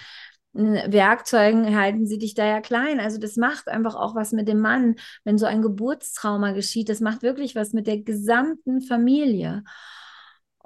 äh, 0.54 0.92
Werkzeugen 0.92 1.74
halten 1.74 2.06
sie 2.06 2.18
dich 2.18 2.34
da 2.34 2.44
ja 2.46 2.60
klein. 2.60 3.00
Also 3.00 3.18
das 3.18 3.36
macht 3.36 3.68
einfach 3.68 3.94
auch 3.94 4.14
was 4.14 4.32
mit 4.32 4.46
dem 4.46 4.60
Mann, 4.60 4.96
wenn 5.24 5.38
so 5.38 5.46
ein 5.46 5.62
Geburtstrauma 5.62 6.52
geschieht. 6.52 6.90
Das 6.90 7.00
macht 7.00 7.22
wirklich 7.22 7.54
was 7.54 7.72
mit 7.72 7.86
der 7.86 7.98
gesamten 8.02 8.82
Familie. 8.82 9.64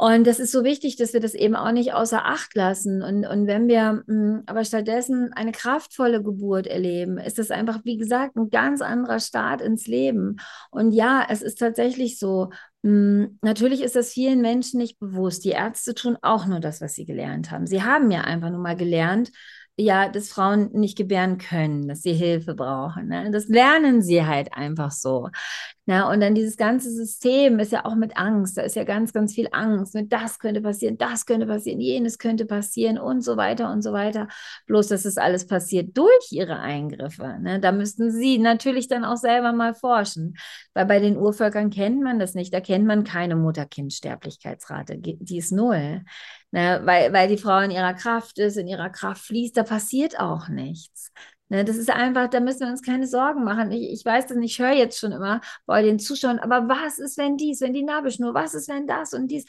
Und 0.01 0.27
das 0.27 0.41
ist 0.41 0.51
so 0.51 0.65
wichtig, 0.65 0.97
dass 0.97 1.13
wir 1.13 1.21
das 1.21 1.35
eben 1.35 1.55
auch 1.55 1.73
nicht 1.73 1.93
außer 1.93 2.25
Acht 2.25 2.55
lassen. 2.55 3.03
Und, 3.03 3.27
und 3.27 3.47
wenn 3.47 3.69
wir 3.69 3.93
mh, 3.93 4.03
hm, 4.07 4.43
aber 4.47 4.65
stattdessen 4.65 5.35
eine 5.35 5.53
kraftvolle 5.53 6.23
Geburt 6.23 6.67
erleben, 6.67 7.19
ist 7.19 7.39
das 7.39 7.51
einfach, 7.51 7.81
wie 7.85 7.99
gesagt, 7.99 8.35
ein 8.37 8.49
ganz 8.49 8.81
anderer 8.81 9.21
Start 9.21 9.61
ins 9.61 9.87
Leben. 9.87 10.37
Und 10.71 10.93
ja, 10.93 11.27
es 11.29 11.43
ist 11.43 11.59
tatsächlich 11.59 12.19
so, 12.19 12.49
hm, 12.83 13.39
natürlich 13.43 13.83
ist 13.83 13.95
das 13.95 14.11
vielen 14.15 14.41
Menschen 14.41 14.79
nicht 14.79 14.99
bewusst. 14.99 15.45
Die 15.45 15.51
Ärzte 15.51 15.95
tun 15.95 16.17
auch 16.23 16.47
nur 16.47 16.61
das, 16.61 16.81
was 16.81 16.95
sie 16.95 17.05
gelernt 17.05 17.51
haben. 17.51 17.67
Sie 17.67 17.83
haben 17.83 18.11
ja 18.11 18.23
einfach 18.23 18.49
nur 18.49 18.61
mal 18.61 18.77
gelernt, 18.77 19.31
ja, 19.77 20.09
dass 20.09 20.31
Frauen 20.31 20.71
nicht 20.73 20.97
gebären 20.97 21.39
können, 21.39 21.89
dass 21.89 22.03
sie 22.03 22.13
Hilfe 22.13 22.55
brauchen. 22.55 23.09
Ne? 23.09 23.31
Das 23.31 23.49
lernen 23.49 24.03
sie 24.03 24.25
halt 24.25 24.55
einfach 24.55 24.93
so. 24.93 25.29
Ne? 25.87 26.07
Und 26.09 26.21
dann 26.21 26.35
dieses 26.35 26.57
ganze 26.57 26.91
System 26.91 27.59
ist 27.59 27.73
ja 27.73 27.85
auch 27.85 27.95
mit 27.95 28.17
Angst. 28.17 28.57
Da 28.57 28.63
ist 28.63 28.77
ja 28.77 28.85
ganz, 28.85 29.13
ganz 29.13 29.35
viel 29.35 29.49
Angst. 29.53 29.95
Mit 29.95 30.13
das 30.13 30.39
könnte 30.39 30.61
passieren, 30.61 30.99
das 30.99 31.27
könnte 31.27 31.47
passieren, 31.47 31.81
jenes 31.81 32.19
könnte 32.19 32.45
passieren 32.47 32.99
und 32.99 33.23
so 33.23 33.37
weiter 33.37 33.73
und 33.73 33.83
so 33.83 33.93
weiter. 33.93 34.29
Bloß, 34.67 34.89
dass 34.89 35.05
es 35.05 35.17
alles 35.17 35.47
passiert 35.47 35.97
durch 35.97 36.31
ihre 36.31 36.59
Eingriffe. 36.61 37.39
Ne? 37.41 37.61
Da 37.61 37.73
müssten 37.73 38.11
sie 38.11 38.39
natürlich 38.39 38.89
dann 38.89 39.05
auch 39.05 39.17
selber 39.17 39.53
mal 39.53 39.75
forschen. 39.75 40.37
Weil 40.75 40.87
bei 40.87 41.01
den 41.01 41.17
Urvölkern 41.17 41.71
kennt 41.71 42.03
man 42.03 42.19
das 42.19 42.35
nicht. 42.35 42.53
Da 42.53 42.61
kennt 42.61 42.87
man 42.87 43.05
keine 43.05 43.37
Mutter-Kind-Sterblichkeitsrate. 43.37 44.99
Die 44.99 45.39
ist 45.39 45.53
null 45.53 46.03
ne, 46.53 46.81
weil, 46.85 47.13
weil 47.13 47.29
die 47.29 47.39
Frau 47.39 47.59
in 47.61 47.71
ihrer 47.71 47.95
Kraft 47.95 48.39
ist, 48.39 48.57
in 48.57 48.69
ihrer 48.69 48.91
Kraft 48.91 49.23
fließt, 49.27 49.57
da 49.57 49.63
passiert 49.63 50.19
auch 50.19 50.49
nichts. 50.49 51.13
Ne, 51.51 51.65
das 51.65 51.77
ist 51.77 51.91
einfach, 51.91 52.29
da 52.29 52.39
müssen 52.39 52.61
wir 52.61 52.69
uns 52.69 52.81
keine 52.81 53.09
Sorgen 53.09 53.43
machen. 53.43 53.73
Ich, 53.73 53.91
ich 53.93 54.05
weiß 54.05 54.27
das 54.29 54.37
nicht, 54.37 54.53
ich 54.53 54.65
höre 54.65 54.73
jetzt 54.73 54.99
schon 54.99 55.11
immer 55.11 55.41
bei 55.67 55.83
den 55.83 55.99
Zuschauern, 55.99 56.39
aber 56.39 56.69
was 56.69 57.01
ist, 57.01 57.19
wenn 57.19 57.37
dies, 57.37 57.61
wenn 57.61 57.75
die 57.75 57.83
Nabelschnur, 57.83 58.35
was 58.35 58.55
ist, 58.55 58.69
wenn 58.69 58.87
das 58.87 59.15
und 59.15 59.29
dies? 59.29 59.45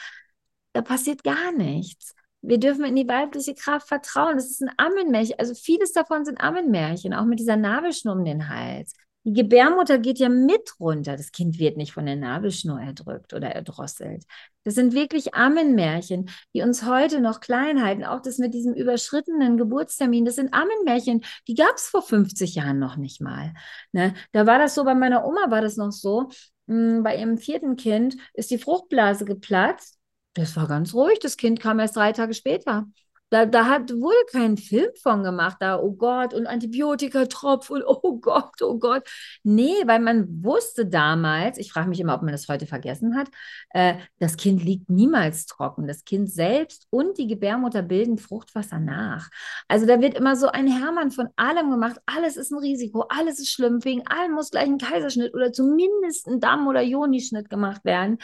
Da 0.73 0.81
passiert 0.81 1.23
gar 1.23 1.51
nichts. 1.51 2.15
Wir 2.41 2.57
dürfen 2.59 2.85
in 2.85 2.95
die 2.95 3.07
weibliche 3.07 3.53
Kraft 3.53 3.87
vertrauen. 3.87 4.35
Das 4.35 4.49
ist 4.49 4.63
ein 4.63 4.71
Ammenmärchen. 4.77 5.35
Also 5.37 5.53
vieles 5.53 5.93
davon 5.93 6.25
sind 6.25 6.41
Ammenmärchen, 6.41 7.13
auch 7.13 7.25
mit 7.25 7.39
dieser 7.39 7.55
Nabelschnur 7.57 8.15
um 8.15 8.25
den 8.25 8.49
Hals. 8.49 8.93
Die 9.23 9.33
Gebärmutter 9.33 9.99
geht 9.99 10.17
ja 10.17 10.29
mit 10.29 10.79
runter. 10.79 11.15
Das 11.15 11.31
Kind 11.31 11.59
wird 11.59 11.77
nicht 11.77 11.93
von 11.93 12.07
der 12.07 12.15
Nabelschnur 12.15 12.79
erdrückt 12.79 13.33
oder 13.33 13.49
erdrosselt. 13.49 14.23
Das 14.63 14.73
sind 14.73 14.93
wirklich 14.93 15.35
Ammenmärchen, 15.35 16.29
die 16.55 16.61
uns 16.63 16.85
heute 16.85 17.21
noch 17.21 17.39
klein 17.39 17.83
halten. 17.83 18.03
Auch 18.03 18.21
das 18.21 18.39
mit 18.39 18.55
diesem 18.55 18.73
überschrittenen 18.73 19.57
Geburtstermin, 19.57 20.25
das 20.25 20.35
sind 20.35 20.53
Ammenmärchen, 20.53 21.23
die 21.47 21.53
gab 21.53 21.75
es 21.75 21.87
vor 21.87 22.01
50 22.01 22.55
Jahren 22.55 22.79
noch 22.79 22.97
nicht 22.97 23.21
mal. 23.21 23.53
Ne? 23.91 24.15
Da 24.31 24.47
war 24.47 24.57
das 24.57 24.73
so, 24.73 24.83
bei 24.83 24.95
meiner 24.95 25.23
Oma 25.23 25.51
war 25.51 25.61
das 25.61 25.77
noch 25.77 25.91
so. 25.91 26.29
Hm, 26.67 27.03
bei 27.03 27.17
ihrem 27.17 27.37
vierten 27.37 27.75
Kind 27.75 28.17
ist 28.33 28.49
die 28.49 28.57
Fruchtblase 28.57 29.25
geplatzt. 29.25 29.99
Das 30.33 30.55
war 30.55 30.67
ganz 30.67 30.95
ruhig. 30.95 31.19
Das 31.19 31.37
Kind 31.37 31.59
kam 31.59 31.79
erst 31.79 31.95
drei 31.95 32.11
Tage 32.11 32.33
später. 32.33 32.87
Da, 33.31 33.45
da 33.45 33.65
hat, 33.67 33.91
wurde 33.91 34.15
kein 34.29 34.57
Film 34.57 34.89
von 35.01 35.23
gemacht, 35.23 35.57
da, 35.61 35.79
oh 35.79 35.93
Gott, 35.93 36.33
und 36.33 36.47
Antibiotikatropf 36.47 37.69
und 37.69 37.81
oh 37.87 38.17
Gott, 38.19 38.61
oh 38.61 38.77
Gott. 38.77 39.07
Nee, 39.43 39.75
weil 39.85 39.99
man 40.01 40.43
wusste 40.43 40.85
damals, 40.85 41.57
ich 41.57 41.71
frage 41.71 41.87
mich 41.87 42.01
immer, 42.01 42.13
ob 42.13 42.23
man 42.23 42.33
das 42.33 42.49
heute 42.49 42.67
vergessen 42.67 43.15
hat, 43.15 43.29
äh, 43.69 43.95
das 44.19 44.35
Kind 44.35 44.63
liegt 44.63 44.89
niemals 44.89 45.45
trocken. 45.45 45.87
Das 45.87 46.03
Kind 46.03 46.29
selbst 46.29 46.87
und 46.89 47.17
die 47.17 47.27
Gebärmutter 47.27 47.81
bilden 47.81 48.17
Fruchtwasser 48.17 48.79
nach. 48.79 49.29
Also 49.69 49.85
da 49.85 50.01
wird 50.01 50.15
immer 50.15 50.35
so 50.35 50.47
ein 50.47 50.67
Hermann 50.67 51.11
von 51.11 51.29
allem 51.37 51.71
gemacht. 51.71 52.01
Alles 52.05 52.35
ist 52.35 52.51
ein 52.51 52.59
Risiko, 52.59 53.05
alles 53.07 53.39
ist 53.39 53.51
schlimm. 53.51 53.83
Wegen 53.85 54.05
allem 54.07 54.33
muss 54.33 54.51
gleich 54.51 54.67
ein 54.67 54.77
Kaiserschnitt 54.77 55.33
oder 55.33 55.53
zumindest 55.53 56.27
ein 56.27 56.41
Damm- 56.41 56.67
oder 56.67 56.81
Jonischnitt 56.81 57.49
gemacht 57.49 57.85
werden. 57.85 58.17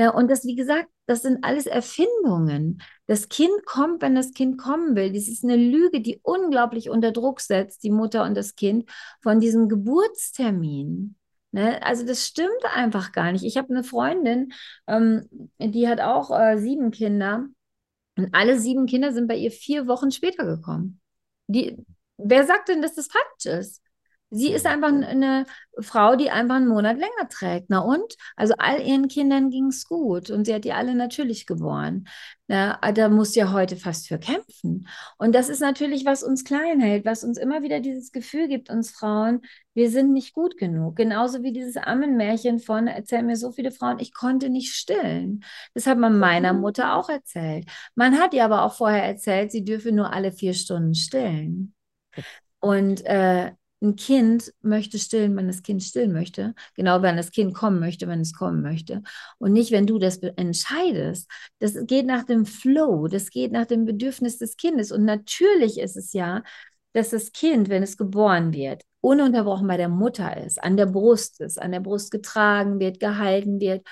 Na, 0.00 0.14
und 0.14 0.30
das, 0.30 0.46
wie 0.46 0.54
gesagt, 0.54 0.88
das 1.04 1.20
sind 1.20 1.44
alles 1.44 1.66
Erfindungen. 1.66 2.80
Das 3.06 3.28
Kind 3.28 3.66
kommt, 3.66 4.00
wenn 4.00 4.14
das 4.14 4.32
Kind 4.32 4.56
kommen 4.56 4.96
will. 4.96 5.12
Das 5.12 5.28
ist 5.28 5.44
eine 5.44 5.56
Lüge, 5.56 6.00
die 6.00 6.20
unglaublich 6.22 6.88
unter 6.88 7.12
Druck 7.12 7.42
setzt, 7.42 7.82
die 7.82 7.90
Mutter 7.90 8.24
und 8.24 8.34
das 8.34 8.54
Kind, 8.54 8.90
von 9.20 9.40
diesem 9.40 9.68
Geburtstermin. 9.68 11.16
Ne? 11.52 11.82
Also 11.82 12.06
das 12.06 12.26
stimmt 12.26 12.64
einfach 12.74 13.12
gar 13.12 13.30
nicht. 13.30 13.44
Ich 13.44 13.58
habe 13.58 13.68
eine 13.68 13.84
Freundin, 13.84 14.54
ähm, 14.86 15.28
die 15.58 15.86
hat 15.86 16.00
auch 16.00 16.30
äh, 16.30 16.56
sieben 16.56 16.92
Kinder 16.92 17.44
und 18.16 18.34
alle 18.34 18.58
sieben 18.58 18.86
Kinder 18.86 19.12
sind 19.12 19.28
bei 19.28 19.36
ihr 19.36 19.50
vier 19.50 19.86
Wochen 19.86 20.10
später 20.12 20.46
gekommen. 20.46 20.98
Die, 21.46 21.76
wer 22.16 22.46
sagt 22.46 22.70
denn, 22.70 22.80
dass 22.80 22.94
das 22.94 23.08
falsch 23.08 23.44
ist? 23.60 23.82
Sie 24.30 24.52
ist 24.52 24.64
einfach 24.66 24.88
eine 24.88 25.44
Frau, 25.80 26.14
die 26.14 26.30
einfach 26.30 26.56
einen 26.56 26.68
Monat 26.68 26.96
länger 26.96 27.28
trägt. 27.28 27.66
Na 27.68 27.80
und? 27.80 28.14
Also 28.36 28.54
all 28.58 28.80
ihren 28.80 29.08
Kindern 29.08 29.50
ging 29.50 29.66
es 29.66 29.86
gut 29.86 30.30
und 30.30 30.44
sie 30.44 30.54
hat 30.54 30.64
die 30.64 30.72
alle 30.72 30.94
natürlich 30.94 31.46
geboren. 31.46 32.06
Na, 32.46 32.78
da 32.92 33.08
muss 33.08 33.34
ja 33.34 33.52
heute 33.52 33.76
fast 33.76 34.08
für 34.08 34.18
kämpfen. 34.18 34.88
Und 35.18 35.34
das 35.34 35.48
ist 35.48 35.60
natürlich, 35.60 36.04
was 36.04 36.22
uns 36.22 36.44
klein 36.44 36.80
hält, 36.80 37.04
was 37.04 37.24
uns 37.24 37.38
immer 37.38 37.62
wieder 37.62 37.80
dieses 37.80 38.12
Gefühl 38.12 38.48
gibt, 38.48 38.70
uns 38.70 38.90
Frauen, 38.90 39.42
wir 39.74 39.90
sind 39.90 40.12
nicht 40.12 40.32
gut 40.32 40.56
genug. 40.56 40.96
Genauso 40.96 41.42
wie 41.42 41.52
dieses 41.52 41.76
Ammenmärchen 41.76 42.58
von, 42.58 42.86
erzählen 42.86 43.26
mir 43.26 43.36
so 43.36 43.52
viele 43.52 43.70
Frauen, 43.72 43.98
ich 44.00 44.12
konnte 44.14 44.48
nicht 44.48 44.74
stillen. 44.74 45.44
Das 45.74 45.86
hat 45.86 45.98
man 45.98 46.18
meiner 46.18 46.52
Mutter 46.52 46.94
auch 46.94 47.08
erzählt. 47.08 47.66
Man 47.94 48.18
hat 48.18 48.34
ihr 48.34 48.44
aber 48.44 48.62
auch 48.62 48.74
vorher 48.74 49.04
erzählt, 49.04 49.50
sie 49.52 49.64
dürfe 49.64 49.92
nur 49.92 50.12
alle 50.12 50.32
vier 50.32 50.54
Stunden 50.54 50.94
stillen. 50.94 51.74
Und 52.60 53.04
äh, 53.06 53.52
ein 53.82 53.96
Kind 53.96 54.52
möchte 54.60 54.98
stillen, 54.98 55.36
wenn 55.36 55.46
das 55.46 55.62
Kind 55.62 55.82
stillen 55.82 56.12
möchte. 56.12 56.54
Genau, 56.74 57.02
wenn 57.02 57.16
das 57.16 57.30
Kind 57.30 57.54
kommen 57.54 57.80
möchte, 57.80 58.06
wenn 58.08 58.20
es 58.20 58.34
kommen 58.34 58.62
möchte. 58.62 59.02
Und 59.38 59.52
nicht, 59.52 59.70
wenn 59.72 59.86
du 59.86 59.98
das 59.98 60.18
entscheidest. 60.18 61.30
Das 61.58 61.74
geht 61.86 62.06
nach 62.06 62.24
dem 62.24 62.46
Flow, 62.46 63.08
das 63.08 63.30
geht 63.30 63.52
nach 63.52 63.66
dem 63.66 63.84
Bedürfnis 63.84 64.38
des 64.38 64.56
Kindes. 64.56 64.92
Und 64.92 65.04
natürlich 65.04 65.78
ist 65.78 65.96
es 65.96 66.12
ja, 66.12 66.42
dass 66.92 67.10
das 67.10 67.32
Kind, 67.32 67.68
wenn 67.68 67.82
es 67.82 67.96
geboren 67.96 68.52
wird, 68.52 68.82
ununterbrochen 69.00 69.66
bei 69.66 69.76
der 69.76 69.88
Mutter 69.88 70.36
ist, 70.36 70.62
an 70.62 70.76
der 70.76 70.86
Brust 70.86 71.40
ist, 71.40 71.60
an 71.60 71.72
der 71.72 71.80
Brust 71.80 72.10
getragen 72.10 72.80
wird, 72.80 73.00
gehalten 73.00 73.60
wird. 73.60 73.86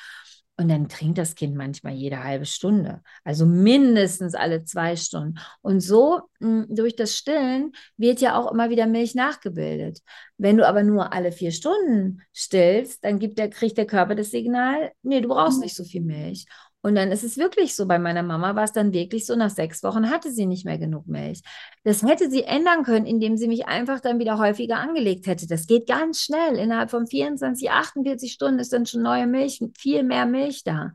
Und 0.60 0.68
dann 0.68 0.88
trinkt 0.88 1.18
das 1.18 1.36
Kind 1.36 1.54
manchmal 1.54 1.92
jede 1.92 2.24
halbe 2.24 2.44
Stunde, 2.44 3.00
also 3.22 3.46
mindestens 3.46 4.34
alle 4.34 4.64
zwei 4.64 4.96
Stunden. 4.96 5.38
Und 5.62 5.80
so 5.80 6.22
hm, 6.40 6.66
durch 6.68 6.96
das 6.96 7.14
Stillen 7.14 7.72
wird 7.96 8.20
ja 8.20 8.36
auch 8.36 8.50
immer 8.50 8.68
wieder 8.68 8.88
Milch 8.88 9.14
nachgebildet. 9.14 10.00
Wenn 10.36 10.56
du 10.56 10.66
aber 10.66 10.82
nur 10.82 11.12
alle 11.12 11.30
vier 11.30 11.52
Stunden 11.52 12.22
stillst, 12.32 13.04
dann 13.04 13.20
gibt 13.20 13.38
der, 13.38 13.50
kriegt 13.50 13.78
der 13.78 13.86
Körper 13.86 14.16
das 14.16 14.32
Signal, 14.32 14.90
nee, 15.02 15.20
du 15.20 15.28
brauchst 15.28 15.60
nicht 15.60 15.76
so 15.76 15.84
viel 15.84 16.02
Milch. 16.02 16.46
Und 16.82 16.94
dann 16.94 17.10
ist 17.10 17.24
es 17.24 17.36
wirklich 17.36 17.74
so, 17.74 17.86
bei 17.86 17.98
meiner 17.98 18.22
Mama 18.22 18.54
war 18.54 18.64
es 18.64 18.72
dann 18.72 18.92
wirklich 18.92 19.26
so, 19.26 19.34
nach 19.34 19.50
sechs 19.50 19.82
Wochen 19.82 20.10
hatte 20.10 20.30
sie 20.30 20.46
nicht 20.46 20.64
mehr 20.64 20.78
genug 20.78 21.08
Milch. 21.08 21.42
Das 21.82 22.02
hätte 22.02 22.30
sie 22.30 22.44
ändern 22.44 22.84
können, 22.84 23.04
indem 23.04 23.36
sie 23.36 23.48
mich 23.48 23.66
einfach 23.66 24.00
dann 24.00 24.20
wieder 24.20 24.38
häufiger 24.38 24.76
angelegt 24.76 25.26
hätte. 25.26 25.48
Das 25.48 25.66
geht 25.66 25.88
ganz 25.88 26.20
schnell. 26.20 26.56
Innerhalb 26.56 26.90
von 26.90 27.06
24, 27.06 27.70
48 27.70 28.32
Stunden 28.32 28.60
ist 28.60 28.72
dann 28.72 28.86
schon 28.86 29.02
neue 29.02 29.26
Milch, 29.26 29.60
viel 29.76 30.04
mehr 30.04 30.24
Milch 30.26 30.62
da. 30.62 30.92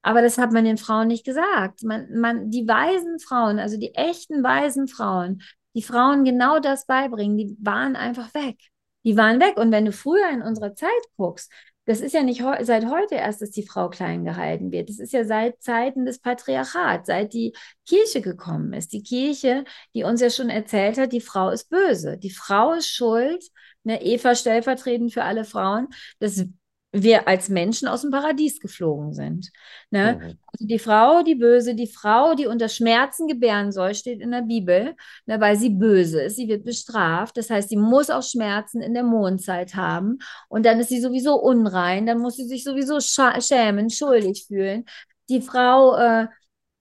Aber 0.00 0.22
das 0.22 0.38
hat 0.38 0.52
man 0.52 0.64
den 0.64 0.78
Frauen 0.78 1.08
nicht 1.08 1.24
gesagt. 1.24 1.82
Man, 1.84 2.18
man, 2.18 2.50
die 2.50 2.66
weisen 2.66 3.20
Frauen, 3.20 3.58
also 3.58 3.76
die 3.78 3.94
echten 3.94 4.42
weisen 4.42 4.88
Frauen, 4.88 5.42
die 5.74 5.82
Frauen 5.82 6.24
genau 6.24 6.58
das 6.58 6.86
beibringen, 6.86 7.36
die 7.36 7.56
waren 7.60 7.96
einfach 7.96 8.32
weg. 8.34 8.58
Die 9.04 9.16
waren 9.16 9.40
weg. 9.40 9.56
Und 9.56 9.72
wenn 9.72 9.84
du 9.84 9.92
früher 9.92 10.28
in 10.30 10.42
unserer 10.42 10.74
Zeit 10.74 10.90
guckst, 11.16 11.52
das 11.84 12.00
ist 12.00 12.12
ja 12.14 12.22
nicht 12.22 12.42
heu 12.42 12.56
seit 12.64 12.86
heute 12.86 13.16
erst, 13.16 13.42
dass 13.42 13.50
die 13.50 13.66
Frau 13.66 13.88
klein 13.90 14.24
gehalten 14.24 14.70
wird. 14.70 14.88
Das 14.88 15.00
ist 15.00 15.12
ja 15.12 15.24
seit 15.24 15.60
Zeiten 15.62 16.04
des 16.04 16.20
Patriarchats, 16.20 17.08
seit 17.08 17.32
die 17.32 17.54
Kirche 17.86 18.20
gekommen 18.20 18.72
ist. 18.72 18.92
Die 18.92 19.02
Kirche, 19.02 19.64
die 19.94 20.04
uns 20.04 20.20
ja 20.20 20.30
schon 20.30 20.48
erzählt 20.48 20.98
hat, 20.98 21.12
die 21.12 21.20
Frau 21.20 21.50
ist 21.50 21.70
böse. 21.70 22.18
Die 22.18 22.30
Frau 22.30 22.72
ist 22.74 22.88
schuld, 22.88 23.44
ne, 23.82 24.00
Eva 24.02 24.34
stellvertretend 24.36 25.12
für 25.12 25.24
alle 25.24 25.44
Frauen, 25.44 25.88
dass 26.20 26.44
wir 26.92 27.26
als 27.26 27.48
Menschen 27.48 27.88
aus 27.88 28.02
dem 28.02 28.10
Paradies 28.10 28.60
geflogen 28.60 29.14
sind. 29.14 29.50
Ne? 29.90 30.18
Mhm. 30.20 30.38
Also 30.46 30.66
die 30.66 30.78
Frau, 30.78 31.22
die 31.22 31.34
Böse, 31.34 31.74
die 31.74 31.86
Frau, 31.86 32.34
die 32.34 32.46
unter 32.46 32.68
Schmerzen 32.68 33.26
gebären 33.26 33.72
soll, 33.72 33.94
steht 33.94 34.20
in 34.20 34.30
der 34.30 34.42
Bibel, 34.42 34.94
ne, 35.24 35.40
weil 35.40 35.56
sie 35.56 35.70
böse 35.70 36.22
ist. 36.22 36.36
Sie 36.36 36.48
wird 36.48 36.64
bestraft. 36.64 37.38
Das 37.38 37.48
heißt, 37.48 37.70
sie 37.70 37.78
muss 37.78 38.10
auch 38.10 38.22
Schmerzen 38.22 38.82
in 38.82 38.92
der 38.92 39.04
Mondzeit 39.04 39.74
haben. 39.74 40.18
Und 40.48 40.66
dann 40.66 40.80
ist 40.80 40.90
sie 40.90 41.00
sowieso 41.00 41.36
unrein. 41.36 42.04
Dann 42.04 42.18
muss 42.18 42.36
sie 42.36 42.46
sich 42.46 42.62
sowieso 42.62 43.00
schämen, 43.00 43.88
schuldig 43.88 44.44
fühlen. 44.46 44.84
Die 45.30 45.40
Frau 45.40 45.96
äh, 45.96 46.26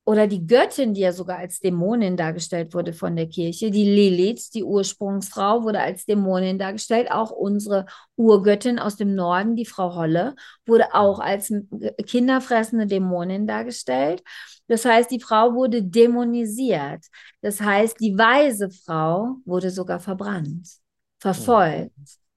oder 0.04 0.26
die 0.26 0.48
Göttin, 0.48 0.94
die 0.94 1.02
ja 1.02 1.14
sogar 1.14 1.38
als 1.38 1.60
Dämonin 1.60 2.18
dargestellt 2.18 2.74
wurde 2.74 2.92
von 2.92 3.16
der 3.16 3.28
Kirche, 3.28 3.70
die 3.70 3.86
Lilith, 3.86 4.50
die 4.54 4.64
Ursprungsfrau, 4.64 5.64
wurde 5.64 5.80
als 5.80 6.06
Dämonin 6.06 6.58
dargestellt. 6.58 7.12
Auch 7.12 7.30
unsere 7.30 7.86
Urgöttin 8.16 8.80
aus 8.80 8.96
dem 8.96 9.14
Norden, 9.14 9.56
die 9.56 9.66
Frau 9.66 9.96
Holle, 9.96 10.36
wurde 10.66 10.96
auch 10.96 11.20
als 11.20 11.54
kinderfressende 12.08 12.88
Dämonin 12.88 13.46
dargestellt. 13.46 14.24
Das 14.68 14.86
heißt, 14.86 15.12
die 15.12 15.20
Frau 15.20 15.54
wurde 15.54 15.84
dämonisiert. 15.84 17.06
Das 17.42 17.62
heißt, 17.62 18.00
die 18.00 18.18
weise 18.18 18.72
Frau 18.72 19.36
wurde 19.46 19.70
sogar 19.70 20.00
verbrannt, 20.00 20.68
verfolgt. 21.20 21.92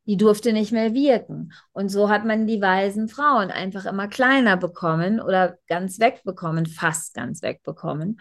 Die 0.07 0.17
durfte 0.17 0.53
nicht 0.53 0.73
mehr 0.73 0.95
wirken. 0.95 1.53
Und 1.73 1.89
so 1.89 2.09
hat 2.09 2.25
man 2.25 2.47
die 2.47 2.61
weisen 2.61 3.09
Frauen 3.09 3.51
einfach 3.51 3.87
immer 3.87 4.09
kleiner 4.09 4.57
bekommen 4.57 5.21
oder 5.21 5.57
ganz 5.69 5.99
wegbekommen, 5.99 6.67
fast 6.67 7.15
ganz 7.15 7.43
wegbekommen. 7.43 8.21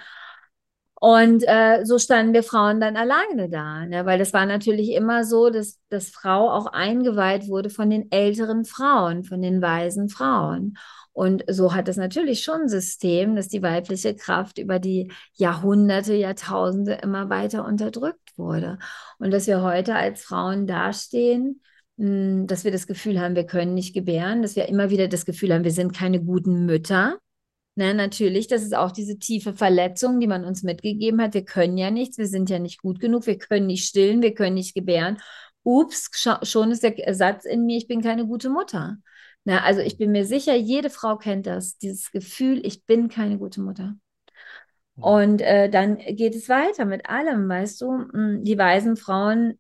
Und 0.96 1.44
äh, 1.46 1.84
so 1.84 2.00
standen 2.00 2.34
wir 2.34 2.44
Frauen 2.44 2.80
dann 2.80 2.96
alleine 2.96 3.50
da, 3.50 3.86
ne? 3.86 4.06
weil 4.06 4.18
das 4.18 4.32
war 4.32 4.46
natürlich 4.46 4.92
immer 4.94 5.26
so, 5.26 5.50
dass, 5.50 5.78
dass 5.90 6.08
Frau 6.10 6.50
auch 6.50 6.68
eingeweiht 6.68 7.50
wurde 7.50 7.70
von 7.70 7.90
den 7.90 8.10
älteren 8.10 8.64
Frauen, 8.64 9.26
von 9.26 9.42
den 9.42 9.62
weisen 9.62 10.08
Frauen. 10.08 10.78
Und 11.12 11.44
so 11.50 11.74
hat 11.74 11.90
es 11.90 11.98
natürlich 11.98 12.42
schon 12.42 12.62
ein 12.62 12.70
System, 12.70 13.36
dass 13.36 13.50
die 13.50 13.62
weibliche 13.62 14.16
Kraft 14.16 14.58
über 14.60 14.80
die 14.80 15.12
Jahrhunderte, 15.34 16.14
Jahrtausende 16.14 16.94
immer 16.94 17.30
weiter 17.30 17.66
unterdrückt 17.66 18.38
wurde. 18.38 18.80
Und 19.20 19.32
dass 19.32 19.46
wir 19.46 19.62
heute 19.62 19.96
als 19.96 20.24
Frauen 20.24 20.68
dastehen, 20.68 21.62
dass 22.04 22.66
wir 22.66 22.72
das 22.72 22.88
Gefühl 22.88 23.20
haben, 23.20 23.36
wir 23.36 23.46
können 23.46 23.74
nicht 23.74 23.94
gebären, 23.94 24.42
dass 24.42 24.56
wir 24.56 24.68
immer 24.68 24.90
wieder 24.90 25.08
das 25.08 25.26
Gefühl 25.26 25.54
haben, 25.54 25.64
wir 25.64 25.72
sind 25.72 25.96
keine 25.96 26.22
guten 26.22 26.66
Mütter. 26.66 27.18
Ne, 27.76 27.94
natürlich, 27.94 28.48
das 28.48 28.62
ist 28.62 28.76
auch 28.76 28.92
diese 28.92 29.18
tiefe 29.18 29.54
Verletzung, 29.54 30.20
die 30.20 30.28
man 30.28 30.44
uns 30.46 30.64
mitgegeben 30.64 31.22
hat. 31.22 31.34
Wir 31.34 31.46
können 31.46 31.78
ja 31.78 31.92
nichts, 31.92 32.18
wir 32.18 32.28
sind 32.28 32.50
ja 32.50 32.60
nicht 32.60 32.82
gut 32.82 33.00
genug, 33.00 33.26
wir 33.26 33.38
können 33.38 33.68
nicht 33.68 33.88
stillen, 33.88 34.22
wir 34.22 34.34
können 34.34 34.56
nicht 34.56 34.76
gebären. 34.76 35.20
Ups, 35.64 36.10
schon 36.44 36.72
ist 36.72 36.84
der 36.84 37.16
Satz 37.16 37.46
in 37.46 37.66
mir, 37.66 37.78
ich 37.78 37.88
bin 37.88 38.02
keine 38.02 38.28
gute 38.28 38.50
Mutter. 38.50 38.98
Ne, 39.46 39.64
also 39.64 39.82
ich 39.82 39.98
bin 39.98 40.12
mir 40.12 40.26
sicher, 40.26 40.56
jede 40.56 40.90
Frau 40.90 41.18
kennt 41.18 41.48
das, 41.48 41.78
dieses 41.78 42.12
Gefühl, 42.12 42.66
ich 42.66 42.86
bin 42.86 43.08
keine 43.08 43.38
gute 43.38 43.62
Mutter. 43.62 43.96
Und 44.96 45.42
äh, 45.42 45.70
dann 45.70 45.98
geht 45.98 46.36
es 46.36 46.50
weiter 46.50 46.86
mit 46.86 47.10
allem, 47.10 47.50
weißt 47.50 47.82
du, 47.82 48.08
hm, 48.12 48.44
die 48.44 48.58
weisen 48.58 48.98
Frauen 48.98 49.58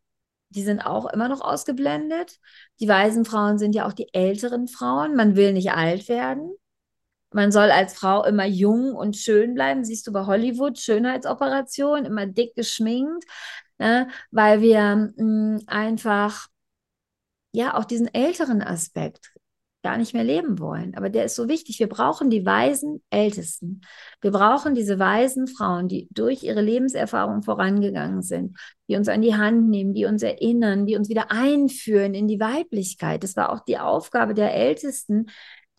die 0.55 0.63
sind 0.63 0.81
auch 0.81 1.05
immer 1.11 1.27
noch 1.27 1.41
ausgeblendet. 1.41 2.39
Die 2.79 2.87
weisen 2.87 3.25
Frauen 3.25 3.57
sind 3.57 3.75
ja 3.75 3.87
auch 3.87 3.93
die 3.93 4.13
älteren 4.13 4.67
Frauen. 4.67 5.15
Man 5.15 5.35
will 5.35 5.53
nicht 5.53 5.71
alt 5.71 6.07
werden. 6.09 6.55
Man 7.31 7.51
soll 7.51 7.71
als 7.71 7.95
Frau 7.95 8.23
immer 8.23 8.45
jung 8.45 8.93
und 8.95 9.17
schön 9.17 9.55
bleiben. 9.55 9.83
Siehst 9.83 10.07
du 10.07 10.11
bei 10.13 10.25
Hollywood 10.25 10.79
Schönheitsoperationen, 10.79 12.05
immer 12.05 12.27
dick 12.27 12.55
geschminkt, 12.55 13.25
ne? 13.79 14.07
weil 14.31 14.61
wir 14.61 15.11
mh, 15.17 15.23
mm, 15.23 15.61
einfach 15.67 16.47
ja 17.53 17.75
auch 17.75 17.85
diesen 17.85 18.13
älteren 18.13 18.61
Aspekt 18.61 19.32
gar 19.83 19.97
nicht 19.97 20.13
mehr 20.13 20.23
leben 20.23 20.59
wollen. 20.59 20.95
Aber 20.95 21.09
der 21.09 21.25
ist 21.25 21.35
so 21.35 21.47
wichtig. 21.47 21.79
Wir 21.79 21.87
brauchen 21.87 22.29
die 22.29 22.45
weisen 22.45 23.03
Ältesten. 23.09 23.81
Wir 24.21 24.31
brauchen 24.31 24.73
diese 24.73 24.97
weisen 24.97 25.47
Frauen, 25.47 25.87
die 25.87 26.07
durch 26.11 26.43
ihre 26.43 26.61
Lebenserfahrung 26.61 27.43
vorangegangen 27.43 28.21
sind, 28.21 28.57
die 28.87 28.95
uns 28.95 29.09
an 29.09 29.21
die 29.21 29.35
Hand 29.35 29.69
nehmen, 29.69 29.93
die 29.93 30.05
uns 30.05 30.23
erinnern, 30.23 30.85
die 30.85 30.95
uns 30.95 31.09
wieder 31.09 31.31
einführen 31.31 32.13
in 32.13 32.27
die 32.27 32.39
Weiblichkeit. 32.39 33.23
Das 33.23 33.35
war 33.35 33.51
auch 33.51 33.59
die 33.65 33.77
Aufgabe 33.77 34.33
der 34.33 34.55
Ältesten, 34.55 35.27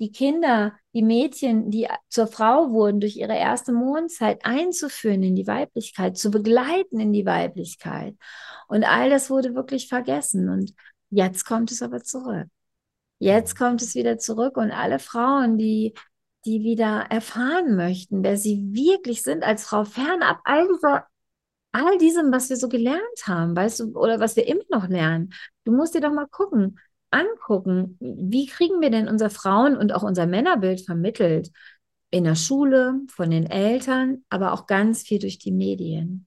die 0.00 0.12
Kinder, 0.12 0.74
die 0.92 1.02
Mädchen, 1.02 1.70
die 1.70 1.88
zur 2.08 2.26
Frau 2.26 2.70
wurden, 2.72 3.00
durch 3.00 3.16
ihre 3.16 3.36
erste 3.36 3.72
Mondzeit 3.72 4.44
einzuführen 4.44 5.22
in 5.22 5.36
die 5.36 5.46
Weiblichkeit, 5.46 6.18
zu 6.18 6.30
begleiten 6.30 7.00
in 7.00 7.12
die 7.12 7.24
Weiblichkeit. 7.24 8.16
Und 8.68 8.84
all 8.84 9.08
das 9.08 9.30
wurde 9.30 9.54
wirklich 9.54 9.88
vergessen. 9.88 10.48
Und 10.48 10.74
jetzt 11.10 11.44
kommt 11.44 11.70
es 11.70 11.80
aber 11.80 12.02
zurück. 12.02 12.48
Jetzt 13.24 13.56
kommt 13.56 13.80
es 13.80 13.94
wieder 13.94 14.18
zurück 14.18 14.58
und 14.58 14.70
alle 14.70 14.98
Frauen, 14.98 15.56
die, 15.56 15.94
die 16.44 16.62
wieder 16.62 17.06
erfahren 17.08 17.74
möchten, 17.74 18.22
wer 18.22 18.36
sie 18.36 18.74
wirklich 18.74 19.22
sind 19.22 19.44
als 19.44 19.64
Frau, 19.64 19.86
fernab 19.86 20.40
all 20.44 20.68
dieser 20.68 21.06
all 21.72 21.96
diesem, 21.96 22.30
was 22.30 22.50
wir 22.50 22.58
so 22.58 22.68
gelernt 22.68 23.26
haben, 23.26 23.56
weißt 23.56 23.80
du, 23.80 23.98
oder 23.98 24.20
was 24.20 24.36
wir 24.36 24.46
immer 24.46 24.62
noch 24.70 24.88
lernen. 24.88 25.32
Du 25.64 25.72
musst 25.72 25.94
dir 25.94 26.02
doch 26.02 26.12
mal 26.12 26.28
gucken, 26.28 26.78
angucken, 27.10 27.96
wie 27.98 28.44
kriegen 28.44 28.82
wir 28.82 28.90
denn 28.90 29.08
unser 29.08 29.30
Frauen- 29.30 29.78
und 29.78 29.92
auch 29.92 30.02
unser 30.02 30.26
Männerbild 30.26 30.82
vermittelt? 30.82 31.50
In 32.10 32.24
der 32.24 32.34
Schule, 32.34 33.00
von 33.08 33.30
den 33.30 33.46
Eltern, 33.46 34.22
aber 34.28 34.52
auch 34.52 34.66
ganz 34.66 35.02
viel 35.02 35.18
durch 35.18 35.38
die 35.38 35.50
Medien, 35.50 36.26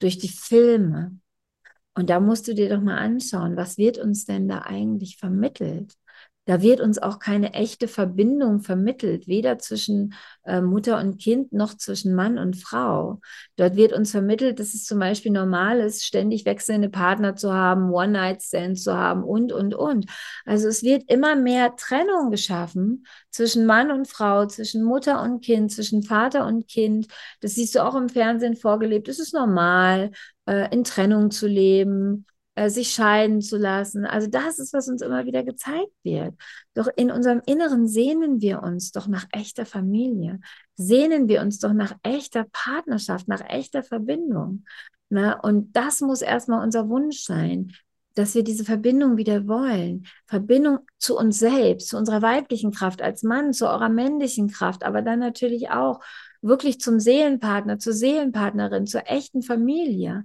durch 0.00 0.18
die 0.18 0.28
Filme. 0.28 1.18
Und 1.94 2.10
da 2.10 2.20
musst 2.20 2.46
du 2.46 2.54
dir 2.54 2.68
doch 2.68 2.82
mal 2.82 2.98
anschauen, 2.98 3.56
was 3.56 3.78
wird 3.78 3.96
uns 3.96 4.26
denn 4.26 4.48
da 4.48 4.60
eigentlich 4.60 5.16
vermittelt? 5.16 5.94
Da 6.46 6.62
wird 6.62 6.80
uns 6.80 6.98
auch 6.98 7.18
keine 7.18 7.54
echte 7.54 7.88
Verbindung 7.88 8.60
vermittelt, 8.60 9.26
weder 9.26 9.58
zwischen 9.58 10.14
äh, 10.44 10.60
Mutter 10.60 10.98
und 11.00 11.20
Kind 11.20 11.52
noch 11.52 11.76
zwischen 11.76 12.14
Mann 12.14 12.38
und 12.38 12.56
Frau. 12.56 13.20
Dort 13.56 13.74
wird 13.74 13.92
uns 13.92 14.12
vermittelt, 14.12 14.60
dass 14.60 14.72
es 14.72 14.84
zum 14.84 15.00
Beispiel 15.00 15.32
normal 15.32 15.80
ist, 15.80 16.04
ständig 16.04 16.44
wechselnde 16.46 16.88
Partner 16.88 17.34
zu 17.34 17.52
haben, 17.52 17.90
One-Night-Stands 17.90 18.84
zu 18.84 18.96
haben 18.96 19.24
und, 19.24 19.52
und, 19.52 19.74
und. 19.74 20.06
Also 20.44 20.68
es 20.68 20.84
wird 20.84 21.10
immer 21.10 21.34
mehr 21.34 21.74
Trennung 21.76 22.30
geschaffen 22.30 23.06
zwischen 23.30 23.66
Mann 23.66 23.90
und 23.90 24.06
Frau, 24.06 24.46
zwischen 24.46 24.84
Mutter 24.84 25.22
und 25.22 25.44
Kind, 25.44 25.72
zwischen 25.72 26.04
Vater 26.04 26.46
und 26.46 26.68
Kind. 26.68 27.08
Das 27.40 27.56
siehst 27.56 27.74
du 27.74 27.84
auch 27.84 27.96
im 27.96 28.08
Fernsehen 28.08 28.54
vorgelebt. 28.54 29.08
Es 29.08 29.18
ist 29.18 29.34
normal, 29.34 30.12
äh, 30.46 30.72
in 30.72 30.84
Trennung 30.84 31.32
zu 31.32 31.48
leben 31.48 32.24
äh, 32.56 32.70
sich 32.70 32.90
scheiden 32.90 33.42
zu 33.42 33.58
lassen. 33.58 34.06
Also 34.06 34.28
das 34.28 34.58
ist, 34.58 34.72
was 34.72 34.88
uns 34.88 35.02
immer 35.02 35.26
wieder 35.26 35.44
gezeigt 35.44 35.92
wird. 36.02 36.34
Doch 36.74 36.88
in 36.96 37.10
unserem 37.10 37.42
Inneren 37.46 37.86
sehnen 37.86 38.40
wir 38.40 38.62
uns 38.62 38.92
doch 38.92 39.06
nach 39.06 39.26
echter 39.30 39.66
Familie, 39.66 40.40
sehnen 40.74 41.28
wir 41.28 41.42
uns 41.42 41.58
doch 41.58 41.74
nach 41.74 41.94
echter 42.02 42.46
Partnerschaft, 42.52 43.28
nach 43.28 43.42
echter 43.48 43.82
Verbindung. 43.82 44.64
Na, 45.10 45.38
und 45.38 45.76
das 45.76 46.00
muss 46.00 46.22
erstmal 46.22 46.64
unser 46.64 46.88
Wunsch 46.88 47.20
sein, 47.20 47.72
dass 48.14 48.34
wir 48.34 48.42
diese 48.42 48.64
Verbindung 48.64 49.18
wieder 49.18 49.46
wollen. 49.46 50.06
Verbindung 50.26 50.78
zu 50.98 51.16
uns 51.18 51.38
selbst, 51.38 51.88
zu 51.88 51.98
unserer 51.98 52.22
weiblichen 52.22 52.72
Kraft 52.72 53.02
als 53.02 53.22
Mann, 53.22 53.52
zu 53.52 53.68
eurer 53.68 53.90
männlichen 53.90 54.48
Kraft, 54.48 54.82
aber 54.82 55.02
dann 55.02 55.18
natürlich 55.18 55.68
auch 55.68 56.00
wirklich 56.40 56.80
zum 56.80 57.00
Seelenpartner, 57.00 57.78
zur 57.78 57.92
Seelenpartnerin, 57.92 58.86
zur 58.86 59.06
echten 59.06 59.42
Familie. 59.42 60.24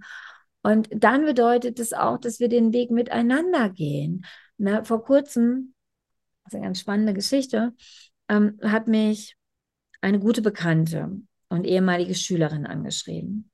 Und 0.63 0.89
dann 0.91 1.25
bedeutet 1.25 1.79
es 1.79 1.93
auch, 1.93 2.17
dass 2.17 2.39
wir 2.39 2.49
den 2.49 2.73
Weg 2.73 2.91
miteinander 2.91 3.69
gehen. 3.69 4.25
Na, 4.57 4.83
vor 4.83 5.03
kurzem, 5.03 5.73
das 6.43 6.53
ist 6.53 6.57
eine 6.57 6.65
ganz 6.65 6.79
spannende 6.79 7.13
Geschichte, 7.13 7.73
ähm, 8.29 8.59
hat 8.63 8.87
mich 8.87 9.35
eine 10.01 10.19
gute 10.19 10.41
Bekannte 10.41 11.11
und 11.49 11.65
ehemalige 11.65 12.15
Schülerin 12.15 12.65
angeschrieben. 12.65 13.49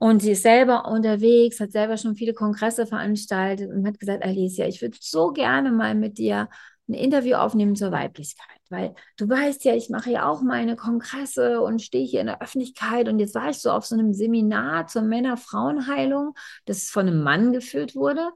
Und 0.00 0.22
sie 0.22 0.30
ist 0.30 0.42
selber 0.42 0.88
unterwegs, 0.88 1.58
hat 1.58 1.72
selber 1.72 1.96
schon 1.96 2.14
viele 2.14 2.32
Kongresse 2.32 2.86
veranstaltet 2.86 3.68
und 3.70 3.86
hat 3.86 3.98
gesagt, 3.98 4.22
Alicia, 4.22 4.66
ich 4.66 4.80
würde 4.80 4.96
so 5.00 5.32
gerne 5.32 5.72
mal 5.72 5.94
mit 5.96 6.18
dir 6.18 6.48
ein 6.88 6.94
Interview 6.94 7.36
aufnehmen 7.36 7.76
zur 7.76 7.92
Weiblichkeit. 7.92 8.46
Weil 8.70 8.94
du 9.16 9.28
weißt 9.28 9.64
ja, 9.64 9.74
ich 9.74 9.90
mache 9.90 10.10
ja 10.10 10.28
auch 10.28 10.42
meine 10.42 10.76
Kongresse 10.76 11.60
und 11.60 11.82
stehe 11.82 12.06
hier 12.06 12.20
in 12.20 12.26
der 12.26 12.42
Öffentlichkeit. 12.42 13.08
Und 13.08 13.18
jetzt 13.18 13.34
war 13.34 13.50
ich 13.50 13.58
so 13.58 13.70
auf 13.70 13.86
so 13.86 13.94
einem 13.94 14.12
Seminar 14.12 14.86
zur 14.86 15.02
Männer-Frauenheilung, 15.02 16.34
das 16.66 16.90
von 16.90 17.06
einem 17.06 17.22
Mann 17.22 17.52
geführt 17.52 17.94
wurde. 17.94 18.30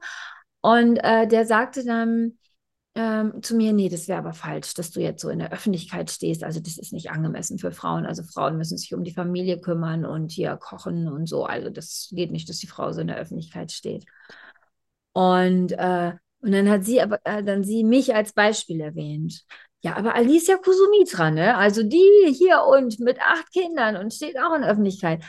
Und 0.61 0.97
äh, 0.97 1.27
der 1.27 1.45
sagte 1.45 1.83
dann 1.83 2.37
ähm, 2.95 3.41
zu 3.41 3.55
mir, 3.55 3.73
nee, 3.73 3.89
das 3.89 4.07
wäre 4.07 4.19
aber 4.19 4.33
falsch, 4.33 4.73
dass 4.75 4.91
du 4.91 5.01
jetzt 5.01 5.21
so 5.21 5.29
in 5.29 5.39
der 5.39 5.51
Öffentlichkeit 5.51 6.11
stehst, 6.11 6.43
also 6.43 6.59
das 6.59 6.77
ist 6.77 6.93
nicht 6.93 7.09
angemessen 7.09 7.57
für 7.57 7.71
Frauen, 7.71 8.05
also 8.05 8.23
Frauen 8.23 8.57
müssen 8.57 8.77
sich 8.77 8.93
um 8.93 9.03
die 9.03 9.13
Familie 9.13 9.59
kümmern 9.59 10.05
und 10.05 10.31
hier 10.31 10.55
kochen 10.57 11.07
und 11.07 11.27
so, 11.27 11.45
also 11.45 11.69
das 11.69 12.09
geht 12.11 12.31
nicht, 12.31 12.47
dass 12.49 12.59
die 12.59 12.67
Frau 12.67 12.91
so 12.91 13.01
in 13.01 13.07
der 13.07 13.17
Öffentlichkeit 13.17 13.71
steht. 13.71 14.05
Und 15.13 15.71
äh, 15.73 16.13
und 16.43 16.51
dann 16.51 16.69
hat 16.69 16.83
sie 16.83 17.01
aber 17.01 17.19
äh, 17.23 17.41
dann 17.41 17.63
sie 17.63 17.85
mich 17.85 18.13
als 18.13 18.33
Beispiel 18.33 18.81
erwähnt. 18.81 19.45
Ja, 19.81 19.95
aber 19.95 20.13
Alicia 20.15 20.57
Kusumitra, 20.57 21.31
ne? 21.31 21.55
Also 21.55 21.83
die 21.83 22.33
hier 22.33 22.63
und 22.63 22.99
mit 22.99 23.19
acht 23.21 23.51
Kindern 23.53 23.95
und 23.95 24.13
steht 24.13 24.37
auch 24.37 24.53
in 24.53 24.61
der 24.61 24.71
Öffentlichkeit. 24.71 25.23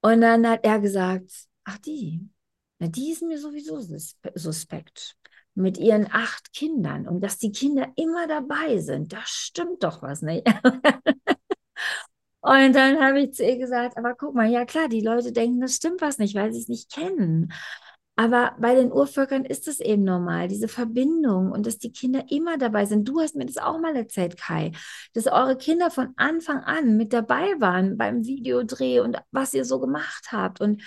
Und 0.00 0.20
dann 0.20 0.48
hat 0.48 0.64
er 0.64 0.78
gesagt, 0.80 1.30
ach 1.64 1.78
die, 1.78 2.28
na, 2.78 2.86
die 2.86 3.10
ist 3.10 3.22
mir 3.22 3.38
sowieso 3.38 3.80
suspekt. 4.34 5.16
Mit 5.56 5.78
ihren 5.78 6.08
acht 6.10 6.52
Kindern 6.52 7.08
und 7.08 7.20
dass 7.20 7.38
die 7.38 7.52
Kinder 7.52 7.88
immer 7.96 8.26
dabei 8.26 8.78
sind, 8.78 9.12
da 9.12 9.20
stimmt 9.24 9.84
doch 9.84 10.02
was 10.02 10.22
nicht. 10.22 10.46
Und 12.40 12.74
dann 12.74 13.00
habe 13.00 13.20
ich 13.20 13.32
zu 13.32 13.42
ihr 13.42 13.56
gesagt, 13.56 13.96
aber 13.96 14.14
guck 14.14 14.34
mal, 14.34 14.50
ja 14.50 14.66
klar, 14.66 14.88
die 14.88 15.00
Leute 15.00 15.32
denken, 15.32 15.62
das 15.62 15.76
stimmt 15.76 16.02
was 16.02 16.18
nicht, 16.18 16.34
weil 16.34 16.52
sie 16.52 16.60
es 16.60 16.68
nicht 16.68 16.92
kennen. 16.92 17.50
Aber 18.16 18.54
bei 18.60 18.76
den 18.76 18.92
Urvölkern 18.92 19.44
ist 19.44 19.66
es 19.66 19.80
eben 19.80 20.04
normal, 20.04 20.46
diese 20.46 20.68
Verbindung 20.68 21.50
und 21.50 21.66
dass 21.66 21.78
die 21.78 21.90
Kinder 21.90 22.24
immer 22.28 22.58
dabei 22.58 22.86
sind. 22.86 23.08
Du 23.08 23.20
hast 23.20 23.34
mir 23.34 23.46
das 23.46 23.58
auch 23.58 23.78
mal 23.80 23.96
erzählt, 23.96 24.36
Kai, 24.36 24.70
dass 25.14 25.26
eure 25.26 25.56
Kinder 25.56 25.90
von 25.90 26.10
Anfang 26.16 26.58
an 26.58 26.96
mit 26.96 27.12
dabei 27.12 27.54
waren 27.58 27.96
beim 27.96 28.24
Videodreh 28.24 29.00
und 29.00 29.18
was 29.32 29.52
ihr 29.52 29.64
so 29.64 29.80
gemacht 29.80 30.28
habt. 30.30 30.60
Und 30.60 30.82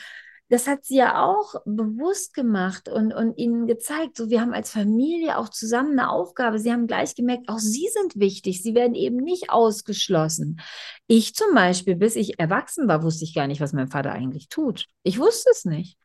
das 0.49 0.67
hat 0.67 0.85
sie 0.85 0.95
ja 0.95 1.25
auch 1.25 1.55
bewusst 1.65 2.33
gemacht 2.33 2.87
und, 2.87 3.11
und 3.13 3.37
ihnen 3.37 3.67
gezeigt, 3.67 4.15
so 4.15 4.29
wir 4.29 4.39
haben 4.39 4.53
als 4.53 4.71
Familie 4.71 5.37
auch 5.37 5.49
zusammen 5.49 5.99
eine 5.99 6.09
Aufgabe. 6.09 6.59
Sie 6.59 6.71
haben 6.71 6.87
gleich 6.87 7.15
gemerkt, 7.15 7.49
auch 7.49 7.59
sie 7.59 7.89
sind 7.91 8.17
wichtig. 8.17 8.63
Sie 8.63 8.73
werden 8.73 8.95
eben 8.95 9.17
nicht 9.17 9.49
ausgeschlossen. 9.49 10.61
Ich 11.07 11.35
zum 11.35 11.53
Beispiel, 11.53 11.95
bis 11.97 12.15
ich 12.15 12.39
erwachsen 12.39 12.87
war, 12.87 13.03
wusste 13.03 13.25
ich 13.25 13.35
gar 13.35 13.47
nicht, 13.47 13.59
was 13.59 13.73
mein 13.73 13.89
Vater 13.89 14.13
eigentlich 14.13 14.47
tut. 14.47 14.85
Ich 15.03 15.19
wusste 15.19 15.49
es 15.51 15.65
nicht. 15.65 15.97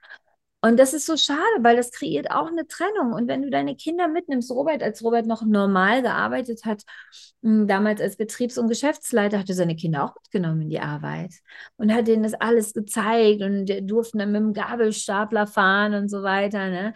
Und 0.64 0.78
das 0.78 0.94
ist 0.94 1.06
so 1.06 1.16
schade, 1.16 1.40
weil 1.60 1.76
das 1.76 1.90
kreiert 1.90 2.30
auch 2.30 2.46
eine 2.46 2.68
Trennung. 2.68 3.12
Und 3.12 3.26
wenn 3.26 3.42
du 3.42 3.50
deine 3.50 3.74
Kinder 3.74 4.06
mitnimmst, 4.06 4.48
Robert, 4.52 4.80
als 4.80 5.02
Robert 5.02 5.26
noch 5.26 5.42
normal 5.44 6.02
gearbeitet 6.02 6.64
hat, 6.64 6.84
hm, 7.42 7.66
damals 7.66 8.00
als 8.00 8.16
Betriebs- 8.16 8.58
und 8.58 8.68
Geschäftsleiter, 8.68 9.40
hat 9.40 9.48
er 9.48 9.56
seine 9.56 9.74
Kinder 9.74 10.04
auch 10.04 10.14
mitgenommen 10.14 10.62
in 10.62 10.70
die 10.70 10.78
Arbeit 10.80 11.32
und 11.78 11.92
hat 11.92 12.06
denen 12.06 12.22
das 12.22 12.34
alles 12.34 12.74
gezeigt 12.74 13.42
und 13.42 13.66
durften 13.90 14.18
dann 14.18 14.30
mit 14.30 14.40
dem 14.40 14.52
Gabelstapler 14.52 15.48
fahren 15.48 15.94
und 15.94 16.08
so 16.08 16.22
weiter. 16.22 16.70
Ne? 16.70 16.94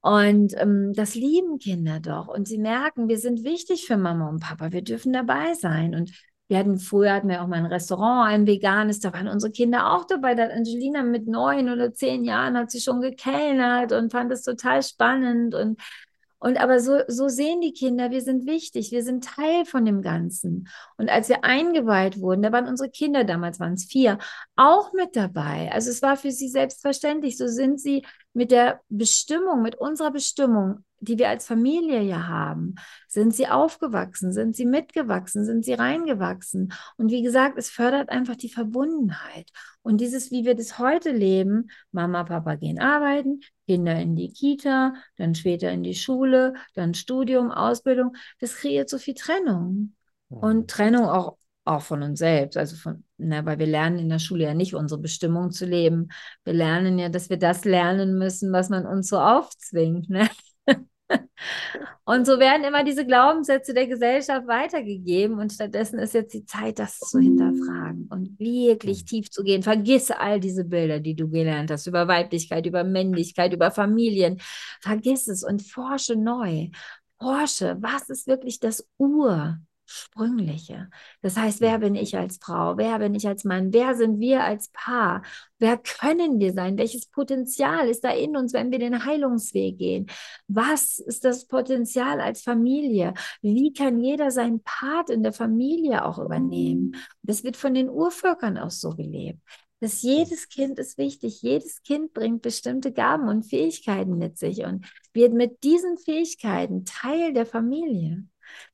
Und 0.00 0.54
ähm, 0.58 0.92
das 0.94 1.14
lieben 1.14 1.58
Kinder 1.58 2.00
doch. 2.00 2.28
Und 2.28 2.48
sie 2.48 2.58
merken, 2.58 3.08
wir 3.08 3.18
sind 3.18 3.44
wichtig 3.44 3.86
für 3.86 3.98
Mama 3.98 4.28
und 4.28 4.40
Papa. 4.40 4.72
Wir 4.72 4.82
dürfen 4.82 5.12
dabei 5.12 5.52
sein. 5.54 5.94
Und 5.94 6.12
wir 6.48 6.58
hatten 6.58 6.78
früher 6.78 7.12
hatten 7.12 7.28
wir 7.28 7.42
auch 7.42 7.48
mal 7.48 7.56
ein 7.56 7.66
Restaurant, 7.66 8.30
ein 8.30 8.46
veganes, 8.46 9.00
da 9.00 9.12
waren 9.12 9.28
unsere 9.28 9.52
Kinder 9.52 9.92
auch 9.92 10.04
dabei. 10.04 10.34
Da 10.34 10.44
Angelina 10.44 11.02
mit 11.02 11.26
neun 11.26 11.68
oder 11.70 11.92
zehn 11.92 12.24
Jahren 12.24 12.56
hat 12.56 12.70
sie 12.70 12.80
schon 12.80 13.00
gekellnert 13.00 13.92
und 13.92 14.12
fand 14.12 14.30
es 14.32 14.42
total 14.42 14.82
spannend. 14.82 15.54
Und 15.54 15.80
und 16.38 16.58
aber 16.58 16.80
so, 16.80 17.00
so 17.08 17.28
sehen 17.28 17.60
die 17.62 17.72
Kinder, 17.72 18.10
wir 18.10 18.20
sind 18.20 18.46
wichtig, 18.46 18.92
wir 18.92 19.02
sind 19.02 19.24
Teil 19.24 19.64
von 19.64 19.84
dem 19.84 20.02
Ganzen. 20.02 20.68
Und 20.98 21.08
als 21.08 21.28
wir 21.30 21.44
eingeweiht 21.44 22.20
wurden, 22.20 22.42
da 22.42 22.52
waren 22.52 22.68
unsere 22.68 22.90
Kinder, 22.90 23.24
damals 23.24 23.58
waren 23.58 23.72
es 23.72 23.86
vier, 23.86 24.18
auch 24.54 24.92
mit 24.92 25.16
dabei. 25.16 25.70
Also 25.72 25.90
es 25.90 26.02
war 26.02 26.16
für 26.16 26.30
sie 26.30 26.48
selbstverständlich. 26.48 27.38
So 27.38 27.46
sind 27.48 27.80
sie 27.80 28.04
mit 28.36 28.50
der 28.50 28.82
Bestimmung, 28.90 29.62
mit 29.62 29.76
unserer 29.76 30.10
Bestimmung, 30.10 30.84
die 31.00 31.16
wir 31.18 31.30
als 31.30 31.46
Familie 31.46 32.02
ja 32.02 32.28
haben, 32.28 32.74
sind 33.08 33.34
sie 33.34 33.48
aufgewachsen, 33.48 34.30
sind 34.30 34.54
sie 34.54 34.66
mitgewachsen, 34.66 35.46
sind 35.46 35.64
sie 35.64 35.72
reingewachsen. 35.72 36.74
Und 36.98 37.10
wie 37.10 37.22
gesagt, 37.22 37.56
es 37.56 37.70
fördert 37.70 38.10
einfach 38.10 38.36
die 38.36 38.50
Verbundenheit. 38.50 39.48
Und 39.80 40.02
dieses, 40.02 40.30
wie 40.30 40.44
wir 40.44 40.54
das 40.54 40.78
heute 40.78 41.12
leben, 41.12 41.70
Mama, 41.92 42.24
Papa 42.24 42.56
gehen 42.56 42.78
arbeiten, 42.78 43.40
Kinder 43.66 43.98
in 43.98 44.16
die 44.16 44.34
Kita, 44.34 44.92
dann 45.16 45.34
später 45.34 45.70
in 45.70 45.82
die 45.82 45.94
Schule, 45.94 46.52
dann 46.74 46.92
Studium, 46.92 47.50
Ausbildung, 47.50 48.16
das 48.38 48.56
kreiert 48.56 48.90
so 48.90 48.98
viel 48.98 49.14
Trennung. 49.14 49.94
Und 50.28 50.56
mhm. 50.56 50.66
Trennung 50.66 51.04
auch, 51.06 51.38
auch 51.66 51.82
von 51.82 52.02
uns 52.02 52.18
selbst. 52.18 52.56
Also 52.56 52.76
von, 52.76 53.04
ne, 53.18 53.44
weil 53.44 53.58
wir 53.58 53.66
lernen 53.66 53.98
in 53.98 54.08
der 54.08 54.18
Schule 54.18 54.44
ja 54.44 54.54
nicht 54.54 54.74
unsere 54.74 55.00
Bestimmung 55.00 55.50
zu 55.50 55.66
leben. 55.66 56.08
Wir 56.44 56.54
lernen 56.54 56.98
ja, 56.98 57.08
dass 57.08 57.30
wir 57.30 57.38
das 57.38 57.64
lernen 57.64 58.18
müssen, 58.18 58.52
was 58.52 58.68
man 58.68 58.86
uns 58.86 59.08
so 59.08 59.18
aufzwingt. 59.18 60.08
Ne? 60.08 60.28
Und 62.04 62.24
so 62.24 62.38
werden 62.38 62.64
immer 62.64 62.84
diese 62.84 63.04
Glaubenssätze 63.04 63.74
der 63.74 63.86
Gesellschaft 63.86 64.46
weitergegeben 64.46 65.38
und 65.40 65.52
stattdessen 65.52 65.98
ist 65.98 66.14
jetzt 66.14 66.34
die 66.34 66.44
Zeit, 66.44 66.78
das 66.78 66.98
zu 66.98 67.18
hinterfragen 67.18 68.08
und 68.10 68.38
wirklich 68.38 69.04
tief 69.04 69.30
zu 69.30 69.42
gehen. 69.42 69.62
Vergiss 69.62 70.10
all 70.10 70.38
diese 70.38 70.64
Bilder, 70.64 71.00
die 71.00 71.16
du 71.16 71.28
gelernt 71.28 71.70
hast 71.70 71.86
über 71.86 72.06
Weiblichkeit, 72.06 72.66
über 72.66 72.84
Männlichkeit, 72.84 73.52
über 73.52 73.72
Familien. 73.72 74.38
Vergiss 74.80 75.26
es 75.26 75.42
und 75.42 75.62
forsche 75.62 76.16
neu. 76.16 76.68
Forsche, 77.20 77.76
was 77.80 78.08
ist 78.08 78.26
wirklich 78.26 78.60
das 78.60 78.88
Ur? 78.98 79.58
Sprüngliche. 79.88 80.90
Das 81.22 81.36
heißt, 81.36 81.60
wer 81.60 81.78
bin 81.78 81.94
ich 81.94 82.16
als 82.16 82.38
Frau? 82.42 82.76
Wer 82.76 82.98
bin 82.98 83.14
ich 83.14 83.26
als 83.28 83.44
Mann? 83.44 83.72
Wer 83.72 83.94
sind 83.94 84.18
wir 84.18 84.42
als 84.42 84.68
Paar? 84.72 85.22
Wer 85.58 85.78
können 85.78 86.40
wir 86.40 86.52
sein? 86.52 86.76
Welches 86.76 87.06
Potenzial 87.06 87.88
ist 87.88 88.02
da 88.02 88.10
in 88.10 88.36
uns, 88.36 88.52
wenn 88.52 88.72
wir 88.72 88.80
den 88.80 89.04
Heilungsweg 89.04 89.78
gehen? 89.78 90.06
Was 90.48 90.98
ist 90.98 91.24
das 91.24 91.46
Potenzial 91.46 92.20
als 92.20 92.42
Familie? 92.42 93.14
Wie 93.42 93.72
kann 93.72 94.00
jeder 94.00 94.32
seinen 94.32 94.60
Part 94.64 95.08
in 95.08 95.22
der 95.22 95.32
Familie 95.32 96.04
auch 96.04 96.18
übernehmen? 96.18 96.96
Das 97.22 97.44
wird 97.44 97.56
von 97.56 97.72
den 97.72 97.88
Urvölkern 97.88 98.58
auch 98.58 98.72
so 98.72 98.90
gelebt. 98.90 99.40
Dass 99.80 100.02
jedes 100.02 100.48
Kind 100.48 100.78
ist 100.78 100.98
wichtig. 100.98 101.42
Jedes 101.42 101.82
Kind 101.82 102.12
bringt 102.12 102.42
bestimmte 102.42 102.92
Gaben 102.92 103.28
und 103.28 103.44
Fähigkeiten 103.44 104.16
mit 104.18 104.38
sich 104.38 104.64
und 104.64 104.86
wird 105.12 105.32
mit 105.32 105.62
diesen 105.62 105.98
Fähigkeiten 105.98 106.84
Teil 106.84 107.34
der 107.34 107.46
Familie. 107.46 108.24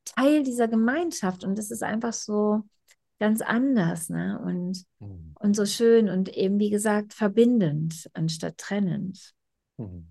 Teil 0.05 0.43
dieser 0.43 0.69
Gemeinschaft 0.69 1.45
und 1.45 1.57
das 1.59 1.71
ist 1.71 1.83
einfach 1.83 2.13
so 2.13 2.63
ganz 3.19 3.41
anders 3.41 4.09
ne? 4.09 4.41
und, 4.45 4.85
mhm. 4.99 5.35
und 5.39 5.55
so 5.55 5.65
schön 5.65 6.09
und 6.09 6.29
eben, 6.37 6.59
wie 6.59 6.71
gesagt, 6.71 7.13
verbindend 7.15 8.11
anstatt 8.15 8.59
trennend. 8.59 9.33
Mhm. 9.77 10.09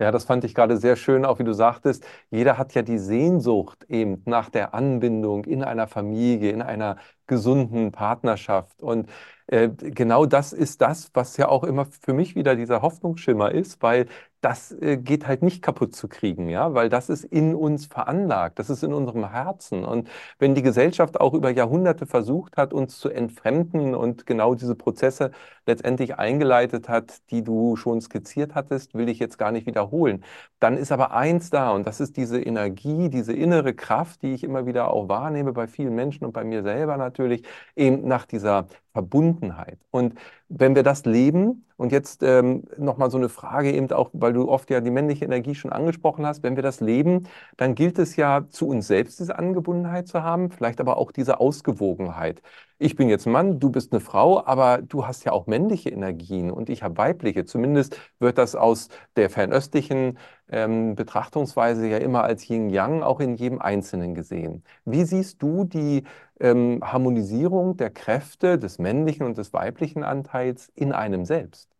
Ja, 0.00 0.10
das 0.10 0.24
fand 0.24 0.42
ich 0.42 0.56
gerade 0.56 0.76
sehr 0.76 0.96
schön, 0.96 1.24
auch 1.24 1.38
wie 1.38 1.44
du 1.44 1.52
sagtest, 1.52 2.04
jeder 2.30 2.58
hat 2.58 2.74
ja 2.74 2.82
die 2.82 2.98
Sehnsucht 2.98 3.84
eben 3.88 4.22
nach 4.24 4.50
der 4.50 4.74
Anbindung 4.74 5.44
in 5.44 5.62
einer 5.62 5.86
Familie, 5.86 6.50
in 6.50 6.62
einer 6.62 6.96
gesunden 7.28 7.92
Partnerschaft. 7.92 8.82
Und 8.82 9.08
äh, 9.46 9.68
genau 9.68 10.26
das 10.26 10.52
ist 10.52 10.80
das, 10.80 11.10
was 11.14 11.36
ja 11.36 11.48
auch 11.48 11.62
immer 11.62 11.86
für 11.86 12.12
mich 12.12 12.34
wieder 12.34 12.56
dieser 12.56 12.82
Hoffnungsschimmer 12.82 13.52
ist, 13.52 13.80
weil 13.82 14.06
das 14.44 14.72
äh, 14.72 14.98
geht 14.98 15.26
halt 15.26 15.42
nicht 15.42 15.62
kaputt 15.62 15.96
zu 15.96 16.06
kriegen, 16.06 16.48
ja, 16.50 16.74
weil 16.74 16.90
das 16.90 17.08
ist 17.08 17.24
in 17.24 17.54
uns 17.54 17.86
veranlagt, 17.86 18.58
das 18.58 18.68
ist 18.68 18.84
in 18.84 18.92
unserem 18.92 19.30
Herzen. 19.30 19.84
Und 19.84 20.10
wenn 20.38 20.54
die 20.54 20.62
Gesellschaft 20.62 21.18
auch 21.18 21.32
über 21.32 21.50
Jahrhunderte 21.50 22.04
versucht 22.06 22.58
hat, 22.58 22.74
uns 22.74 22.98
zu 22.98 23.08
entfremden 23.08 23.94
und 23.94 24.26
genau 24.26 24.54
diese 24.54 24.74
Prozesse 24.74 25.30
letztendlich 25.66 26.18
eingeleitet 26.18 26.90
hat, 26.90 27.22
die 27.30 27.42
du 27.42 27.76
schon 27.76 28.02
skizziert 28.02 28.54
hattest, 28.54 28.94
will 28.94 29.08
ich 29.08 29.18
jetzt 29.18 29.38
gar 29.38 29.50
nicht 29.50 29.66
wiederholen. 29.66 30.22
Dann 30.60 30.76
ist 30.76 30.92
aber 30.92 31.12
eins 31.12 31.48
da 31.48 31.70
und 31.70 31.86
das 31.86 32.00
ist 32.00 32.16
diese 32.18 32.38
Energie, 32.40 33.08
diese 33.08 33.32
innere 33.32 33.72
Kraft, 33.74 34.22
die 34.22 34.34
ich 34.34 34.44
immer 34.44 34.66
wieder 34.66 34.92
auch 34.92 35.08
wahrnehme 35.08 35.52
bei 35.54 35.66
vielen 35.68 35.94
Menschen 35.94 36.24
und 36.26 36.32
bei 36.32 36.44
mir 36.44 36.62
selber 36.62 36.98
natürlich, 36.98 37.44
eben 37.76 38.06
nach 38.06 38.26
dieser 38.26 38.66
Verbundenheit. 38.92 39.78
Und 39.90 40.14
wenn 40.58 40.74
wir 40.74 40.82
das 40.82 41.04
leben, 41.04 41.64
und 41.76 41.92
jetzt 41.92 42.22
ähm, 42.22 42.64
nochmal 42.78 43.10
so 43.10 43.16
eine 43.18 43.28
Frage 43.28 43.72
eben 43.72 43.90
auch, 43.90 44.10
weil 44.12 44.32
du 44.32 44.48
oft 44.48 44.70
ja 44.70 44.80
die 44.80 44.90
männliche 44.90 45.24
Energie 45.24 45.54
schon 45.54 45.72
angesprochen 45.72 46.24
hast, 46.26 46.42
wenn 46.42 46.56
wir 46.56 46.62
das 46.62 46.80
leben, 46.80 47.26
dann 47.56 47.74
gilt 47.74 47.98
es 47.98 48.16
ja 48.16 48.46
zu 48.48 48.68
uns 48.68 48.86
selbst 48.86 49.18
diese 49.20 49.38
Angebundenheit 49.38 50.06
zu 50.06 50.22
haben, 50.22 50.50
vielleicht 50.50 50.80
aber 50.80 50.98
auch 50.98 51.10
diese 51.10 51.40
Ausgewogenheit. 51.40 52.42
Ich 52.78 52.96
bin 52.96 53.08
jetzt 53.08 53.26
ein 53.26 53.32
Mann, 53.32 53.60
du 53.60 53.70
bist 53.70 53.92
eine 53.92 54.00
Frau, 54.00 54.44
aber 54.44 54.82
du 54.82 55.06
hast 55.06 55.24
ja 55.24 55.32
auch 55.32 55.46
männliche 55.46 55.90
Energien 55.90 56.50
und 56.50 56.68
ich 56.70 56.82
habe 56.82 56.96
weibliche. 56.96 57.44
Zumindest 57.44 57.98
wird 58.18 58.38
das 58.38 58.54
aus 58.54 58.88
der 59.16 59.30
fernöstlichen 59.30 60.18
ähm, 60.54 60.94
Betrachtungsweise 60.94 61.88
ja 61.88 61.98
immer 61.98 62.22
als 62.24 62.48
Yin-Yang 62.48 63.02
auch 63.02 63.18
in 63.20 63.34
jedem 63.34 63.60
Einzelnen 63.60 64.14
gesehen. 64.14 64.62
Wie 64.84 65.04
siehst 65.04 65.42
du 65.42 65.64
die 65.64 66.04
ähm, 66.40 66.80
Harmonisierung 66.82 67.76
der 67.76 67.90
Kräfte 67.90 68.56
des 68.58 68.78
männlichen 68.78 69.26
und 69.26 69.36
des 69.36 69.52
weiblichen 69.52 70.04
Anteils 70.04 70.70
in 70.76 70.92
einem 70.92 71.24
selbst? 71.24 71.70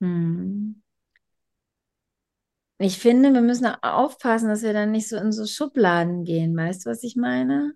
Hm. 0.00 0.82
Ich 2.78 2.98
finde, 2.98 3.32
wir 3.32 3.42
müssen 3.42 3.66
aufpassen, 3.66 4.48
dass 4.48 4.62
wir 4.62 4.72
dann 4.72 4.90
nicht 4.90 5.08
so 5.08 5.16
in 5.16 5.30
so 5.30 5.46
Schubladen 5.46 6.24
gehen. 6.24 6.56
Weißt 6.56 6.86
du, 6.86 6.90
was 6.90 7.02
ich 7.04 7.16
meine? 7.16 7.74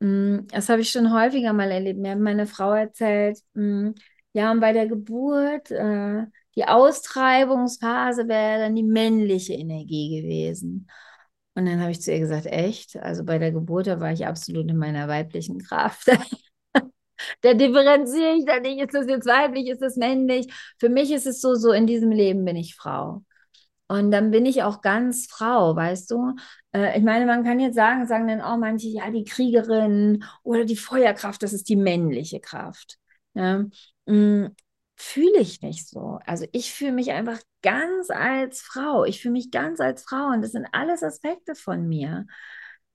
Hm, 0.00 0.46
das 0.50 0.68
habe 0.68 0.82
ich 0.82 0.90
schon 0.90 1.12
häufiger 1.12 1.52
mal 1.52 1.70
erlebt. 1.70 2.00
Mir 2.00 2.12
hat 2.12 2.18
meine 2.20 2.46
Frau 2.46 2.72
erzählt, 2.74 3.38
hm, 3.54 3.94
ja, 4.34 4.50
und 4.52 4.60
bei 4.60 4.72
der 4.72 4.86
Geburt, 4.88 5.70
äh, 5.70 6.26
die 6.56 6.66
Austreibungsphase 6.66 8.28
wäre 8.28 8.60
dann 8.60 8.74
die 8.74 8.82
männliche 8.82 9.54
Energie 9.54 10.22
gewesen. 10.22 10.88
Und 11.54 11.66
dann 11.66 11.80
habe 11.80 11.92
ich 11.92 12.00
zu 12.00 12.12
ihr 12.12 12.20
gesagt, 12.20 12.46
echt? 12.46 12.96
Also 12.96 13.24
bei 13.24 13.38
der 13.38 13.52
Geburt, 13.52 13.86
da 13.86 14.00
war 14.00 14.12
ich 14.12 14.26
absolut 14.26 14.68
in 14.68 14.76
meiner 14.76 15.06
weiblichen 15.08 15.58
Kraft. 15.58 16.06
da 17.42 17.54
differenziere 17.54 18.34
ich 18.36 18.44
da 18.44 18.58
nicht, 18.60 18.80
ist 18.80 18.94
das 18.94 19.06
jetzt 19.06 19.26
weiblich, 19.26 19.68
ist 19.68 19.82
das 19.82 19.96
männlich? 19.96 20.52
Für 20.78 20.88
mich 20.88 21.12
ist 21.12 21.26
es 21.26 21.40
so, 21.40 21.54
so 21.54 21.72
in 21.72 21.86
diesem 21.86 22.10
Leben 22.10 22.44
bin 22.44 22.56
ich 22.56 22.74
Frau. 22.74 23.22
Und 23.86 24.10
dann 24.10 24.30
bin 24.30 24.46
ich 24.46 24.62
auch 24.62 24.80
ganz 24.80 25.26
Frau, 25.26 25.76
weißt 25.76 26.10
du? 26.10 26.34
Äh, 26.72 26.98
ich 26.98 27.04
meine, 27.04 27.26
man 27.26 27.44
kann 27.44 27.60
jetzt 27.60 27.76
sagen, 27.76 28.06
sagen 28.06 28.26
dann 28.26 28.40
auch 28.40 28.56
manche, 28.56 28.88
ja, 28.88 29.10
die 29.10 29.24
Kriegerin 29.24 30.24
oder 30.42 30.64
die 30.64 30.76
Feuerkraft, 30.76 31.42
das 31.42 31.52
ist 31.52 31.68
die 31.68 31.76
männliche 31.76 32.40
Kraft. 32.40 32.96
Ja? 33.34 33.64
Fühle 35.06 35.38
ich 35.38 35.60
nicht 35.60 35.86
so. 35.86 36.18
Also 36.24 36.46
ich 36.52 36.72
fühle 36.72 36.92
mich 36.92 37.10
einfach 37.12 37.38
ganz 37.62 38.08
als 38.08 38.62
Frau. 38.62 39.04
Ich 39.04 39.20
fühle 39.20 39.32
mich 39.32 39.50
ganz 39.50 39.78
als 39.78 40.02
Frau 40.02 40.28
und 40.28 40.40
das 40.40 40.52
sind 40.52 40.66
alles 40.72 41.02
Aspekte 41.02 41.54
von 41.54 41.86
mir. 41.86 42.26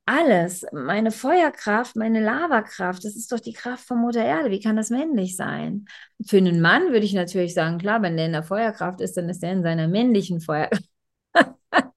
Alles. 0.07 0.65
Meine 0.71 1.11
Feuerkraft, 1.11 1.95
meine 1.95 2.19
Lavakraft, 2.19 3.05
das 3.05 3.15
ist 3.15 3.31
doch 3.31 3.39
die 3.39 3.53
Kraft 3.53 3.85
von 3.85 3.99
Mutter 3.99 4.25
Erde. 4.25 4.49
Wie 4.49 4.59
kann 4.59 4.75
das 4.75 4.89
männlich 4.89 5.35
sein? 5.35 5.85
Für 6.25 6.37
einen 6.37 6.61
Mann 6.61 6.87
würde 6.87 7.05
ich 7.05 7.13
natürlich 7.13 7.53
sagen, 7.53 7.77
klar, 7.77 8.01
wenn 8.01 8.17
der 8.17 8.25
in 8.25 8.33
der 8.33 8.43
Feuerkraft 8.43 9.01
ist, 9.01 9.15
dann 9.15 9.29
ist 9.29 9.43
er 9.43 9.51
in 9.51 9.61
seiner 9.61 9.87
männlichen 9.87 10.41
Feuerkraft. 10.41 10.89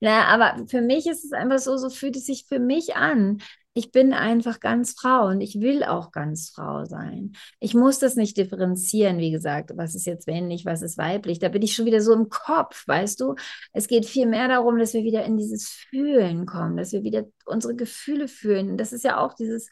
Na, 0.00 0.24
aber 0.26 0.66
für 0.66 0.80
mich 0.80 1.06
ist 1.06 1.24
es 1.24 1.32
einfach 1.32 1.60
so, 1.60 1.76
so 1.76 1.88
fühlt 1.88 2.16
es 2.16 2.26
sich 2.26 2.46
für 2.48 2.58
mich 2.58 2.96
an 2.96 3.40
ich 3.74 3.90
bin 3.90 4.12
einfach 4.12 4.60
ganz 4.60 4.92
Frau 4.92 5.28
und 5.28 5.40
ich 5.40 5.60
will 5.60 5.82
auch 5.82 6.12
ganz 6.12 6.50
Frau 6.50 6.84
sein. 6.84 7.32
Ich 7.58 7.74
muss 7.74 7.98
das 7.98 8.16
nicht 8.16 8.36
differenzieren, 8.36 9.18
wie 9.18 9.30
gesagt, 9.30 9.72
was 9.76 9.94
ist 9.94 10.06
jetzt 10.06 10.26
männlich, 10.26 10.66
was 10.66 10.82
ist 10.82 10.98
weiblich. 10.98 11.38
Da 11.38 11.48
bin 11.48 11.62
ich 11.62 11.74
schon 11.74 11.86
wieder 11.86 12.00
so 12.00 12.12
im 12.12 12.28
Kopf, 12.28 12.86
weißt 12.86 13.20
du? 13.20 13.34
Es 13.72 13.88
geht 13.88 14.04
viel 14.04 14.26
mehr 14.26 14.48
darum, 14.48 14.78
dass 14.78 14.92
wir 14.92 15.04
wieder 15.04 15.24
in 15.24 15.38
dieses 15.38 15.68
Fühlen 15.68 16.44
kommen, 16.44 16.76
dass 16.76 16.92
wir 16.92 17.02
wieder 17.02 17.24
unsere 17.46 17.74
Gefühle 17.74 18.28
fühlen. 18.28 18.76
Das 18.76 18.92
ist 18.92 19.04
ja 19.04 19.18
auch 19.18 19.34
dieses 19.34 19.68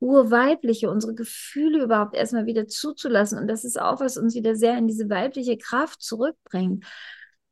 urweibliche, 0.00 0.90
unsere 0.90 1.14
Gefühle 1.14 1.82
überhaupt 1.82 2.14
erstmal 2.14 2.46
wieder 2.46 2.68
zuzulassen. 2.68 3.38
Und 3.38 3.48
das 3.48 3.64
ist 3.64 3.80
auch, 3.80 4.00
was 4.00 4.16
uns 4.16 4.34
wieder 4.34 4.54
sehr 4.54 4.76
in 4.76 4.86
diese 4.86 5.08
weibliche 5.08 5.56
Kraft 5.56 6.02
zurückbringt. 6.02 6.84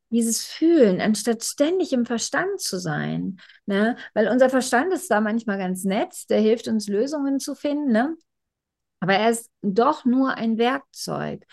Dieses 0.09 0.45
Fühlen, 0.45 1.01
anstatt 1.01 1.43
ständig 1.43 1.91
im 1.91 2.05
Verstand 2.05 2.61
zu 2.61 2.79
sein. 2.79 3.39
Ne? 3.65 3.97
Weil 4.13 4.29
unser 4.29 4.49
Verstand 4.49 4.93
ist 4.93 5.11
da 5.11 5.19
manchmal 5.19 5.57
ganz 5.57 5.83
nett, 5.83 6.29
der 6.29 6.39
hilft 6.39 6.67
uns 6.67 6.87
Lösungen 6.87 7.39
zu 7.39 7.55
finden. 7.55 7.91
Ne? 7.91 8.15
Aber 8.99 9.13
er 9.13 9.29
ist 9.29 9.51
doch 9.61 10.05
nur 10.05 10.35
ein 10.35 10.57
Werkzeug. 10.57 11.45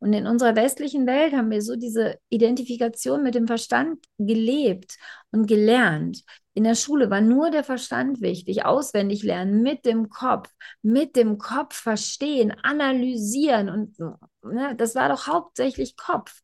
Und 0.00 0.12
in 0.12 0.26
unserer 0.26 0.54
westlichen 0.54 1.06
Welt 1.06 1.32
haben 1.32 1.50
wir 1.50 1.62
so 1.62 1.76
diese 1.76 2.18
Identifikation 2.28 3.22
mit 3.22 3.34
dem 3.34 3.46
Verstand 3.46 4.04
gelebt 4.18 4.96
und 5.30 5.46
gelernt. 5.46 6.22
In 6.52 6.64
der 6.64 6.74
Schule 6.74 7.08
war 7.08 7.22
nur 7.22 7.50
der 7.50 7.64
Verstand 7.64 8.20
wichtig, 8.20 8.66
auswendig 8.66 9.22
lernen, 9.22 9.62
mit 9.62 9.86
dem 9.86 10.10
Kopf, 10.10 10.50
mit 10.82 11.16
dem 11.16 11.38
Kopf 11.38 11.74
verstehen, 11.74 12.52
analysieren. 12.62 13.70
Und 13.70 13.98
ne, 14.42 14.74
das 14.76 14.94
war 14.94 15.08
doch 15.08 15.26
hauptsächlich 15.26 15.96
Kopf. 15.96 16.42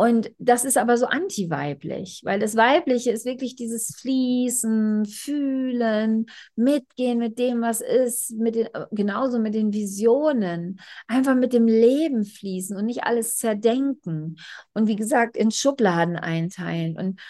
Und 0.00 0.32
das 0.38 0.64
ist 0.64 0.78
aber 0.78 0.96
so 0.96 1.04
anti-weiblich, 1.04 2.22
weil 2.24 2.40
das 2.40 2.56
Weibliche 2.56 3.10
ist 3.10 3.26
wirklich 3.26 3.54
dieses 3.54 3.94
Fließen, 4.00 5.04
Fühlen, 5.04 6.24
Mitgehen 6.56 7.18
mit 7.18 7.38
dem, 7.38 7.60
was 7.60 7.82
ist, 7.82 8.30
mit 8.30 8.54
den, 8.54 8.68
genauso 8.92 9.38
mit 9.38 9.52
den 9.52 9.74
Visionen, 9.74 10.80
einfach 11.06 11.34
mit 11.34 11.52
dem 11.52 11.66
Leben 11.66 12.24
fließen 12.24 12.78
und 12.78 12.86
nicht 12.86 13.04
alles 13.04 13.36
zerdenken. 13.36 14.36
Und 14.72 14.86
wie 14.86 14.96
gesagt, 14.96 15.36
in 15.36 15.50
Schubladen 15.50 16.16
einteilen. 16.16 16.96
Und 16.96 17.20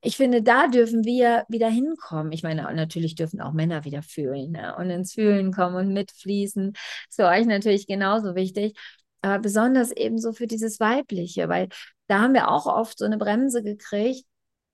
ich 0.00 0.16
finde, 0.16 0.40
da 0.40 0.68
dürfen 0.68 1.04
wir 1.04 1.44
wieder 1.50 1.68
hinkommen. 1.68 2.32
Ich 2.32 2.42
meine, 2.42 2.62
natürlich 2.74 3.16
dürfen 3.16 3.42
auch 3.42 3.52
Männer 3.52 3.84
wieder 3.84 4.00
fühlen 4.00 4.52
ne? 4.52 4.74
und 4.78 4.88
ins 4.88 5.12
Fühlen 5.12 5.52
kommen 5.52 5.76
und 5.76 5.92
mitfließen. 5.92 6.72
Ist 6.72 7.16
für 7.16 7.26
euch 7.26 7.44
natürlich 7.44 7.86
genauso 7.86 8.34
wichtig 8.34 8.78
aber 9.24 9.38
besonders 9.40 9.90
eben 9.90 10.18
so 10.18 10.32
für 10.32 10.46
dieses 10.46 10.80
Weibliche, 10.80 11.48
weil 11.48 11.68
da 12.08 12.20
haben 12.20 12.34
wir 12.34 12.50
auch 12.50 12.66
oft 12.66 12.98
so 12.98 13.04
eine 13.06 13.16
Bremse 13.16 13.62
gekriegt, 13.62 14.26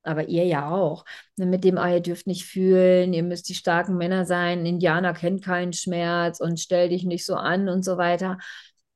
aber 0.03 0.28
ihr 0.28 0.44
ja 0.44 0.70
auch, 0.70 1.05
ne, 1.36 1.46
mit 1.46 1.62
dem, 1.64 1.78
ah, 1.78 1.92
ihr 1.92 2.01
dürft 2.01 2.26
nicht 2.26 2.46
fühlen, 2.46 3.12
ihr 3.12 3.22
müsst 3.22 3.48
die 3.48 3.55
starken 3.55 3.96
Männer 3.96 4.24
sein, 4.24 4.66
Indianer 4.66 5.14
kennt 5.14 5.44
keinen 5.44 5.72
Schmerz 5.72 6.40
und 6.40 6.59
stell 6.59 6.88
dich 6.88 7.05
nicht 7.05 7.24
so 7.24 7.34
an 7.36 7.68
und 7.68 7.84
so 7.84 7.96
weiter. 7.96 8.38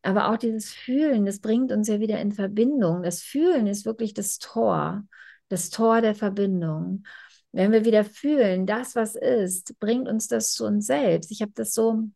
Aber 0.02 0.30
auch 0.30 0.36
dieses 0.38 0.72
Fühlen, 0.72 1.24
das 1.24 1.40
bringt 1.40 1.72
uns 1.72 1.88
ja 1.88 2.00
wieder 2.00 2.20
in 2.20 2.32
Verbindung. 2.32 3.02
Das 3.02 3.22
Fühlen 3.22 3.66
ist 3.66 3.86
wirklich 3.86 4.12
das 4.14 4.38
Tor, 4.38 5.04
das 5.48 5.70
Tor 5.70 6.00
der 6.00 6.14
Verbindung. 6.14 7.04
Wenn 7.52 7.70
wir 7.72 7.84
wieder 7.84 8.04
fühlen, 8.04 8.66
das, 8.66 8.96
was 8.96 9.14
ist, 9.14 9.78
bringt 9.78 10.08
uns 10.08 10.26
das 10.28 10.52
zu 10.52 10.66
uns 10.66 10.86
selbst. 10.86 11.30
Ich 11.30 11.42
habe 11.42 11.52
das 11.54 11.72
so 11.72 12.08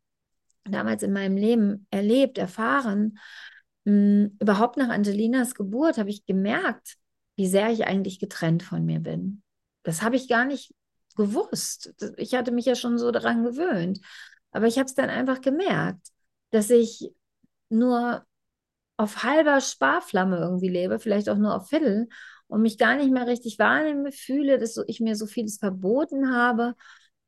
damals 0.68 1.02
in 1.02 1.12
meinem 1.12 1.36
Leben 1.36 1.86
erlebt, 1.90 2.38
erfahren, 2.38 3.18
hm, 3.86 4.36
überhaupt 4.40 4.76
nach 4.76 4.88
Angelinas 4.88 5.54
Geburt 5.54 5.98
habe 5.98 6.10
ich 6.10 6.26
gemerkt, 6.26 6.96
wie 7.36 7.46
sehr 7.46 7.70
ich 7.70 7.86
eigentlich 7.86 8.18
getrennt 8.18 8.62
von 8.62 8.84
mir 8.84 9.00
bin. 9.00 9.42
Das 9.82 10.02
habe 10.02 10.16
ich 10.16 10.28
gar 10.28 10.44
nicht 10.44 10.74
gewusst. 11.16 11.94
Ich 12.16 12.34
hatte 12.34 12.52
mich 12.52 12.66
ja 12.66 12.74
schon 12.74 12.98
so 12.98 13.10
daran 13.10 13.44
gewöhnt. 13.44 14.00
Aber 14.50 14.66
ich 14.66 14.78
habe 14.78 14.86
es 14.86 14.94
dann 14.94 15.10
einfach 15.10 15.40
gemerkt, 15.40 16.08
dass 16.50 16.70
ich 16.70 17.12
nur 17.68 18.24
auf 18.96 19.22
halber 19.22 19.60
Sparflamme 19.60 20.38
irgendwie 20.38 20.68
lebe, 20.68 20.98
vielleicht 20.98 21.28
auch 21.28 21.36
nur 21.36 21.54
auf 21.54 21.68
Viertel 21.68 22.08
und 22.48 22.62
mich 22.62 22.78
gar 22.78 22.96
nicht 22.96 23.10
mehr 23.10 23.26
richtig 23.26 23.58
wahrnehme, 23.58 24.10
fühle, 24.10 24.58
dass 24.58 24.82
ich 24.86 25.00
mir 25.00 25.14
so 25.16 25.26
vieles 25.26 25.58
verboten 25.58 26.34
habe. 26.34 26.74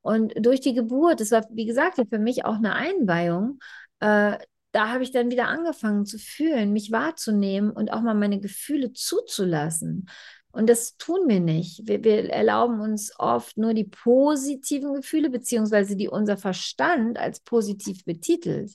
Und 0.02 0.34
durch 0.36 0.60
die 0.60 0.74
Geburt, 0.74 1.20
das 1.20 1.30
war, 1.30 1.46
wie 1.50 1.66
gesagt, 1.66 1.96
für 2.08 2.18
mich 2.18 2.44
auch 2.44 2.56
eine 2.56 2.74
Einweihung, 2.74 3.60
äh, 4.00 4.38
da 4.72 4.88
habe 4.88 5.02
ich 5.02 5.10
dann 5.10 5.30
wieder 5.30 5.48
angefangen 5.48 6.06
zu 6.06 6.18
fühlen, 6.18 6.72
mich 6.72 6.92
wahrzunehmen 6.92 7.70
und 7.70 7.92
auch 7.92 8.02
mal 8.02 8.14
meine 8.14 8.40
Gefühle 8.40 8.92
zuzulassen. 8.92 10.06
Und 10.52 10.68
das 10.68 10.96
tun 10.96 11.28
wir 11.28 11.40
nicht. 11.40 11.86
Wir, 11.86 12.02
wir, 12.02 12.30
erlauben 12.30 12.80
uns 12.80 13.12
oft 13.18 13.56
nur 13.56 13.74
die 13.74 13.84
positiven 13.84 14.94
Gefühle, 14.94 15.30
beziehungsweise 15.30 15.96
die 15.96 16.08
unser 16.08 16.36
Verstand 16.36 17.18
als 17.18 17.40
positiv 17.40 18.04
betitelt. 18.04 18.72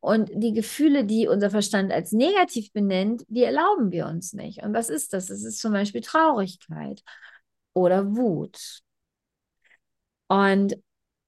Und 0.00 0.30
die 0.34 0.52
Gefühle, 0.52 1.04
die 1.04 1.26
unser 1.26 1.50
Verstand 1.50 1.92
als 1.92 2.12
negativ 2.12 2.72
benennt, 2.72 3.24
die 3.28 3.42
erlauben 3.42 3.90
wir 3.90 4.06
uns 4.06 4.32
nicht. 4.32 4.62
Und 4.62 4.72
was 4.74 4.88
ist 4.88 5.12
das? 5.12 5.26
Das 5.26 5.42
ist 5.42 5.58
zum 5.58 5.72
Beispiel 5.72 6.00
Traurigkeit 6.00 7.02
oder 7.72 8.16
Wut. 8.16 8.82
Und 10.28 10.76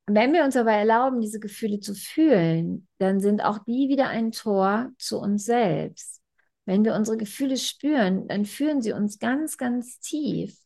wenn 0.06 0.32
wir 0.32 0.44
uns 0.44 0.56
aber 0.56 0.72
erlauben, 0.72 1.20
diese 1.20 1.38
Gefühle 1.40 1.80
zu 1.80 1.94
fühlen, 1.94 2.88
dann 2.98 3.20
sind 3.20 3.42
auch 3.42 3.58
die 3.58 3.88
wieder 3.88 4.08
ein 4.08 4.32
Tor 4.32 4.90
zu 4.98 5.18
uns 5.18 5.44
selbst. 5.44 6.22
Wenn 6.64 6.84
wir 6.84 6.94
unsere 6.94 7.16
Gefühle 7.16 7.56
spüren, 7.56 8.26
dann 8.28 8.44
führen 8.44 8.80
sie 8.80 8.92
uns 8.92 9.18
ganz, 9.18 9.58
ganz 9.58 10.00
tief. 10.00 10.56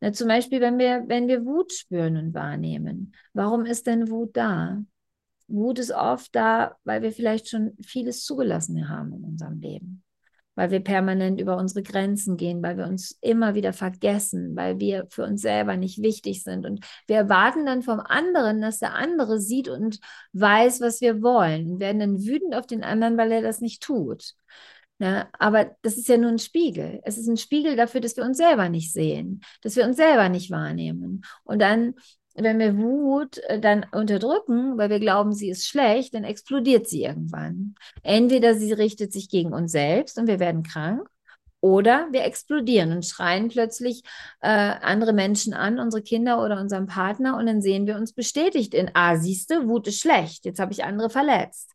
Na, 0.00 0.12
zum 0.12 0.28
Beispiel, 0.28 0.60
wenn 0.60 0.78
wir, 0.78 1.04
wenn 1.08 1.28
wir 1.28 1.44
Wut 1.44 1.72
spüren 1.72 2.16
und 2.16 2.34
wahrnehmen. 2.34 3.14
Warum 3.32 3.64
ist 3.66 3.86
denn 3.86 4.10
Wut 4.10 4.36
da? 4.36 4.82
Wut 5.48 5.78
ist 5.78 5.92
oft 5.92 6.34
da, 6.34 6.76
weil 6.84 7.02
wir 7.02 7.12
vielleicht 7.12 7.48
schon 7.48 7.76
vieles 7.84 8.24
zugelassen 8.24 8.88
haben 8.88 9.12
in 9.12 9.24
unserem 9.24 9.60
Leben 9.60 10.03
weil 10.54 10.70
wir 10.70 10.80
permanent 10.80 11.40
über 11.40 11.56
unsere 11.56 11.82
Grenzen 11.82 12.36
gehen, 12.36 12.62
weil 12.62 12.76
wir 12.76 12.86
uns 12.86 13.18
immer 13.20 13.54
wieder 13.54 13.72
vergessen, 13.72 14.54
weil 14.56 14.78
wir 14.78 15.06
für 15.10 15.24
uns 15.24 15.42
selber 15.42 15.76
nicht 15.76 16.02
wichtig 16.02 16.42
sind. 16.42 16.66
Und 16.66 16.84
wir 17.06 17.16
erwarten 17.16 17.66
dann 17.66 17.82
vom 17.82 18.00
anderen, 18.00 18.60
dass 18.60 18.78
der 18.78 18.94
andere 18.94 19.40
sieht 19.40 19.68
und 19.68 20.00
weiß, 20.32 20.80
was 20.80 21.00
wir 21.00 21.22
wollen 21.22 21.72
und 21.72 21.80
werden 21.80 22.00
dann 22.00 22.24
wütend 22.24 22.54
auf 22.54 22.66
den 22.66 22.84
anderen, 22.84 23.16
weil 23.16 23.32
er 23.32 23.42
das 23.42 23.60
nicht 23.60 23.82
tut. 23.82 24.34
Ja, 24.98 25.10
ne? 25.10 25.28
aber 25.38 25.76
das 25.82 25.96
ist 25.96 26.08
ja 26.08 26.16
nur 26.16 26.30
ein 26.30 26.38
Spiegel. 26.38 27.00
Es 27.04 27.18
ist 27.18 27.26
ein 27.26 27.36
Spiegel 27.36 27.74
dafür, 27.76 28.00
dass 28.00 28.16
wir 28.16 28.24
uns 28.24 28.36
selber 28.36 28.68
nicht 28.68 28.92
sehen, 28.92 29.40
dass 29.62 29.74
wir 29.76 29.84
uns 29.84 29.96
selber 29.96 30.28
nicht 30.28 30.50
wahrnehmen. 30.50 31.22
Und 31.42 31.60
dann 31.60 31.94
wenn 32.34 32.58
wir 32.58 32.76
Wut 32.76 33.38
äh, 33.38 33.60
dann 33.60 33.86
unterdrücken, 33.92 34.76
weil 34.76 34.90
wir 34.90 35.00
glauben, 35.00 35.32
sie 35.32 35.50
ist 35.50 35.66
schlecht, 35.66 36.14
dann 36.14 36.24
explodiert 36.24 36.88
sie 36.88 37.04
irgendwann. 37.04 37.74
Entweder 38.02 38.54
sie 38.54 38.72
richtet 38.72 39.12
sich 39.12 39.28
gegen 39.28 39.52
uns 39.52 39.72
selbst 39.72 40.18
und 40.18 40.26
wir 40.26 40.40
werden 40.40 40.62
krank, 40.62 41.08
oder 41.60 42.08
wir 42.10 42.24
explodieren 42.24 42.92
und 42.92 43.06
schreien 43.06 43.48
plötzlich 43.48 44.02
äh, 44.42 44.48
andere 44.48 45.14
Menschen 45.14 45.54
an, 45.54 45.78
unsere 45.78 46.02
Kinder 46.02 46.44
oder 46.44 46.60
unseren 46.60 46.86
Partner, 46.86 47.38
und 47.38 47.46
dann 47.46 47.62
sehen 47.62 47.86
wir 47.86 47.96
uns 47.96 48.12
bestätigt 48.12 48.74
in, 48.74 48.90
ah, 48.92 49.16
siehste, 49.16 49.66
Wut 49.66 49.88
ist 49.88 50.00
schlecht, 50.00 50.44
jetzt 50.44 50.60
habe 50.60 50.72
ich 50.72 50.84
andere 50.84 51.08
verletzt. 51.08 51.70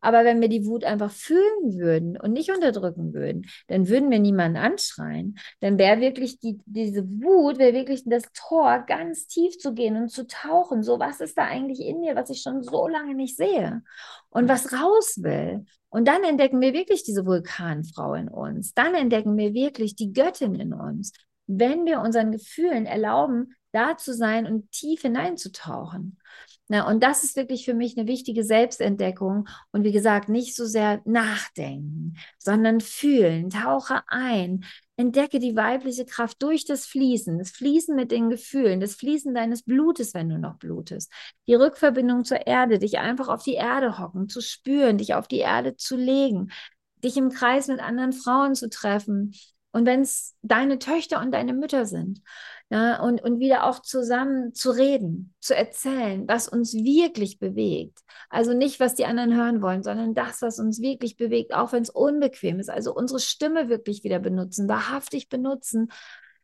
Aber 0.00 0.24
wenn 0.24 0.40
wir 0.40 0.48
die 0.48 0.64
Wut 0.64 0.84
einfach 0.84 1.10
fühlen 1.10 1.78
würden 1.78 2.16
und 2.18 2.32
nicht 2.32 2.50
unterdrücken 2.50 3.12
würden, 3.12 3.46
dann 3.66 3.88
würden 3.88 4.10
wir 4.10 4.20
niemanden 4.20 4.56
anschreien. 4.56 5.38
Dann 5.60 5.78
wäre 5.78 6.00
wirklich 6.00 6.38
die, 6.38 6.58
diese 6.66 7.04
Wut, 7.04 7.58
wäre 7.58 7.74
wirklich 7.74 8.02
das 8.04 8.24
Tor, 8.32 8.84
ganz 8.86 9.26
tief 9.26 9.58
zu 9.58 9.74
gehen 9.74 9.96
und 9.96 10.08
zu 10.08 10.26
tauchen. 10.26 10.82
So, 10.82 10.98
was 10.98 11.20
ist 11.20 11.36
da 11.36 11.44
eigentlich 11.44 11.80
in 11.80 12.00
mir, 12.00 12.14
was 12.14 12.30
ich 12.30 12.42
schon 12.42 12.62
so 12.62 12.86
lange 12.88 13.14
nicht 13.14 13.36
sehe 13.36 13.82
und 14.30 14.48
was 14.48 14.72
raus 14.72 15.18
will? 15.22 15.64
Und 15.90 16.06
dann 16.06 16.22
entdecken 16.22 16.60
wir 16.60 16.74
wirklich 16.74 17.02
diese 17.02 17.24
Vulkanfrau 17.24 18.14
in 18.14 18.28
uns. 18.28 18.74
Dann 18.74 18.94
entdecken 18.94 19.36
wir 19.36 19.54
wirklich 19.54 19.96
die 19.96 20.12
Göttin 20.12 20.54
in 20.54 20.74
uns. 20.74 21.12
Wenn 21.46 21.86
wir 21.86 22.00
unseren 22.00 22.30
Gefühlen 22.30 22.84
erlauben, 22.84 23.54
da 23.72 23.96
zu 23.96 24.14
sein 24.14 24.46
und 24.46 24.70
tief 24.70 25.02
hineinzutauchen. 25.02 26.17
Na, 26.70 26.86
und 26.86 27.02
das 27.02 27.24
ist 27.24 27.34
wirklich 27.36 27.64
für 27.64 27.72
mich 27.72 27.96
eine 27.96 28.06
wichtige 28.06 28.44
Selbstentdeckung. 28.44 29.48
Und 29.72 29.84
wie 29.84 29.92
gesagt, 29.92 30.28
nicht 30.28 30.54
so 30.54 30.66
sehr 30.66 31.00
nachdenken, 31.06 32.16
sondern 32.38 32.80
fühlen, 32.82 33.48
tauche 33.48 34.02
ein, 34.06 34.64
entdecke 34.96 35.38
die 35.38 35.56
weibliche 35.56 36.04
Kraft 36.04 36.42
durch 36.42 36.66
das 36.66 36.84
Fließen, 36.84 37.38
das 37.38 37.52
Fließen 37.52 37.96
mit 37.96 38.10
den 38.10 38.28
Gefühlen, 38.28 38.80
das 38.80 38.96
Fließen 38.96 39.34
deines 39.34 39.62
Blutes, 39.62 40.12
wenn 40.12 40.28
du 40.28 40.38
noch 40.38 40.56
blutest, 40.58 41.10
die 41.46 41.54
Rückverbindung 41.54 42.24
zur 42.24 42.46
Erde, 42.46 42.78
dich 42.78 42.98
einfach 42.98 43.28
auf 43.28 43.42
die 43.42 43.54
Erde 43.54 43.98
hocken, 43.98 44.28
zu 44.28 44.42
spüren, 44.42 44.98
dich 44.98 45.14
auf 45.14 45.26
die 45.26 45.38
Erde 45.38 45.76
zu 45.76 45.96
legen, 45.96 46.50
dich 47.02 47.16
im 47.16 47.30
Kreis 47.30 47.68
mit 47.68 47.80
anderen 47.80 48.12
Frauen 48.12 48.54
zu 48.54 48.68
treffen. 48.68 49.34
Und 49.72 49.86
wenn 49.86 50.02
es 50.02 50.34
deine 50.42 50.78
Töchter 50.78 51.20
und 51.20 51.32
deine 51.32 51.54
Mütter 51.54 51.86
sind, 51.86 52.20
ja, 52.70 53.02
und, 53.02 53.22
und 53.22 53.40
wieder 53.40 53.64
auch 53.64 53.80
zusammen 53.80 54.52
zu 54.52 54.70
reden, 54.70 55.34
zu 55.40 55.56
erzählen, 55.56 56.28
was 56.28 56.48
uns 56.48 56.74
wirklich 56.74 57.38
bewegt. 57.38 58.00
Also 58.28 58.52
nicht, 58.52 58.78
was 58.78 58.94
die 58.94 59.06
anderen 59.06 59.34
hören 59.34 59.62
wollen, 59.62 59.82
sondern 59.82 60.12
das, 60.14 60.42
was 60.42 60.58
uns 60.58 60.80
wirklich 60.82 61.16
bewegt, 61.16 61.54
auch 61.54 61.72
wenn 61.72 61.82
es 61.82 61.88
unbequem 61.88 62.60
ist. 62.60 62.68
Also 62.68 62.94
unsere 62.94 63.20
Stimme 63.20 63.70
wirklich 63.70 64.04
wieder 64.04 64.18
benutzen, 64.18 64.68
wahrhaftig 64.68 65.30
benutzen. 65.30 65.88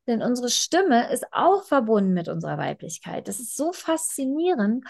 Denn 0.07 0.23
unsere 0.23 0.49
Stimme 0.49 1.13
ist 1.13 1.27
auch 1.31 1.65
verbunden 1.65 2.15
mit 2.15 2.29
unserer 2.29 2.57
Weiblichkeit. 2.57 3.29
Das 3.29 3.39
ist 3.39 3.55
so 3.55 3.73
faszinierend. 3.73 4.85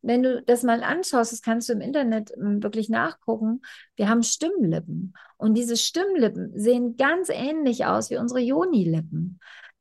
Wenn 0.00 0.22
du 0.22 0.42
das 0.42 0.62
mal 0.62 0.82
anschaust, 0.82 1.32
das 1.32 1.42
kannst 1.42 1.68
du 1.68 1.74
im 1.74 1.80
Internet 1.82 2.30
hm, 2.30 2.62
wirklich 2.62 2.88
nachgucken. 2.88 3.60
Wir 3.96 4.08
haben 4.08 4.22
Stimmlippen. 4.22 5.12
Und 5.36 5.52
diese 5.54 5.76
Stimmlippen 5.76 6.58
sehen 6.58 6.96
ganz 6.96 7.28
ähnlich 7.28 7.84
aus 7.84 8.08
wie 8.08 8.16
unsere 8.16 8.40
Joni-Lippen. 8.40 9.38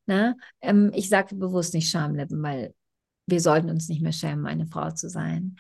Ne? 0.08 0.38
Ähm, 0.62 0.92
ich 0.94 1.10
sage 1.10 1.36
bewusst 1.36 1.74
nicht 1.74 1.90
Schamlippen, 1.90 2.42
weil 2.42 2.74
wir 3.28 3.42
sollten 3.42 3.70
uns 3.70 3.90
nicht 3.90 4.02
mehr 4.02 4.14
schämen, 4.14 4.46
eine 4.46 4.66
Frau 4.68 4.90
zu 4.92 5.10
sein. 5.10 5.58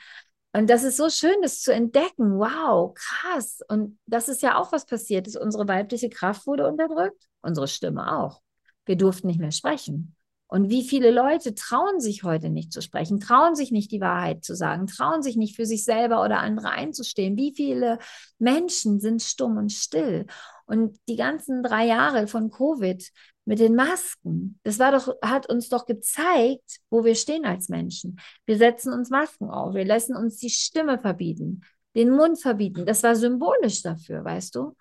Und 0.53 0.69
das 0.69 0.83
ist 0.83 0.97
so 0.97 1.09
schön, 1.09 1.35
das 1.41 1.61
zu 1.61 1.73
entdecken. 1.73 2.39
Wow, 2.39 2.93
krass. 2.95 3.59
Und 3.67 3.99
das 4.05 4.29
ist 4.29 4.41
ja 4.41 4.57
auch 4.57 4.71
was 4.71 4.85
passiert 4.85 5.27
ist. 5.27 5.37
Unsere 5.37 5.67
weibliche 5.67 6.09
Kraft 6.09 6.47
wurde 6.47 6.67
unterdrückt, 6.67 7.27
unsere 7.41 7.67
Stimme 7.67 8.17
auch. 8.17 8.41
Wir 8.85 8.95
durften 8.95 9.27
nicht 9.27 9.39
mehr 9.39 9.51
sprechen. 9.51 10.15
Und 10.49 10.69
wie 10.69 10.87
viele 10.87 11.11
Leute 11.11 11.53
trauen 11.53 11.99
sich 11.99 12.23
heute 12.23 12.49
nicht 12.49 12.71
zu 12.71 12.81
sprechen, 12.81 13.19
trauen 13.19 13.53
sich 13.53 13.71
nicht 13.71 13.91
die 13.91 13.99
Wahrheit 13.99 14.45
zu 14.45 14.55
sagen, 14.55 14.87
trauen 14.87 15.21
sich 15.21 15.35
nicht 15.35 15.57
für 15.57 15.65
sich 15.65 15.83
selber 15.83 16.23
oder 16.23 16.39
andere 16.39 16.69
einzustehen. 16.69 17.35
Wie 17.35 17.53
viele 17.53 17.99
Menschen 18.39 19.01
sind 19.01 19.21
stumm 19.21 19.57
und 19.57 19.73
still? 19.73 20.25
Und 20.65 20.97
die 21.09 21.17
ganzen 21.17 21.63
drei 21.63 21.85
Jahre 21.85 22.27
von 22.27 22.49
Covid 22.49 23.11
mit 23.47 23.59
den 23.59 23.75
Masken, 23.75 24.59
das 24.63 24.77
war 24.77 24.91
doch, 24.91 25.15
hat 25.21 25.49
uns 25.49 25.69
doch 25.69 25.85
gezeigt, 25.85 26.79
wo 26.89 27.05
wir 27.05 27.15
stehen 27.15 27.45
als 27.45 27.69
Menschen. 27.69 28.19
Wir 28.45 28.57
setzen 28.57 28.91
uns 28.91 29.09
Masken 29.09 29.49
auf, 29.49 29.73
wir 29.73 29.85
lassen 29.85 30.15
uns 30.17 30.37
die 30.37 30.49
Stimme 30.49 30.99
verbieten, 30.99 31.61
den 31.95 32.09
Mund 32.09 32.41
verbieten. 32.41 32.85
Das 32.85 33.03
war 33.03 33.15
symbolisch 33.15 33.81
dafür, 33.81 34.23
weißt 34.23 34.55
du? 34.55 34.75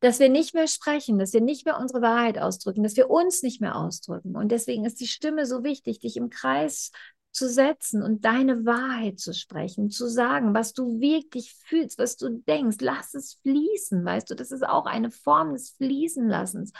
dass 0.00 0.20
wir 0.20 0.28
nicht 0.28 0.54
mehr 0.54 0.68
sprechen, 0.68 1.18
dass 1.18 1.32
wir 1.32 1.40
nicht 1.40 1.64
mehr 1.64 1.78
unsere 1.80 2.02
Wahrheit 2.02 2.38
ausdrücken, 2.38 2.82
dass 2.82 2.96
wir 2.96 3.08
uns 3.08 3.42
nicht 3.42 3.62
mehr 3.62 3.76
ausdrücken. 3.76 4.36
Und 4.36 4.52
deswegen 4.52 4.84
ist 4.84 5.00
die 5.00 5.06
Stimme 5.06 5.46
so 5.46 5.64
wichtig, 5.64 6.00
dich 6.00 6.18
im 6.18 6.28
Kreis 6.28 6.92
zu 7.32 7.48
setzen 7.48 8.02
und 8.02 8.24
deine 8.24 8.66
Wahrheit 8.66 9.18
zu 9.18 9.32
sprechen, 9.32 9.90
zu 9.90 10.06
sagen, 10.06 10.54
was 10.54 10.74
du 10.74 11.00
wirklich 11.00 11.54
fühlst, 11.64 11.98
was 11.98 12.16
du 12.16 12.28
denkst. 12.28 12.76
Lass 12.80 13.14
es 13.14 13.38
fließen, 13.42 14.04
weißt 14.04 14.30
du, 14.30 14.34
das 14.34 14.50
ist 14.50 14.66
auch 14.66 14.84
eine 14.84 15.10
Form 15.10 15.54
des 15.54 15.70
Fließenlassens. 15.70 16.72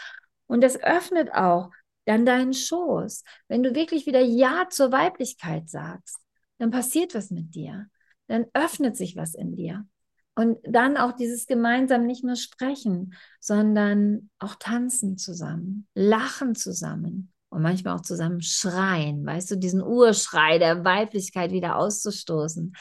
Und 0.46 0.62
das 0.62 0.80
öffnet 0.80 1.32
auch 1.32 1.70
dann 2.04 2.24
deinen 2.24 2.54
Schoß. 2.54 3.24
Wenn 3.48 3.62
du 3.62 3.74
wirklich 3.74 4.06
wieder 4.06 4.20
Ja 4.20 4.68
zur 4.70 4.92
Weiblichkeit 4.92 5.68
sagst, 5.68 6.18
dann 6.58 6.70
passiert 6.70 7.14
was 7.14 7.30
mit 7.30 7.54
dir. 7.54 7.86
Dann 8.28 8.46
öffnet 8.54 8.96
sich 8.96 9.16
was 9.16 9.34
in 9.34 9.56
dir. 9.56 9.86
Und 10.34 10.58
dann 10.64 10.96
auch 10.96 11.12
dieses 11.12 11.46
gemeinsam 11.46 12.06
nicht 12.06 12.22
nur 12.22 12.36
sprechen, 12.36 13.14
sondern 13.40 14.30
auch 14.38 14.54
tanzen 14.56 15.16
zusammen, 15.16 15.88
lachen 15.94 16.54
zusammen 16.54 17.32
und 17.48 17.62
manchmal 17.62 17.96
auch 17.96 18.02
zusammen 18.02 18.42
schreien, 18.42 19.24
weißt 19.24 19.52
du, 19.52 19.56
diesen 19.56 19.82
Urschrei 19.82 20.58
der 20.58 20.84
Weiblichkeit 20.84 21.52
wieder 21.52 21.76
auszustoßen. 21.76 22.74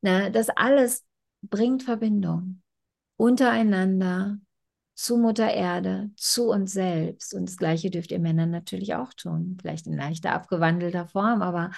Na, 0.00 0.30
das 0.30 0.48
alles 0.48 1.04
bringt 1.42 1.82
Verbindung 1.82 2.62
untereinander, 3.16 4.38
zu 5.02 5.16
Mutter 5.16 5.52
Erde, 5.52 6.10
zu 6.16 6.48
uns 6.48 6.72
selbst. 6.72 7.34
Und 7.34 7.48
das 7.48 7.56
Gleiche 7.56 7.90
dürft 7.90 8.12
ihr 8.12 8.20
Männer 8.20 8.46
natürlich 8.46 8.94
auch 8.94 9.12
tun, 9.14 9.56
vielleicht 9.60 9.86
in 9.86 9.96
leichter 9.96 10.32
abgewandelter 10.32 11.06
Form, 11.06 11.42
aber 11.42 11.70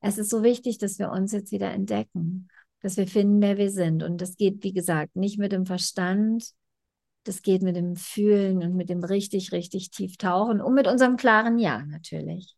es 0.00 0.18
ist 0.18 0.30
so 0.30 0.42
wichtig, 0.42 0.78
dass 0.78 0.98
wir 0.98 1.10
uns 1.10 1.32
jetzt 1.32 1.52
wieder 1.52 1.70
entdecken 1.70 2.48
dass 2.84 2.98
wir 2.98 3.06
finden, 3.06 3.40
wer 3.40 3.56
wir 3.56 3.70
sind. 3.70 4.02
Und 4.02 4.20
das 4.20 4.36
geht, 4.36 4.62
wie 4.62 4.74
gesagt, 4.74 5.16
nicht 5.16 5.38
mit 5.38 5.52
dem 5.52 5.64
Verstand, 5.64 6.50
das 7.24 7.40
geht 7.40 7.62
mit 7.62 7.76
dem 7.76 7.96
Fühlen 7.96 8.58
und 8.62 8.76
mit 8.76 8.90
dem 8.90 9.02
richtig, 9.02 9.52
richtig 9.52 9.90
tief 9.90 10.18
tauchen 10.18 10.60
und 10.60 10.74
mit 10.74 10.86
unserem 10.86 11.16
klaren 11.16 11.58
Ja 11.58 11.82
natürlich. 11.86 12.54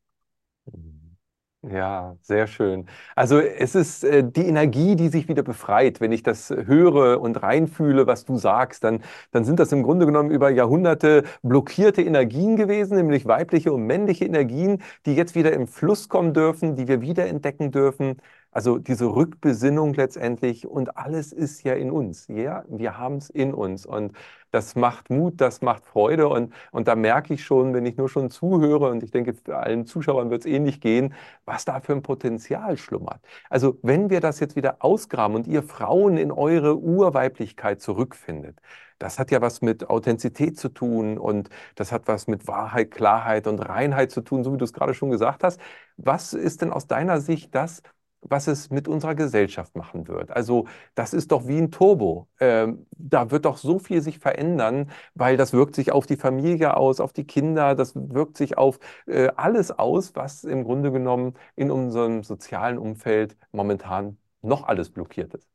Ja, 1.68 2.16
sehr 2.22 2.46
schön. 2.46 2.86
Also 3.16 3.40
es 3.40 3.74
ist 3.74 4.04
äh, 4.04 4.22
die 4.22 4.46
Energie, 4.46 4.94
die 4.94 5.08
sich 5.08 5.26
wieder 5.26 5.42
befreit. 5.42 6.00
Wenn 6.00 6.12
ich 6.12 6.22
das 6.22 6.50
höre 6.50 7.20
und 7.20 7.42
reinfühle, 7.42 8.06
was 8.06 8.24
du 8.24 8.36
sagst, 8.38 8.84
dann, 8.84 9.02
dann 9.32 9.44
sind 9.44 9.58
das 9.58 9.72
im 9.72 9.82
Grunde 9.82 10.06
genommen 10.06 10.30
über 10.30 10.48
Jahrhunderte 10.50 11.24
blockierte 11.42 12.02
Energien 12.02 12.54
gewesen, 12.54 12.96
nämlich 12.96 13.26
weibliche 13.26 13.72
und 13.72 13.82
männliche 13.84 14.26
Energien, 14.26 14.80
die 15.06 15.14
jetzt 15.16 15.34
wieder 15.34 15.52
im 15.54 15.66
Fluss 15.66 16.08
kommen 16.08 16.34
dürfen, 16.34 16.76
die 16.76 16.86
wir 16.86 17.00
wiederentdecken 17.00 17.72
dürfen. 17.72 18.18
Also 18.57 18.78
diese 18.78 19.04
Rückbesinnung 19.04 19.92
letztendlich 19.92 20.66
und 20.66 20.96
alles 20.96 21.30
ist 21.30 21.62
ja 21.62 21.74
in 21.74 21.90
uns. 21.90 22.26
Ja, 22.28 22.64
wir 22.68 22.96
haben 22.96 23.16
es 23.18 23.28
in 23.28 23.52
uns 23.52 23.84
und 23.84 24.12
das 24.50 24.74
macht 24.76 25.11
Mut, 25.11 25.42
das 25.42 25.61
macht 25.61 25.84
Freude 25.84 26.28
und, 26.28 26.54
und 26.72 26.88
da 26.88 26.96
merke 26.96 27.34
ich 27.34 27.44
schon, 27.44 27.74
wenn 27.74 27.84
ich 27.84 27.98
nur 27.98 28.09
schon 28.09 28.30
zuhöre 28.30 28.88
und 28.90 29.02
ich 29.02 29.11
denke, 29.11 29.34
für 29.34 29.59
allen 29.59 29.84
Zuschauern 29.84 30.30
wird 30.30 30.46
es 30.46 30.50
ähnlich 30.50 30.80
gehen, 30.80 31.12
was 31.44 31.66
da 31.66 31.80
für 31.80 31.92
ein 31.92 32.02
Potenzial 32.02 32.78
schlummert. 32.78 33.20
Also 33.50 33.78
wenn 33.82 34.09
wir 34.09 34.20
das 34.20 34.40
jetzt 34.40 34.57
wieder 34.57 34.76
ausgraben 34.80 35.36
und 35.36 35.46
ihr 35.46 35.62
Frauen 35.62 36.16
in 36.16 36.32
eure 36.32 36.78
Urweiblichkeit 36.78 37.82
zurückfindet, 37.82 38.59
das 38.98 39.18
hat 39.18 39.30
ja 39.30 39.42
was 39.42 39.61
mit 39.61 39.90
Authentizität 39.90 40.59
zu 40.59 40.70
tun 40.70 41.18
und 41.18 41.50
das 41.74 41.92
hat 41.92 42.09
was 42.09 42.26
mit 42.26 42.46
Wahrheit, 42.48 42.90
Klarheit 42.90 43.46
und 43.46 43.59
Reinheit 43.59 44.11
zu 44.11 44.22
tun, 44.22 44.42
so 44.44 44.52
wie 44.54 44.57
du 44.59 44.64
es 44.64 44.72
gerade 44.72 44.94
schon 44.94 45.11
gesagt 45.11 45.44
hast. 45.44 45.61
Was 45.98 46.32
ist 46.32 46.62
denn 46.62 46.72
aus 46.72 46.86
deiner 46.86 47.20
Sicht 47.20 47.54
das, 47.54 47.82
was 48.20 48.46
es 48.48 48.70
mit 48.70 48.88
unserer 48.88 49.14
Gesellschaft 49.14 49.76
machen 49.76 50.08
wird. 50.08 50.30
Also 50.30 50.66
das 50.94 51.14
ist 51.14 51.30
doch 51.32 51.46
wie 51.46 51.58
ein 51.58 51.70
Turbo. 51.70 52.28
Ähm, 52.40 52.86
da 52.96 53.30
wird 53.30 53.44
doch 53.44 53.56
so 53.58 53.78
viel 53.78 54.00
sich 54.02 54.18
verändern, 54.18 54.90
weil 55.14 55.36
das 55.36 55.52
wirkt 55.52 55.74
sich 55.76 55.92
auf 55.92 56.06
die 56.06 56.16
Familie 56.16 56.76
aus, 56.76 57.00
auf 57.00 57.12
die 57.12 57.24
Kinder, 57.26 57.74
das 57.74 57.94
wirkt 57.94 58.36
sich 58.36 58.58
auf 58.58 58.78
äh, 59.06 59.28
alles 59.36 59.70
aus, 59.70 60.14
was 60.16 60.44
im 60.44 60.64
Grunde 60.64 60.90
genommen 60.92 61.34
in 61.56 61.70
unserem 61.70 62.22
sozialen 62.24 62.78
Umfeld 62.78 63.36
momentan 63.52 64.18
noch 64.42 64.64
alles 64.66 64.90
blockiert 64.90 65.34
ist. 65.34 65.48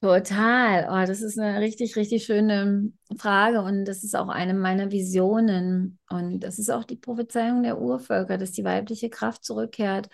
Total. 0.00 0.86
Oh, 0.90 1.06
das 1.06 1.22
ist 1.22 1.38
eine 1.40 1.58
richtig, 1.60 1.96
richtig 1.96 2.24
schöne 2.24 2.92
Frage 3.18 3.62
und 3.62 3.84
das 3.84 4.04
ist 4.04 4.14
auch 4.14 4.28
eine 4.28 4.54
meiner 4.54 4.92
Visionen. 4.92 5.98
Und 6.08 6.40
das 6.40 6.60
ist 6.60 6.70
auch 6.70 6.84
die 6.84 6.94
Prophezeiung 6.96 7.64
der 7.64 7.80
Urvölker, 7.80 8.38
dass 8.38 8.52
die 8.52 8.62
weibliche 8.62 9.10
Kraft 9.10 9.44
zurückkehrt 9.44 10.08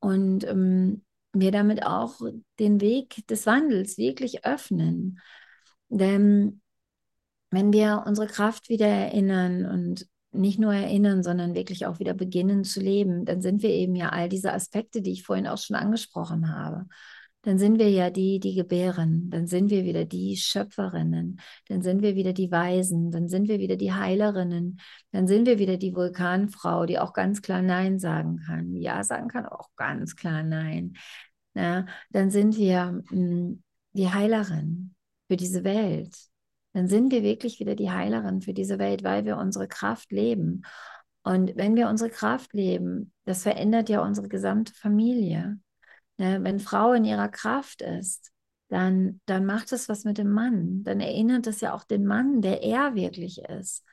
und 0.00 0.44
ähm, 0.44 1.04
wir 1.32 1.52
damit 1.52 1.84
auch 1.84 2.20
den 2.58 2.80
Weg 2.80 3.26
des 3.28 3.46
Wandels 3.46 3.98
wirklich 3.98 4.44
öffnen. 4.44 5.20
Denn 5.88 6.60
wenn 7.50 7.72
wir 7.72 8.04
unsere 8.06 8.26
Kraft 8.26 8.68
wieder 8.68 8.86
erinnern 8.86 9.66
und 9.66 10.06
nicht 10.32 10.58
nur 10.58 10.72
erinnern, 10.72 11.22
sondern 11.22 11.54
wirklich 11.54 11.86
auch 11.86 11.98
wieder 11.98 12.14
beginnen 12.14 12.64
zu 12.64 12.80
leben, 12.80 13.24
dann 13.24 13.42
sind 13.42 13.62
wir 13.62 13.70
eben 13.70 13.96
ja 13.96 14.10
all 14.10 14.28
diese 14.28 14.52
Aspekte, 14.52 15.02
die 15.02 15.12
ich 15.12 15.24
vorhin 15.24 15.48
auch 15.48 15.58
schon 15.58 15.76
angesprochen 15.76 16.54
habe 16.54 16.86
dann 17.42 17.58
sind 17.58 17.78
wir 17.78 17.88
ja 17.90 18.10
die, 18.10 18.38
die 18.38 18.54
gebären, 18.54 19.30
dann 19.30 19.46
sind 19.46 19.70
wir 19.70 19.84
wieder 19.84 20.04
die 20.04 20.36
Schöpferinnen, 20.36 21.40
dann 21.68 21.82
sind 21.82 22.02
wir 22.02 22.14
wieder 22.14 22.32
die 22.34 22.50
Weisen, 22.50 23.10
dann 23.10 23.28
sind 23.28 23.48
wir 23.48 23.58
wieder 23.58 23.76
die 23.76 23.92
Heilerinnen, 23.92 24.80
dann 25.12 25.26
sind 25.26 25.46
wir 25.46 25.58
wieder 25.58 25.78
die 25.78 25.94
Vulkanfrau, 25.94 26.84
die 26.84 26.98
auch 26.98 27.12
ganz 27.14 27.40
klar 27.40 27.62
Nein 27.62 27.98
sagen 27.98 28.40
kann. 28.46 28.74
Ja 28.74 29.02
sagen 29.04 29.28
kann, 29.28 29.46
auch 29.46 29.70
ganz 29.76 30.16
klar 30.16 30.42
Nein. 30.42 30.94
Ja, 31.54 31.86
dann 32.10 32.30
sind 32.30 32.56
wir 32.56 33.02
mh, 33.10 33.16
mm, 33.16 33.62
die 33.92 34.08
Heilerin 34.12 34.94
für 35.28 35.36
diese 35.36 35.64
Welt. 35.64 36.14
Dann 36.72 36.88
sind 36.88 37.10
wir 37.10 37.22
wirklich 37.22 37.58
wieder 37.58 37.74
die 37.74 37.90
Heilerin 37.90 38.42
für 38.42 38.54
diese 38.54 38.78
Welt, 38.78 39.02
weil 39.02 39.24
wir 39.24 39.36
unsere 39.38 39.66
Kraft 39.66 40.12
leben. 40.12 40.62
Und 41.22 41.56
wenn 41.56 41.74
wir 41.76 41.88
unsere 41.88 42.10
Kraft 42.10 42.52
leben, 42.54 43.12
das 43.24 43.42
verändert 43.42 43.88
ja 43.88 44.02
unsere 44.02 44.28
gesamte 44.28 44.72
Familie. 44.74 45.58
Ne, 46.20 46.44
wenn 46.44 46.60
Frau 46.60 46.92
in 46.92 47.06
ihrer 47.06 47.30
Kraft 47.30 47.80
ist, 47.80 48.30
dann, 48.68 49.22
dann 49.24 49.46
macht 49.46 49.72
es 49.72 49.88
was 49.88 50.04
mit 50.04 50.18
dem 50.18 50.30
Mann. 50.30 50.84
Dann 50.84 51.00
erinnert 51.00 51.46
es 51.46 51.62
ja 51.62 51.72
auch 51.72 51.82
den 51.82 52.04
Mann, 52.04 52.42
der 52.42 52.62
er 52.62 52.94
wirklich 52.94 53.38
ist. 53.38 53.86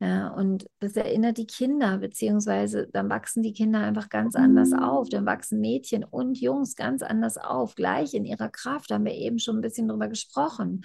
Ja, 0.00 0.26
und 0.30 0.66
das 0.80 0.96
erinnert 0.96 1.38
die 1.38 1.46
Kinder, 1.46 1.98
beziehungsweise 1.98 2.88
dann 2.92 3.08
wachsen 3.08 3.44
die 3.44 3.52
Kinder 3.52 3.78
einfach 3.78 4.08
ganz 4.08 4.34
anders 4.34 4.72
auf. 4.72 5.08
Dann 5.08 5.24
wachsen 5.24 5.60
Mädchen 5.60 6.02
und 6.02 6.40
Jungs 6.40 6.74
ganz 6.74 7.02
anders 7.02 7.36
auf, 7.36 7.76
gleich 7.76 8.12
in 8.12 8.24
ihrer 8.24 8.48
Kraft. 8.48 8.90
Da 8.90 8.96
haben 8.96 9.04
wir 9.04 9.14
eben 9.14 9.38
schon 9.38 9.58
ein 9.58 9.62
bisschen 9.62 9.86
drüber 9.86 10.08
gesprochen. 10.08 10.84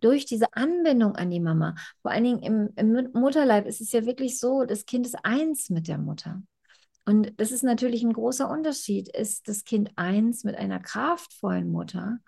Durch 0.00 0.24
diese 0.24 0.46
Anbindung 0.52 1.16
an 1.16 1.30
die 1.30 1.40
Mama, 1.40 1.74
vor 2.00 2.12
allen 2.12 2.22
Dingen 2.22 2.42
im, 2.44 2.70
im 2.76 3.10
Mutterleib 3.12 3.66
ist 3.66 3.80
es 3.80 3.90
ja 3.90 4.06
wirklich 4.06 4.38
so, 4.38 4.64
das 4.64 4.86
Kind 4.86 5.04
ist 5.04 5.16
eins 5.24 5.68
mit 5.68 5.88
der 5.88 5.98
Mutter. 5.98 6.40
Und 7.08 7.40
das 7.40 7.52
ist 7.52 7.62
natürlich 7.64 8.02
ein 8.02 8.12
großer 8.12 8.50
Unterschied. 8.50 9.08
Ist 9.08 9.48
das 9.48 9.64
Kind 9.64 9.90
eins 9.96 10.44
mit 10.44 10.56
einer 10.56 10.78
kraftvollen 10.78 11.72
Mutter 11.72 12.18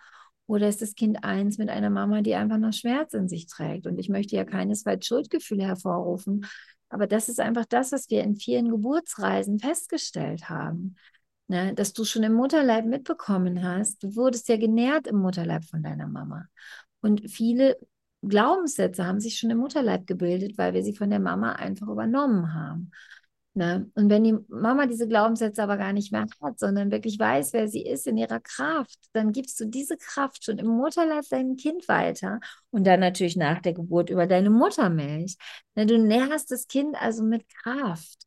oder 0.47 0.69
ist 0.69 0.81
das 0.81 0.95
Kind 0.95 1.23
eins 1.23 1.59
mit 1.59 1.69
einer 1.69 1.91
Mama, 1.91 2.23
die 2.23 2.35
einfach 2.35 2.57
noch 2.57 2.73
Schmerz 2.73 3.13
in 3.13 3.29
sich 3.29 3.47
trägt? 3.47 3.87
Und 3.87 3.99
ich 3.99 4.09
möchte 4.09 4.37
ja 4.37 4.45
keinesfalls 4.47 5.05
Schuldgefühle 5.05 5.65
hervorrufen, 5.65 6.47
aber 6.89 7.07
das 7.07 7.29
ist 7.29 7.41
einfach 7.41 7.67
das, 7.67 7.93
was 7.93 8.09
wir 8.09 8.25
in 8.25 8.37
vielen 8.37 8.71
Geburtsreisen 8.71 9.59
festgestellt 9.59 10.49
haben. 10.49 10.97
Ne, 11.47 11.75
dass 11.75 11.93
du 11.93 12.07
schon 12.07 12.23
im 12.23 12.33
Mutterleib 12.33 12.87
mitbekommen 12.87 13.63
hast, 13.63 14.03
du 14.03 14.17
wurdest 14.17 14.49
ja 14.49 14.57
genährt 14.57 15.07
im 15.07 15.17
Mutterleib 15.17 15.67
von 15.67 15.83
deiner 15.83 16.09
Mama. 16.09 16.47
Und 17.03 17.31
viele 17.31 17.77
Glaubenssätze 18.23 19.05
haben 19.05 19.21
sich 19.21 19.37
schon 19.37 19.51
im 19.51 19.59
Mutterleib 19.59 20.07
gebildet, 20.07 20.57
weil 20.57 20.73
wir 20.73 20.83
sie 20.83 20.97
von 20.97 21.11
der 21.11 21.21
Mama 21.21 21.53
einfach 21.53 21.89
übernommen 21.89 22.55
haben. 22.55 22.93
Ne? 23.55 23.91
Und 23.95 24.09
wenn 24.11 24.23
die 24.23 24.37
Mama 24.49 24.87
diese 24.87 25.09
Glaubenssätze 25.09 25.63
aber 25.63 25.77
gar 25.77 25.93
nicht 25.93 26.13
mehr 26.13 26.27
hat, 26.41 26.59
sondern 26.61 26.93
wirklich 26.93 27.19
weiß, 27.19 27.53
wer 27.53 27.67
sie 27.67 27.85
ist 27.85 28.07
in 28.07 28.17
ihrer 28.17 28.39
Kraft, 28.39 28.97
dann 29.13 29.33
gibst 29.33 29.59
du 29.59 29.65
diese 29.65 29.97
Kraft 29.97 30.45
schon 30.45 30.59
im 30.59 30.69
Mutterleib 30.69 31.29
deinem 31.29 31.57
Kind 31.57 31.89
weiter 31.89 32.39
und 32.71 32.87
dann 32.87 33.01
natürlich 33.01 33.37
nach 33.37 33.61
der 33.61 33.73
Geburt 33.73 34.09
über 34.09 34.29
deine 34.29 34.51
Muttermilch. 34.51 35.37
Ne? 35.75 35.87
Du 35.87 35.99
nährst 35.99 36.53
das 36.53 36.69
Kind 36.69 36.95
also 37.01 37.25
mit 37.25 37.49
Kraft. 37.49 38.27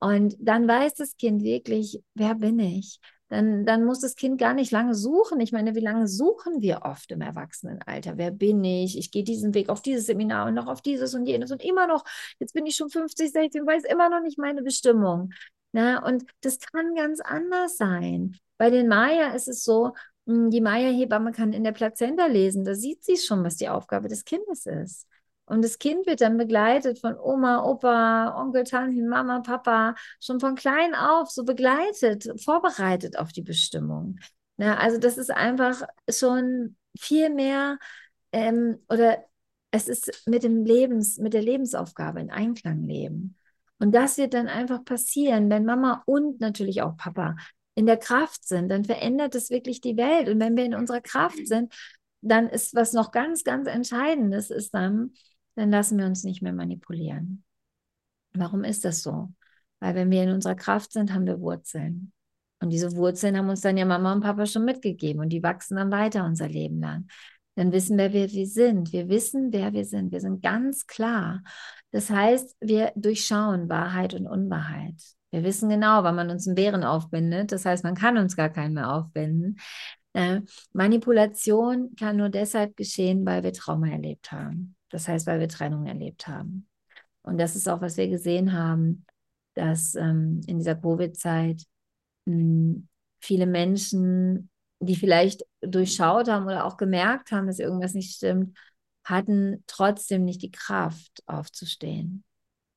Und 0.00 0.36
dann 0.40 0.68
weiß 0.68 0.94
das 0.94 1.16
Kind 1.16 1.42
wirklich, 1.44 2.02
wer 2.14 2.34
bin 2.34 2.58
ich? 2.58 2.98
Dann, 3.28 3.64
dann 3.64 3.84
muss 3.84 4.00
das 4.00 4.16
Kind 4.16 4.38
gar 4.38 4.54
nicht 4.54 4.70
lange 4.70 4.94
suchen. 4.94 5.40
Ich 5.40 5.52
meine, 5.52 5.74
wie 5.74 5.80
lange 5.80 6.06
suchen 6.06 6.60
wir 6.60 6.82
oft 6.82 7.10
im 7.10 7.20
Erwachsenenalter? 7.20 8.16
Wer 8.16 8.30
bin 8.30 8.62
ich? 8.62 8.98
Ich 8.98 9.10
gehe 9.10 9.24
diesen 9.24 9.54
Weg 9.54 9.68
auf 9.70 9.82
dieses 9.82 10.06
Seminar 10.06 10.46
und 10.46 10.54
noch 10.54 10.66
auf 10.66 10.82
dieses 10.82 11.14
und 11.14 11.26
jenes 11.26 11.50
und 11.50 11.64
immer 11.64 11.86
noch, 11.86 12.04
jetzt 12.38 12.54
bin 12.54 12.66
ich 12.66 12.76
schon 12.76 12.90
50, 12.90 13.32
60 13.32 13.66
weiß 13.66 13.84
immer 13.84 14.10
noch 14.10 14.20
nicht 14.20 14.38
meine 14.38 14.62
Bestimmung. 14.62 15.32
Na, 15.72 16.00
ne? 16.00 16.06
und 16.06 16.24
das 16.42 16.58
kann 16.60 16.94
ganz 16.94 17.20
anders 17.20 17.76
sein. 17.76 18.36
Bei 18.58 18.70
den 18.70 18.86
Maya 18.88 19.32
ist 19.34 19.48
es 19.48 19.64
so, 19.64 19.92
hm, 20.26 20.50
die 20.50 20.60
Maya-Hebamme 20.60 21.32
kann 21.32 21.52
in 21.52 21.64
der 21.64 21.72
Plazenta 21.72 22.26
lesen, 22.26 22.64
da 22.64 22.74
sieht 22.74 23.04
sie 23.04 23.16
schon, 23.16 23.42
was 23.44 23.56
die 23.56 23.68
Aufgabe 23.68 24.08
des 24.08 24.24
Kindes 24.24 24.66
ist. 24.66 25.06
Und 25.46 25.62
das 25.62 25.78
Kind 25.78 26.06
wird 26.06 26.20
dann 26.20 26.36
begleitet 26.38 26.98
von 26.98 27.18
Oma, 27.18 27.64
Opa, 27.64 28.40
Onkel, 28.40 28.64
Tanten, 28.64 29.08
Mama, 29.08 29.40
Papa, 29.40 29.94
schon 30.20 30.40
von 30.40 30.54
klein 30.54 30.94
auf 30.94 31.30
so 31.30 31.44
begleitet, 31.44 32.40
vorbereitet 32.42 33.18
auf 33.18 33.32
die 33.32 33.42
Bestimmung. 33.42 34.18
Ja, 34.56 34.76
also 34.76 34.98
das 34.98 35.18
ist 35.18 35.30
einfach 35.30 35.82
schon 36.08 36.76
viel 36.98 37.28
mehr 37.30 37.78
ähm, 38.32 38.78
oder 38.88 39.18
es 39.70 39.88
ist 39.88 40.26
mit 40.26 40.44
dem 40.44 40.64
Lebens, 40.64 41.18
mit 41.18 41.34
der 41.34 41.42
Lebensaufgabe 41.42 42.20
in 42.20 42.30
Einklang 42.30 42.84
leben. 42.84 43.36
Und 43.78 43.92
das 43.92 44.18
wird 44.18 44.34
dann 44.34 44.46
einfach 44.48 44.84
passieren, 44.84 45.50
wenn 45.50 45.64
Mama 45.64 46.02
und 46.06 46.40
natürlich 46.40 46.82
auch 46.82 46.96
Papa 46.96 47.36
in 47.74 47.86
der 47.86 47.96
Kraft 47.96 48.46
sind, 48.46 48.68
dann 48.68 48.84
verändert 48.84 49.34
es 49.34 49.50
wirklich 49.50 49.80
die 49.80 49.96
Welt. 49.96 50.28
Und 50.28 50.38
wenn 50.40 50.56
wir 50.56 50.64
in 50.64 50.74
unserer 50.74 51.00
Kraft 51.00 51.46
sind, 51.46 51.74
dann 52.20 52.48
ist 52.48 52.74
was 52.74 52.92
noch 52.92 53.10
ganz, 53.10 53.44
ganz 53.44 53.68
Entscheidendes 53.68 54.50
ist 54.50 54.72
dann, 54.74 55.12
dann 55.54 55.70
lassen 55.70 55.98
wir 55.98 56.06
uns 56.06 56.24
nicht 56.24 56.42
mehr 56.42 56.52
manipulieren. 56.52 57.44
Warum 58.32 58.64
ist 58.64 58.84
das 58.84 59.02
so? 59.02 59.32
Weil 59.80 59.94
wenn 59.94 60.10
wir 60.10 60.22
in 60.22 60.30
unserer 60.30 60.54
Kraft 60.54 60.92
sind, 60.92 61.12
haben 61.12 61.26
wir 61.26 61.40
Wurzeln. 61.40 62.12
Und 62.60 62.70
diese 62.70 62.96
Wurzeln 62.96 63.36
haben 63.36 63.48
uns 63.48 63.60
dann 63.60 63.76
ja 63.76 63.84
Mama 63.84 64.12
und 64.12 64.22
Papa 64.22 64.46
schon 64.46 64.64
mitgegeben 64.64 65.20
und 65.20 65.28
die 65.28 65.42
wachsen 65.42 65.76
dann 65.76 65.90
weiter 65.90 66.24
unser 66.24 66.48
Leben 66.48 66.80
lang. 66.80 67.06
Dann 67.56 67.72
wissen 67.72 67.98
wir, 67.98 68.12
wer 68.12 68.30
wir 68.30 68.46
sind. 68.46 68.92
Wir 68.92 69.08
wissen, 69.08 69.52
wer 69.52 69.72
wir 69.72 69.84
sind. 69.84 70.10
Wir 70.10 70.20
sind 70.20 70.42
ganz 70.42 70.86
klar. 70.86 71.42
Das 71.92 72.10
heißt, 72.10 72.56
wir 72.60 72.92
durchschauen 72.96 73.68
Wahrheit 73.68 74.14
und 74.14 74.26
Unwahrheit. 74.26 75.00
Wir 75.30 75.44
wissen 75.44 75.68
genau, 75.68 76.02
wann 76.02 76.16
man 76.16 76.30
uns 76.30 76.46
einen 76.46 76.56
Bären 76.56 76.84
aufbindet. 76.84 77.52
Das 77.52 77.64
heißt, 77.64 77.84
man 77.84 77.94
kann 77.94 78.16
uns 78.16 78.36
gar 78.36 78.48
keinen 78.48 78.74
mehr 78.74 78.92
aufbinden. 78.92 79.58
Äh, 80.14 80.40
Manipulation 80.72 81.94
kann 81.96 82.16
nur 82.16 82.28
deshalb 82.28 82.76
geschehen, 82.76 83.26
weil 83.26 83.42
wir 83.42 83.52
Trauma 83.52 83.88
erlebt 83.88 84.32
haben. 84.32 84.76
Das 84.94 85.08
heißt, 85.08 85.26
weil 85.26 85.40
wir 85.40 85.48
Trennung 85.48 85.86
erlebt 85.86 86.28
haben. 86.28 86.68
Und 87.22 87.38
das 87.38 87.56
ist 87.56 87.68
auch, 87.68 87.80
was 87.80 87.96
wir 87.96 88.06
gesehen 88.06 88.52
haben, 88.52 89.04
dass 89.54 89.96
ähm, 89.96 90.40
in 90.46 90.58
dieser 90.58 90.76
Covid-Zeit 90.76 91.64
hm, 92.26 92.86
viele 93.20 93.46
Menschen, 93.46 94.50
die 94.78 94.94
vielleicht 94.94 95.42
durchschaut 95.62 96.28
haben 96.28 96.44
oder 96.46 96.64
auch 96.64 96.76
gemerkt 96.76 97.32
haben, 97.32 97.48
dass 97.48 97.58
irgendwas 97.58 97.94
nicht 97.94 98.14
stimmt, 98.14 98.56
hatten 99.02 99.64
trotzdem 99.66 100.24
nicht 100.24 100.42
die 100.42 100.52
Kraft 100.52 101.24
aufzustehen. 101.26 102.22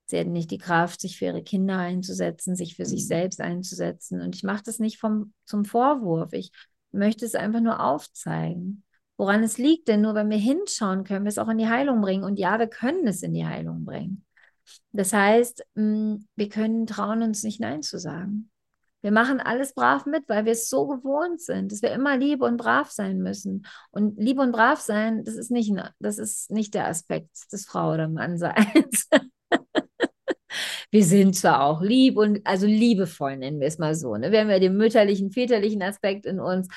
Sie 0.07 0.18
hatten 0.20 0.32
nicht 0.32 0.49
die 0.49 0.57
Kraft, 0.57 0.99
sich 0.99 1.20
für 1.20 1.26
ihre 1.26 1.43
Kinder 1.43 1.78
einzusetzen, 1.78 2.55
sich 2.55 2.76
für 2.76 2.88
sich 2.88 3.03
mhm. 3.03 3.07
selbst 3.07 3.41
einzusetzen. 3.41 4.22
Und 4.22 4.36
ich 4.36 4.41
mache 4.41 4.63
das 4.63 4.80
nicht 4.80 4.97
vom, 4.97 5.36
zum 5.45 5.65
Vorwurf. 5.65 6.34
Ich 6.34 6.51
möchte 6.91 7.28
es 7.28 7.36
einfach 7.36 7.61
nur 7.61 7.80
aufzeigen 7.80 8.84
woran 9.18 9.43
es 9.43 9.57
liegt. 9.57 9.88
Denn 9.88 10.01
nur 10.01 10.15
wenn 10.15 10.30
wir 10.30 10.38
hinschauen, 10.38 11.03
können 11.03 11.26
wir 11.26 11.30
es 11.30 11.39
auch 11.39 11.49
in 11.49 11.57
die 11.57 11.68
Heilung 11.68 12.01
bringen. 12.01 12.24
Und 12.24 12.39
ja, 12.39 12.59
wir 12.59 12.68
können 12.68 13.07
es 13.07 13.24
in 13.24 13.34
die 13.34 13.45
Heilung 13.45 13.86
bringen. 13.86 14.24
Das 14.91 15.13
heißt, 15.13 15.65
mm, 15.76 16.15
wir 16.36 16.49
können 16.49 16.88
trauen, 16.88 17.22
uns 17.22 17.43
nicht 17.43 17.59
Nein 17.59 17.82
zu 17.82 17.99
sagen. 17.99 18.49
Wir 19.01 19.11
machen 19.11 19.39
alles 19.39 19.74
brav 19.74 20.05
mit, 20.05 20.28
weil 20.28 20.45
wir 20.45 20.53
es 20.53 20.70
so 20.70 20.88
gewohnt 20.88 21.39
sind, 21.39 21.72
dass 21.72 21.82
wir 21.82 21.91
immer 21.91 22.18
lieb 22.18 22.41
und 22.41 22.57
brav 22.57 22.89
sein 22.91 23.20
müssen. 23.20 23.65
Und 23.91 24.18
lieb 24.18 24.39
und 24.39 24.51
brav 24.51 24.80
sein, 24.80 25.24
das 25.24 25.36
ist 25.36 25.51
nicht, 25.51 25.72
das 25.99 26.18
ist 26.18 26.51
nicht 26.51 26.74
der 26.74 26.88
Aspekt 26.88 27.30
des 27.51 27.65
Frau- 27.65 27.93
oder 27.93 28.07
Mannseins. 28.07 29.07
wir 30.91 31.03
sind 31.05 31.36
zwar 31.36 31.63
auch 31.63 31.82
lieb 31.82 32.18
und 32.18 32.45
also 32.45 32.65
liebevoll 32.65 33.38
nennen 33.38 33.59
wir 33.59 33.68
es 33.68 33.78
mal 33.78 33.93
so. 33.95 34.15
Ne? 34.18 34.32
Wir 34.32 34.41
haben 34.41 34.49
ja 34.49 34.59
den 34.59 34.76
mütterlichen, 34.76 35.32
väterlichen 35.32 35.84
Aspekt 35.84 36.26
in 36.26 36.39
uns, 36.39 36.68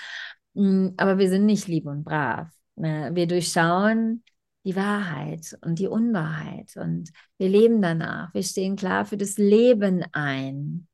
aber 0.54 1.18
wir 1.18 1.28
sind 1.28 1.46
nicht 1.46 1.68
lieb 1.68 1.86
und 1.86 2.04
brav. 2.04 2.48
Ne? 2.76 3.10
Wir 3.14 3.26
durchschauen 3.26 4.22
die 4.64 4.76
Wahrheit 4.76 5.56
und 5.62 5.78
die 5.78 5.86
Unwahrheit 5.86 6.76
und 6.76 7.10
wir 7.38 7.48
leben 7.48 7.80
danach. 7.80 8.34
Wir 8.34 8.42
stehen 8.42 8.76
klar 8.76 9.04
für 9.06 9.16
das 9.16 9.38
Leben 9.38 10.04
ein, 10.12 10.86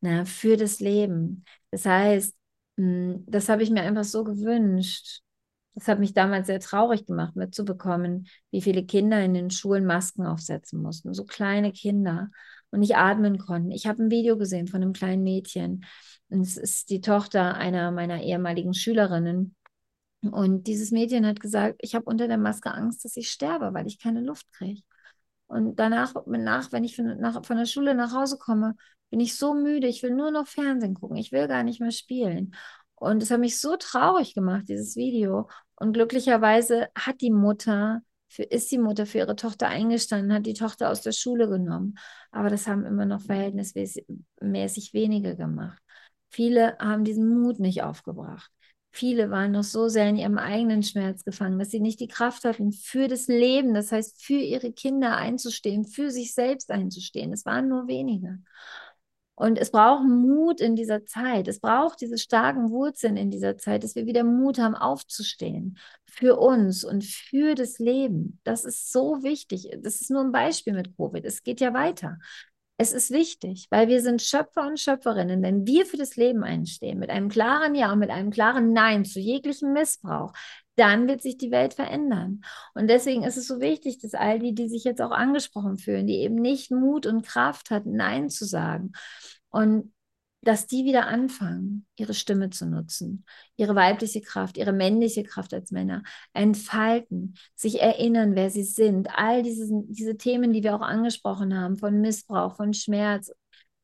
ne? 0.00 0.24
für 0.26 0.56
das 0.56 0.80
Leben. 0.80 1.44
Das 1.70 1.84
heißt, 1.84 2.34
mm, 2.76 3.14
das 3.26 3.48
habe 3.48 3.62
ich 3.62 3.70
mir 3.70 3.82
einfach 3.82 4.04
so 4.04 4.24
gewünscht. 4.24 5.20
Das 5.74 5.88
hat 5.88 6.00
mich 6.00 6.14
damals 6.14 6.46
sehr 6.46 6.60
traurig 6.60 7.06
gemacht, 7.06 7.36
mitzubekommen, 7.36 8.26
wie 8.50 8.62
viele 8.62 8.84
Kinder 8.84 9.22
in 9.24 9.34
den 9.34 9.50
Schulen 9.50 9.86
Masken 9.86 10.26
aufsetzen 10.26 10.82
mussten. 10.82 11.14
So 11.14 11.24
kleine 11.24 11.72
Kinder 11.72 12.30
und 12.70 12.80
nicht 12.80 12.96
atmen 12.96 13.38
konnten. 13.38 13.70
Ich 13.70 13.86
habe 13.86 14.02
ein 14.02 14.10
Video 14.10 14.36
gesehen 14.36 14.66
von 14.66 14.82
einem 14.82 14.92
kleinen 14.92 15.22
Mädchen, 15.22 15.84
und 16.30 16.42
es 16.42 16.56
ist 16.56 16.90
die 16.90 17.00
Tochter 17.00 17.54
einer 17.54 17.90
meiner 17.90 18.22
ehemaligen 18.22 18.74
Schülerinnen. 18.74 19.56
Und 20.22 20.66
dieses 20.66 20.90
Mädchen 20.90 21.26
hat 21.26 21.40
gesagt, 21.40 21.76
ich 21.80 21.94
habe 21.94 22.04
unter 22.04 22.28
der 22.28 22.38
Maske 22.38 22.72
Angst, 22.72 23.04
dass 23.04 23.16
ich 23.16 23.30
sterbe, 23.30 23.74
weil 23.74 23.86
ich 23.86 23.98
keine 23.98 24.20
Luft 24.20 24.52
kriege. 24.52 24.82
Und 25.46 25.76
danach, 25.80 26.14
nach, 26.26 26.72
wenn 26.72 26.84
ich 26.84 26.94
von, 26.94 27.18
nach, 27.18 27.44
von 27.44 27.56
der 27.56 27.66
Schule 27.66 27.94
nach 27.94 28.12
Hause 28.12 28.38
komme, 28.38 28.76
bin 29.10 29.18
ich 29.18 29.36
so 29.36 29.54
müde, 29.54 29.88
ich 29.88 30.02
will 30.02 30.14
nur 30.14 30.30
noch 30.30 30.46
Fernsehen 30.46 30.94
gucken, 30.94 31.16
ich 31.16 31.32
will 31.32 31.48
gar 31.48 31.64
nicht 31.64 31.80
mehr 31.80 31.90
spielen. 31.90 32.54
Und 32.94 33.22
es 33.22 33.30
hat 33.30 33.40
mich 33.40 33.60
so 33.60 33.76
traurig 33.76 34.34
gemacht, 34.34 34.68
dieses 34.68 34.94
Video. 34.94 35.48
Und 35.74 35.94
glücklicherweise 35.94 36.88
hat 36.94 37.20
die 37.22 37.32
Mutter, 37.32 38.02
für, 38.28 38.44
ist 38.44 38.70
die 38.70 38.78
Mutter 38.78 39.06
für 39.06 39.18
ihre 39.18 39.36
Tochter 39.36 39.68
eingestanden, 39.68 40.32
hat 40.32 40.46
die 40.46 40.54
Tochter 40.54 40.90
aus 40.90 41.00
der 41.00 41.12
Schule 41.12 41.48
genommen. 41.48 41.96
Aber 42.30 42.50
das 42.50 42.68
haben 42.68 42.84
immer 42.84 43.06
noch 43.06 43.22
verhältnismäßig 43.22 44.92
wenige 44.92 45.34
gemacht. 45.34 45.82
Viele 46.30 46.78
haben 46.78 47.04
diesen 47.04 47.28
Mut 47.28 47.58
nicht 47.58 47.82
aufgebracht. 47.82 48.50
Viele 48.92 49.30
waren 49.30 49.52
noch 49.52 49.62
so 49.62 49.88
sehr 49.88 50.08
in 50.08 50.16
ihrem 50.16 50.38
eigenen 50.38 50.82
Schmerz 50.82 51.24
gefangen, 51.24 51.58
dass 51.58 51.70
sie 51.70 51.80
nicht 51.80 52.00
die 52.00 52.08
Kraft 52.08 52.44
hatten, 52.44 52.72
für 52.72 53.06
das 53.06 53.28
Leben, 53.28 53.72
das 53.72 53.92
heißt 53.92 54.20
für 54.22 54.34
ihre 54.34 54.72
Kinder 54.72 55.16
einzustehen, 55.16 55.84
für 55.84 56.10
sich 56.10 56.34
selbst 56.34 56.70
einzustehen. 56.70 57.32
Es 57.32 57.46
waren 57.46 57.68
nur 57.68 57.86
wenige. 57.86 58.40
Und 59.36 59.58
es 59.58 59.70
braucht 59.70 60.04
Mut 60.04 60.60
in 60.60 60.76
dieser 60.76 61.06
Zeit. 61.06 61.48
Es 61.48 61.60
braucht 61.60 62.02
diese 62.02 62.18
starken 62.18 62.68
Wurzeln 62.70 63.16
in 63.16 63.30
dieser 63.30 63.56
Zeit, 63.56 63.84
dass 63.84 63.94
wir 63.94 64.04
wieder 64.04 64.22
Mut 64.22 64.58
haben, 64.58 64.74
aufzustehen 64.74 65.78
für 66.04 66.38
uns 66.38 66.84
und 66.84 67.04
für 67.04 67.54
das 67.54 67.78
Leben. 67.78 68.38
Das 68.44 68.66
ist 68.66 68.92
so 68.92 69.22
wichtig. 69.22 69.70
Das 69.82 70.02
ist 70.02 70.10
nur 70.10 70.20
ein 70.20 70.32
Beispiel 70.32 70.74
mit 70.74 70.94
Covid. 70.94 71.24
Es 71.24 71.42
geht 71.42 71.60
ja 71.60 71.72
weiter. 71.72 72.18
Es 72.80 72.92
ist 72.92 73.10
wichtig, 73.10 73.66
weil 73.68 73.88
wir 73.88 74.00
sind 74.00 74.22
Schöpfer 74.22 74.66
und 74.66 74.80
Schöpferinnen. 74.80 75.42
Wenn 75.42 75.66
wir 75.66 75.84
für 75.84 75.98
das 75.98 76.16
Leben 76.16 76.42
einstehen, 76.42 76.98
mit 76.98 77.10
einem 77.10 77.28
klaren 77.28 77.74
Ja 77.74 77.92
und 77.92 77.98
mit 77.98 78.08
einem 78.08 78.30
klaren 78.30 78.72
Nein 78.72 79.04
zu 79.04 79.20
jeglichem 79.20 79.74
Missbrauch, 79.74 80.32
dann 80.76 81.06
wird 81.06 81.20
sich 81.20 81.36
die 81.36 81.50
Welt 81.50 81.74
verändern. 81.74 82.40
Und 82.72 82.88
deswegen 82.88 83.22
ist 83.22 83.36
es 83.36 83.48
so 83.48 83.60
wichtig, 83.60 83.98
dass 83.98 84.14
all 84.14 84.38
die, 84.38 84.54
die 84.54 84.70
sich 84.70 84.82
jetzt 84.84 85.02
auch 85.02 85.10
angesprochen 85.10 85.76
fühlen, 85.76 86.06
die 86.06 86.20
eben 86.20 86.36
nicht 86.36 86.70
Mut 86.70 87.04
und 87.04 87.20
Kraft 87.20 87.68
hatten, 87.68 87.96
Nein 87.96 88.30
zu 88.30 88.46
sagen 88.46 88.92
und 89.50 89.92
dass 90.42 90.66
die 90.66 90.84
wieder 90.84 91.06
anfangen, 91.06 91.86
ihre 91.96 92.14
Stimme 92.14 92.50
zu 92.50 92.66
nutzen, 92.66 93.24
ihre 93.56 93.74
weibliche 93.74 94.22
Kraft, 94.22 94.56
ihre 94.56 94.72
männliche 94.72 95.22
Kraft 95.22 95.52
als 95.52 95.70
Männer 95.70 96.02
entfalten, 96.32 97.34
sich 97.54 97.80
erinnern, 97.80 98.34
wer 98.34 98.50
sie 98.50 98.62
sind. 98.62 99.08
All 99.14 99.42
diese, 99.42 99.68
diese 99.88 100.16
Themen, 100.16 100.52
die 100.52 100.62
wir 100.62 100.74
auch 100.74 100.80
angesprochen 100.80 101.58
haben, 101.58 101.76
von 101.76 102.00
Missbrauch, 102.00 102.56
von 102.56 102.72
Schmerz. 102.72 103.30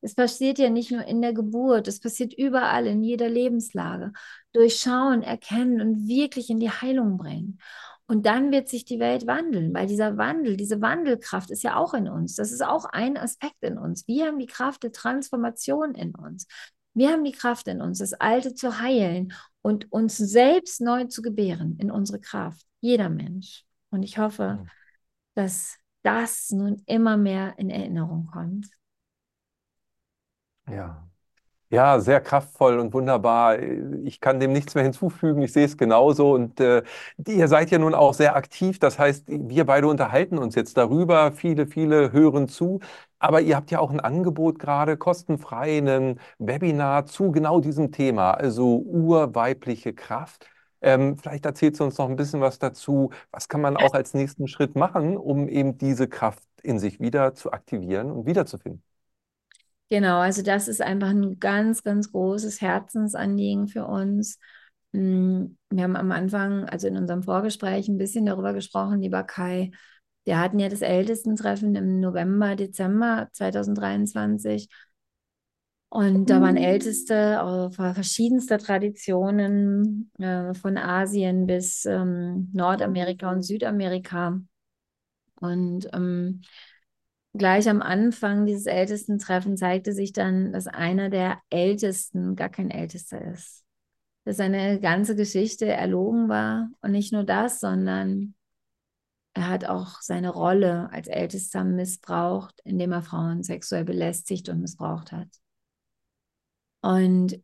Es 0.01 0.15
passiert 0.15 0.57
ja 0.59 0.69
nicht 0.69 0.91
nur 0.91 1.05
in 1.05 1.21
der 1.21 1.33
Geburt, 1.33 1.87
es 1.87 1.99
passiert 1.99 2.33
überall, 2.33 2.87
in 2.87 3.03
jeder 3.03 3.29
Lebenslage. 3.29 4.13
Durchschauen, 4.53 5.21
erkennen 5.23 5.81
und 5.81 6.07
wirklich 6.07 6.49
in 6.49 6.59
die 6.59 6.69
Heilung 6.69 7.17
bringen. 7.17 7.59
Und 8.07 8.25
dann 8.25 8.51
wird 8.51 8.69
sich 8.69 8.85
die 8.85 8.99
Welt 8.99 9.27
wandeln, 9.27 9.73
weil 9.73 9.85
dieser 9.85 10.17
Wandel, 10.17 10.55
diese 10.55 10.81
Wandelkraft 10.81 11.51
ist 11.51 11.63
ja 11.63 11.75
auch 11.75 11.93
in 11.93 12.07
uns. 12.07 12.35
Das 12.35 12.53
ist 12.53 12.63
auch 12.63 12.85
ein 12.85 13.17
Aspekt 13.17 13.61
in 13.61 13.77
uns. 13.77 14.07
Wir 14.07 14.27
haben 14.27 14.39
die 14.39 14.45
Kraft 14.45 14.83
der 14.83 14.93
Transformation 14.93 15.93
in 15.93 16.15
uns. 16.15 16.47
Wir 16.93 17.11
haben 17.11 17.25
die 17.25 17.33
Kraft 17.33 17.67
in 17.67 17.81
uns, 17.81 17.99
das 17.99 18.13
Alte 18.13 18.55
zu 18.55 18.79
heilen 18.79 19.33
und 19.61 19.91
uns 19.91 20.17
selbst 20.17 20.79
neu 20.79 21.03
zu 21.05 21.21
gebären 21.21 21.77
in 21.79 21.91
unsere 21.91 22.19
Kraft. 22.19 22.65
Jeder 22.79 23.09
Mensch. 23.09 23.65
Und 23.89 24.03
ich 24.03 24.17
hoffe, 24.17 24.65
dass 25.35 25.77
das 26.01 26.49
nun 26.51 26.81
immer 26.85 27.17
mehr 27.17 27.59
in 27.59 27.69
Erinnerung 27.69 28.27
kommt. 28.27 28.69
Ja, 30.69 31.07
ja, 31.69 31.99
sehr 31.99 32.21
kraftvoll 32.21 32.79
und 32.79 32.93
wunderbar. 32.93 33.59
Ich 34.03 34.21
kann 34.21 34.39
dem 34.39 34.53
nichts 34.53 34.73
mehr 34.75 34.83
hinzufügen. 34.85 35.41
Ich 35.41 35.51
sehe 35.51 35.65
es 35.65 35.77
genauso. 35.77 36.31
Und 36.33 36.59
äh, 36.61 36.83
ihr 37.27 37.47
seid 37.49 37.71
ja 37.71 37.77
nun 37.79 37.93
auch 37.93 38.13
sehr 38.13 38.35
aktiv. 38.37 38.79
Das 38.79 38.97
heißt, 38.97 39.25
wir 39.27 39.65
beide 39.65 39.87
unterhalten 39.87 40.37
uns 40.37 40.55
jetzt 40.55 40.77
darüber. 40.77 41.31
Viele, 41.33 41.67
viele 41.67 42.11
hören 42.13 42.47
zu. 42.47 42.79
Aber 43.19 43.41
ihr 43.41 43.55
habt 43.55 43.71
ja 43.71 43.79
auch 43.79 43.91
ein 43.91 43.99
Angebot 43.99 44.59
gerade, 44.59 44.95
kostenfrei, 44.97 45.79
ein 45.79 46.19
Webinar 46.39 47.05
zu 47.05 47.31
genau 47.31 47.59
diesem 47.59 47.91
Thema, 47.91 48.31
also 48.31 48.77
urweibliche 48.77 49.93
Kraft. 49.93 50.47
Ähm, 50.81 51.17
vielleicht 51.17 51.45
erzählst 51.45 51.79
du 51.79 51.83
uns 51.85 51.97
noch 51.97 52.07
ein 52.09 52.15
bisschen 52.15 52.39
was 52.41 52.59
dazu. 52.59 53.11
Was 53.31 53.49
kann 53.49 53.61
man 53.61 53.75
auch 53.77 53.93
als 53.93 54.13
nächsten 54.13 54.47
Schritt 54.47 54.75
machen, 54.75 55.17
um 55.17 55.49
eben 55.49 55.77
diese 55.77 56.07
Kraft 56.07 56.43
in 56.61 56.79
sich 56.79 56.99
wieder 56.99 57.33
zu 57.33 57.51
aktivieren 57.51 58.11
und 58.11 58.25
wiederzufinden? 58.27 58.83
Genau, 59.89 60.19
also 60.19 60.41
das 60.41 60.67
ist 60.67 60.81
einfach 60.81 61.09
ein 61.09 61.39
ganz, 61.39 61.83
ganz 61.83 62.11
großes 62.11 62.59
Herzensanliegen 62.61 63.67
für 63.69 63.85
uns. 63.85 64.37
Hm, 64.93 65.57
wir 65.69 65.83
haben 65.83 65.95
am 65.95 66.11
Anfang, 66.11 66.65
also 66.65 66.87
in 66.87 66.97
unserem 66.97 67.23
Vorgespräch, 67.23 67.87
ein 67.87 67.97
bisschen 67.97 68.25
darüber 68.25 68.53
gesprochen, 68.53 69.01
lieber 69.01 69.23
Kai. 69.23 69.71
Wir 70.25 70.39
hatten 70.39 70.59
ja 70.59 70.67
das 70.67 70.81
Ältestentreffen 70.81 71.73
im 71.75 72.01
November, 72.01 72.57
Dezember 72.57 73.29
2023. 73.31 74.67
Und 75.89 76.29
da 76.29 76.41
waren 76.41 76.57
Älteste 76.57 77.41
aus 77.41 77.73
verschiedenster 77.75 78.57
Traditionen, 78.57 80.11
äh, 80.19 80.53
von 80.53 80.77
Asien 80.77 81.47
bis 81.47 81.85
ähm, 81.85 82.49
Nordamerika 82.53 83.31
und 83.31 83.43
Südamerika. 83.43 84.37
Und 85.39 85.87
ähm, 85.93 86.41
gleich 87.37 87.69
am 87.69 87.81
Anfang 87.81 88.45
dieses 88.45 88.65
Ältestentreffen 88.65 89.57
zeigte 89.57 89.93
sich 89.93 90.13
dann, 90.13 90.51
dass 90.51 90.67
einer 90.67 91.09
der 91.09 91.39
Ältesten 91.49 92.35
gar 92.35 92.49
kein 92.49 92.69
Ältester 92.69 93.21
ist. 93.33 93.63
Dass 94.25 94.37
seine 94.37 94.79
ganze 94.79 95.15
Geschichte 95.15 95.65
erlogen 95.67 96.29
war. 96.29 96.69
Und 96.81 96.91
nicht 96.91 97.13
nur 97.13 97.23
das, 97.23 97.59
sondern 97.59 98.35
er 99.33 99.49
hat 99.49 99.65
auch 99.65 100.01
seine 100.01 100.29
Rolle 100.29 100.89
als 100.91 101.07
Ältester 101.07 101.63
missbraucht, 101.63 102.59
indem 102.63 102.91
er 102.91 103.03
Frauen 103.03 103.43
sexuell 103.43 103.85
belästigt 103.85 104.49
und 104.49 104.61
missbraucht 104.61 105.11
hat. 105.11 105.29
Und 106.81 107.39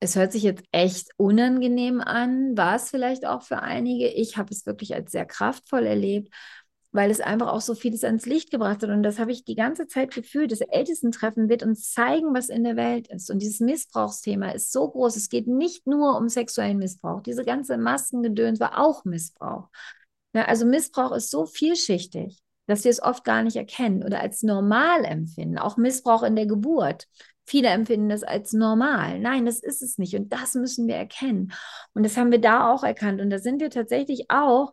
es 0.00 0.16
hört 0.16 0.32
sich 0.32 0.42
jetzt 0.42 0.64
echt 0.72 1.10
unangenehm 1.18 2.00
an, 2.00 2.56
war 2.56 2.76
es 2.76 2.90
vielleicht 2.90 3.26
auch 3.26 3.42
für 3.42 3.60
einige. 3.60 4.08
Ich 4.08 4.36
habe 4.38 4.52
es 4.52 4.66
wirklich 4.66 4.94
als 4.94 5.12
sehr 5.12 5.26
kraftvoll 5.26 5.86
erlebt, 5.86 6.34
weil 6.92 7.10
es 7.10 7.20
einfach 7.20 7.48
auch 7.48 7.60
so 7.60 7.74
vieles 7.74 8.02
ans 8.02 8.26
Licht 8.26 8.50
gebracht 8.50 8.82
hat. 8.82 8.90
Und 8.90 9.02
das 9.02 9.18
habe 9.18 9.30
ich 9.30 9.44
die 9.44 9.54
ganze 9.54 9.86
Zeit 9.86 10.12
gefühlt. 10.12 10.50
Das 10.50 10.60
Ältestentreffen 10.60 11.48
wird 11.48 11.62
uns 11.62 11.92
zeigen, 11.92 12.34
was 12.34 12.48
in 12.48 12.64
der 12.64 12.76
Welt 12.76 13.08
ist. 13.08 13.30
Und 13.30 13.40
dieses 13.40 13.60
Missbrauchsthema 13.60 14.50
ist 14.50 14.72
so 14.72 14.90
groß. 14.90 15.16
Es 15.16 15.28
geht 15.28 15.46
nicht 15.46 15.86
nur 15.86 16.16
um 16.16 16.28
sexuellen 16.28 16.78
Missbrauch. 16.78 17.22
Diese 17.22 17.44
ganze 17.44 17.78
Maskengedöns 17.78 18.58
war 18.58 18.78
auch 18.78 19.04
Missbrauch. 19.04 19.68
Ja, 20.34 20.46
also 20.46 20.66
Missbrauch 20.66 21.12
ist 21.12 21.30
so 21.30 21.46
vielschichtig, 21.46 22.38
dass 22.66 22.84
wir 22.84 22.90
es 22.90 23.02
oft 23.02 23.24
gar 23.24 23.42
nicht 23.42 23.56
erkennen 23.56 24.02
oder 24.02 24.20
als 24.20 24.42
normal 24.42 25.04
empfinden. 25.04 25.58
Auch 25.58 25.76
Missbrauch 25.76 26.24
in 26.24 26.34
der 26.34 26.46
Geburt. 26.46 27.06
Viele 27.46 27.68
empfinden 27.68 28.08
das 28.08 28.22
als 28.22 28.52
normal. 28.52 29.20
Nein, 29.20 29.46
das 29.46 29.60
ist 29.60 29.82
es 29.82 29.98
nicht. 29.98 30.14
Und 30.14 30.32
das 30.32 30.54
müssen 30.54 30.88
wir 30.88 30.96
erkennen. 30.96 31.52
Und 31.94 32.04
das 32.04 32.16
haben 32.16 32.30
wir 32.32 32.40
da 32.40 32.72
auch 32.72 32.82
erkannt. 32.82 33.20
Und 33.20 33.30
da 33.30 33.38
sind 33.38 33.60
wir 33.60 33.70
tatsächlich 33.70 34.26
auch 34.30 34.72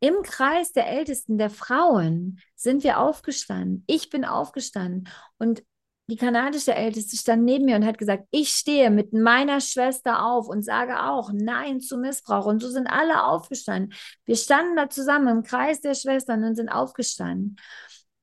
im 0.00 0.22
Kreis 0.22 0.72
der 0.72 0.88
Ältesten, 0.88 1.38
der 1.38 1.50
Frauen, 1.50 2.40
sind 2.54 2.84
wir 2.84 3.00
aufgestanden. 3.00 3.84
Ich 3.86 4.10
bin 4.10 4.24
aufgestanden 4.24 5.08
und 5.38 5.62
die 6.08 6.16
kanadische 6.16 6.72
Älteste 6.72 7.16
stand 7.16 7.42
neben 7.44 7.64
mir 7.64 7.74
und 7.74 7.84
hat 7.84 7.98
gesagt, 7.98 8.28
ich 8.30 8.50
stehe 8.50 8.90
mit 8.90 9.12
meiner 9.12 9.60
Schwester 9.60 10.24
auf 10.24 10.48
und 10.48 10.62
sage 10.64 11.02
auch 11.02 11.32
Nein 11.32 11.80
zu 11.80 11.98
Missbrauch. 11.98 12.46
Und 12.46 12.62
so 12.62 12.68
sind 12.70 12.86
alle 12.86 13.24
aufgestanden. 13.24 13.92
Wir 14.24 14.36
standen 14.36 14.76
da 14.76 14.88
zusammen 14.88 15.28
im 15.28 15.42
Kreis 15.42 15.80
der 15.80 15.94
Schwestern 15.94 16.44
und 16.44 16.54
sind 16.54 16.68
aufgestanden. 16.68 17.56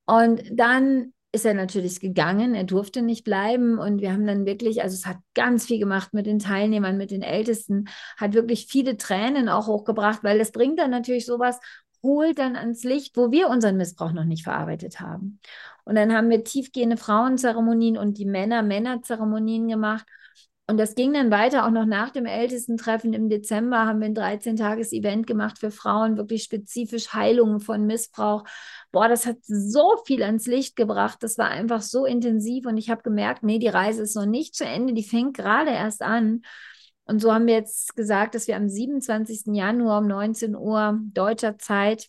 Und 0.06 0.44
dann 0.52 1.13
ist 1.34 1.46
er 1.46 1.56
natürlich 1.56 2.00
gegangen, 2.00 2.54
er 2.54 2.64
durfte 2.64 3.02
nicht 3.02 3.24
bleiben. 3.24 3.80
Und 3.80 4.02
wir 4.02 4.14
haben 4.14 4.26
dann 4.26 4.46
wirklich, 4.46 4.84
also 4.84 4.94
es 4.94 5.08
hat 5.08 5.18
ganz 5.34 5.66
viel 5.66 5.80
gemacht 5.80 6.14
mit 6.14 6.28
den 6.28 6.40
Teilnehmern, 6.40 6.96
mit 6.96 7.10
den 7.10 7.24
Ältesten, 7.24 7.90
hat 8.18 8.34
wirklich 8.36 8.68
viele 8.68 8.98
Tränen 8.98 9.50
auch 9.50 9.68
hochgebracht, 9.68 10.24
weil 10.24 10.38
das 10.38 10.52
bringt 10.52 10.78
dann 10.78 10.92
natürlich 10.92 11.26
sowas, 11.26 11.60
holt 12.04 12.38
dann 12.38 12.56
ans 12.56 12.84
Licht, 12.84 13.18
wo 13.18 13.32
wir 13.32 13.50
unseren 13.50 13.78
Missbrauch 13.78 14.12
noch 14.12 14.26
nicht 14.26 14.44
verarbeitet 14.44 15.00
haben. 15.00 15.40
Und 15.86 15.96
dann 15.96 16.14
haben 16.14 16.30
wir 16.30 16.44
tiefgehende 16.44 16.98
Frauenzeremonien 16.98 17.98
und 17.98 18.20
die 18.20 18.26
Männer-Männer-Zeremonien 18.26 19.68
gemacht 19.68 20.06
und 20.68 20.78
das 20.78 20.96
ging 20.96 21.14
dann 21.14 21.30
weiter, 21.30 21.66
auch 21.66 21.72
noch 21.72 21.86
nach 21.86 22.12
dem 22.12 22.26
Ältestentreffen 22.26 23.12
im 23.14 23.28
Dezember 23.28 23.86
haben 23.86 24.00
wir 24.00 24.06
ein 24.06 24.16
13-Tages-Event 24.16 25.28
gemacht 25.28 25.60
für 25.60 25.72
Frauen, 25.72 26.16
wirklich 26.16 26.44
spezifisch 26.44 27.14
Heilungen 27.14 27.60
von 27.60 27.86
Missbrauch. 27.86 28.46
Boah, 28.94 29.10
das 29.10 29.26
hat 29.26 29.38
so 29.42 29.98
viel 30.06 30.24
ans 30.24 30.48
Licht 30.48 30.78
gebracht. 30.78 31.18
Das 31.22 31.38
war 31.38 31.50
einfach 31.50 31.82
so 31.82 32.06
intensiv 32.06 32.66
und 32.66 32.78
ich 32.78 32.90
habe 32.90 33.04
gemerkt, 33.04 33.44
nee, 33.44 33.60
die 33.60 33.68
Reise 33.68 34.04
ist 34.04 34.16
noch 34.16 34.26
nicht 34.26 34.56
zu 34.56 34.64
Ende, 34.64 34.94
die 34.94 35.04
fängt 35.04 35.36
gerade 35.36 35.72
erst 35.72 36.02
an. 36.02 36.44
Und 37.06 37.20
so 37.20 37.34
haben 37.34 37.48
wir 37.48 37.56
jetzt 37.56 37.98
gesagt, 37.98 38.34
dass 38.34 38.48
wir 38.48 38.56
am 38.56 38.70
27. 38.70 39.54
Januar 39.54 40.00
um 40.00 40.08
19 40.08 40.56
Uhr 40.56 40.98
deutscher 41.14 41.58
Zeit 41.58 42.08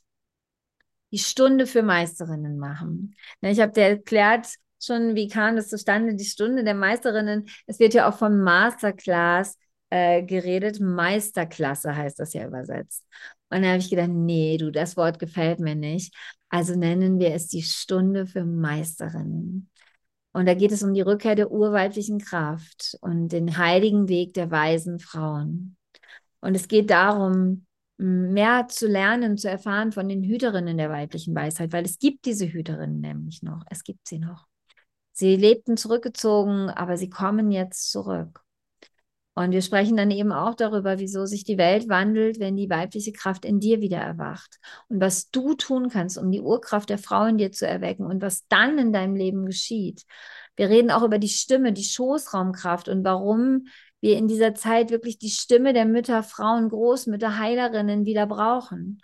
die 1.11 1.19
Stunde 1.19 1.67
für 1.67 1.83
Meisterinnen 1.83 2.57
machen. 2.57 3.17
Ich 3.41 3.61
habe 3.61 3.73
dir 3.73 3.83
erklärt, 3.83 4.47
schon, 4.85 5.15
wie 5.15 5.29
kam 5.29 5.57
das 5.57 5.69
zustande, 5.69 6.15
die 6.15 6.25
Stunde 6.25 6.65
der 6.65 6.75
Meisterinnen. 6.75 7.47
Es 7.67 7.79
wird 7.79 7.95
ja 7.95 8.09
auch 8.09 8.17
von 8.17 8.41
Masterclass 8.41 9.59
äh, 9.91 10.23
geredet. 10.23 10.81
Meisterklasse 10.81 11.95
heißt 11.97 12.19
das 12.19 12.33
ja 12.33 12.47
übersetzt. 12.47 13.05
Und 13.51 13.63
da 13.63 13.69
habe 13.69 13.79
ich 13.79 13.91
gedacht, 13.91 14.11
nee, 14.11 14.57
du, 14.57 14.71
das 14.73 14.97
Wort 14.97 15.19
gefällt 15.19 15.61
mir 15.61 15.75
nicht. 15.75 16.15
Also 16.49 16.75
nennen 16.77 17.19
wir 17.19 17.35
es 17.35 17.49
die 17.49 17.63
Stunde 17.63 18.27
für 18.27 18.45
Meisterinnen. 18.45 19.71
Und 20.33 20.47
da 20.47 20.55
geht 20.55 20.73
es 20.73 20.83
um 20.83 20.95
die 20.95 21.01
Rückkehr 21.01 21.37
der 21.37 21.53
urweiblichen 21.53 22.19
Kraft 22.19 22.97
und 23.01 23.29
den 23.29 23.57
heiligen 23.57 24.09
Weg 24.09 24.35
der 24.35 24.51
weisen 24.51 24.99
Frauen. 24.99 25.77
Und 26.41 26.57
es 26.57 26.67
geht 26.67 26.91
darum, 26.91 27.67
mehr 27.97 28.67
zu 28.69 28.89
lernen, 28.89 29.39
zu 29.39 29.49
erfahren 29.49 29.93
von 29.93 30.09
den 30.09 30.25
Hüterinnen 30.25 30.77
der 30.77 30.91
weiblichen 30.91 31.35
Weisheit, 31.35 31.73
weil 31.73 31.85
es 31.85 31.99
gibt 31.99 32.25
diese 32.25 32.53
Hüterinnen 32.53 33.01
nämlich 33.01 33.43
noch. 33.43 33.63
Es 33.71 33.85
gibt 33.85 34.09
sie 34.09 34.19
noch. 34.19 34.47
Sie 35.15 35.37
lebten 35.37 35.77
zurückgezogen, 35.77 36.71
aber 36.71 36.97
sie 36.97 37.09
kommen 37.09 37.53
jetzt 37.53 37.91
zurück. 37.93 38.41
Und 39.37 39.53
wir 39.53 39.63
sprechen 39.63 39.97
dann 39.97 40.11
eben 40.11 40.33
auch 40.33 40.55
darüber, 40.55 40.99
wieso 40.99 41.25
sich 41.25 41.45
die 41.45 41.59
Welt 41.59 41.89
wandelt, 41.89 42.39
wenn 42.39 42.57
die 42.57 42.71
weibliche 42.71 43.13
Kraft 43.13 43.45
in 43.45 43.59
dir 43.61 43.81
wieder 43.81 43.99
erwacht. 43.99 44.59
Und 44.89 45.01
was 45.01 45.31
du 45.31 45.55
tun 45.55 45.89
kannst, 45.89 46.19
um 46.19 46.31
die 46.31 46.41
Urkraft 46.41 46.91
der 46.91 46.99
Frau 46.99 47.25
in 47.27 47.39
dir 47.39 47.51
zu 47.51 47.67
erwecken 47.67 48.07
und 48.07 48.23
was 48.23 48.47
dann 48.49 48.79
in 48.79 48.93
deinem 48.93 49.15
Leben 49.17 49.47
geschieht. 49.47 50.05
Wir 50.57 50.69
reden 50.69 50.91
auch 50.91 51.03
über 51.03 51.19
die 51.19 51.29
Stimme, 51.29 51.73
die 51.73 51.85
Schoßraumkraft 51.85 52.89
und 52.89 53.05
warum 53.05 53.67
wir 54.01 54.19
in 54.19 54.29
dieser 54.29 54.55
Zeit 54.55 54.91
wirklich 54.91 55.19
die 55.19 55.31
Stimme 55.31 55.73
der 55.73 55.87
Mütter, 55.87 56.23
Frauen, 56.23 56.69
Großmütter, 56.69 57.39
Heilerinnen 57.39 58.05
wieder 58.05 58.27
brauchen. 58.27 59.01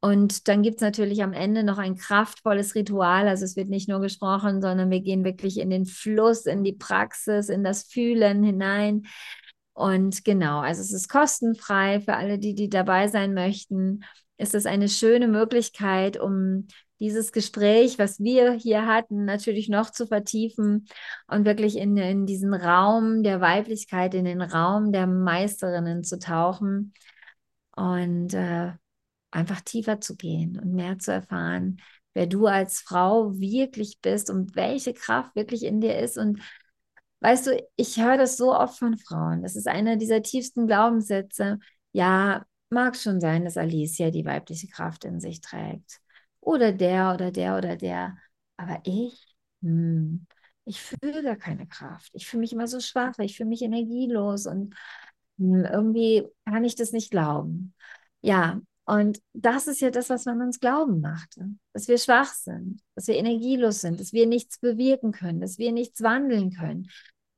Und 0.00 0.46
dann 0.46 0.62
gibt 0.62 0.76
es 0.76 0.80
natürlich 0.82 1.24
am 1.24 1.32
Ende 1.32 1.64
noch 1.64 1.78
ein 1.78 1.96
kraftvolles 1.96 2.76
Ritual. 2.76 3.26
Also 3.26 3.44
es 3.44 3.56
wird 3.56 3.68
nicht 3.68 3.88
nur 3.88 4.00
gesprochen, 4.00 4.62
sondern 4.62 4.90
wir 4.90 5.00
gehen 5.00 5.24
wirklich 5.24 5.58
in 5.58 5.70
den 5.70 5.86
Fluss, 5.86 6.46
in 6.46 6.62
die 6.62 6.72
Praxis, 6.72 7.48
in 7.48 7.64
das 7.64 7.82
Fühlen 7.84 8.44
hinein. 8.44 9.06
Und 9.72 10.24
genau, 10.24 10.60
also 10.60 10.82
es 10.82 10.92
ist 10.92 11.08
kostenfrei 11.08 12.00
für 12.00 12.14
alle, 12.14 12.38
die, 12.38 12.54
die 12.54 12.68
dabei 12.68 13.08
sein 13.08 13.34
möchten. 13.34 14.04
Ist 14.36 14.54
es 14.54 14.66
eine 14.66 14.88
schöne 14.88 15.26
Möglichkeit, 15.26 16.18
um 16.18 16.68
dieses 17.00 17.32
Gespräch, 17.32 17.98
was 17.98 18.20
wir 18.20 18.52
hier 18.52 18.86
hatten, 18.86 19.24
natürlich 19.24 19.68
noch 19.68 19.90
zu 19.90 20.06
vertiefen 20.06 20.86
und 21.28 21.44
wirklich 21.44 21.76
in, 21.76 21.96
in 21.96 22.26
diesen 22.26 22.54
Raum 22.54 23.22
der 23.22 23.40
Weiblichkeit, 23.40 24.14
in 24.14 24.24
den 24.24 24.42
Raum 24.42 24.92
der 24.92 25.06
Meisterinnen 25.06 26.02
zu 26.04 26.18
tauchen. 26.18 26.92
Und 27.76 28.34
äh, 28.34 28.72
einfach 29.30 29.60
tiefer 29.60 30.00
zu 30.00 30.16
gehen 30.16 30.58
und 30.58 30.74
mehr 30.74 30.98
zu 30.98 31.12
erfahren, 31.12 31.80
wer 32.14 32.26
du 32.26 32.46
als 32.46 32.80
Frau 32.80 33.38
wirklich 33.38 34.00
bist 34.00 34.30
und 34.30 34.56
welche 34.56 34.94
Kraft 34.94 35.34
wirklich 35.36 35.64
in 35.64 35.80
dir 35.80 35.98
ist. 35.98 36.18
Und 36.18 36.40
weißt 37.20 37.46
du, 37.48 37.66
ich 37.76 37.96
höre 38.00 38.16
das 38.18 38.36
so 38.36 38.54
oft 38.54 38.78
von 38.78 38.96
Frauen. 38.98 39.42
Das 39.42 39.56
ist 39.56 39.68
einer 39.68 39.96
dieser 39.96 40.22
tiefsten 40.22 40.66
Glaubenssätze. 40.66 41.58
Ja, 41.92 42.44
mag 42.70 42.96
schon 42.96 43.20
sein, 43.20 43.44
dass 43.44 43.56
Alicia 43.56 44.10
die 44.10 44.24
weibliche 44.24 44.68
Kraft 44.68 45.04
in 45.04 45.20
sich 45.20 45.40
trägt. 45.40 46.00
Oder 46.40 46.72
der 46.72 47.14
oder 47.14 47.30
der 47.30 47.56
oder 47.58 47.76
der. 47.76 48.16
Aber 48.56 48.80
ich, 48.84 49.34
hm, 49.62 50.26
ich 50.64 50.80
fühle 50.80 51.22
gar 51.22 51.36
keine 51.36 51.66
Kraft. 51.66 52.10
Ich 52.14 52.26
fühle 52.26 52.40
mich 52.42 52.52
immer 52.52 52.66
so 52.68 52.80
schwach, 52.80 53.14
ich 53.18 53.36
fühle 53.36 53.48
mich 53.48 53.62
energielos 53.62 54.46
und 54.46 54.74
hm, 55.38 55.64
irgendwie 55.64 56.26
kann 56.46 56.64
ich 56.64 56.74
das 56.76 56.92
nicht 56.92 57.10
glauben. 57.10 57.74
Ja, 58.20 58.60
und 58.88 59.20
das 59.34 59.66
ist 59.66 59.80
ja 59.80 59.90
das, 59.90 60.08
was 60.08 60.24
man 60.24 60.40
uns 60.40 60.60
glauben 60.60 61.02
machte, 61.02 61.50
dass 61.74 61.88
wir 61.88 61.98
schwach 61.98 62.32
sind, 62.32 62.80
dass 62.94 63.06
wir 63.06 63.16
energielos 63.16 63.82
sind, 63.82 64.00
dass 64.00 64.14
wir 64.14 64.26
nichts 64.26 64.58
bewirken 64.58 65.12
können, 65.12 65.40
dass 65.40 65.58
wir 65.58 65.72
nichts 65.72 66.02
wandeln 66.02 66.52
können. 66.52 66.88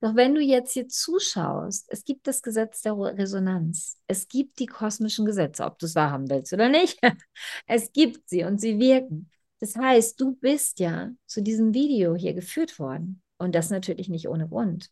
Doch 0.01 0.15
wenn 0.15 0.37
du 0.37 0.41
jetzt 0.41 0.73
hier 0.75 0.87
zuschaust, 0.87 1.87
es 1.89 2.05
gibt 2.05 2.29
das 2.29 2.43
Gesetz 2.43 2.83
der 2.83 2.97
Resonanz. 2.97 3.99
Es 4.07 4.29
gibt 4.29 4.61
die 4.61 4.67
kosmischen 4.67 5.27
Gesetze, 5.27 5.65
ob 5.65 5.77
du 5.81 5.87
es 5.87 5.97
wahrhaben 5.97 6.31
willst 6.31 6.53
oder 6.53 6.69
nicht. 6.69 7.01
Es 7.67 7.91
gibt 7.91 8.29
sie 8.29 8.45
und 8.45 8.61
sie 8.61 8.79
wirken. 8.79 9.29
Das 9.59 9.75
heißt, 9.75 10.21
du 10.21 10.37
bist 10.37 10.79
ja 10.79 11.11
zu 11.27 11.43
diesem 11.43 11.75
Video 11.75 12.15
hier 12.15 12.33
geführt 12.33 12.79
worden. 12.79 13.23
Und 13.39 13.57
das 13.57 13.71
natürlich 13.71 14.09
nicht 14.09 14.29
ohne 14.29 14.49
Grund, 14.49 14.91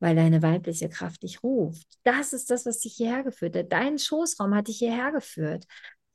weil 0.00 0.14
deine 0.14 0.42
weibliche 0.42 0.88
Kraft 0.88 1.22
dich 1.22 1.42
ruft. 1.42 1.86
Das 2.02 2.32
ist 2.32 2.50
das, 2.50 2.66
was 2.66 2.80
dich 2.80 2.94
hierher 2.94 3.22
geführt 3.22 3.56
hat. 3.56 3.72
Dein 3.72 3.98
Schoßraum 3.98 4.54
hat 4.54 4.68
dich 4.68 4.78
hierher 4.78 5.12
geführt. 5.12 5.66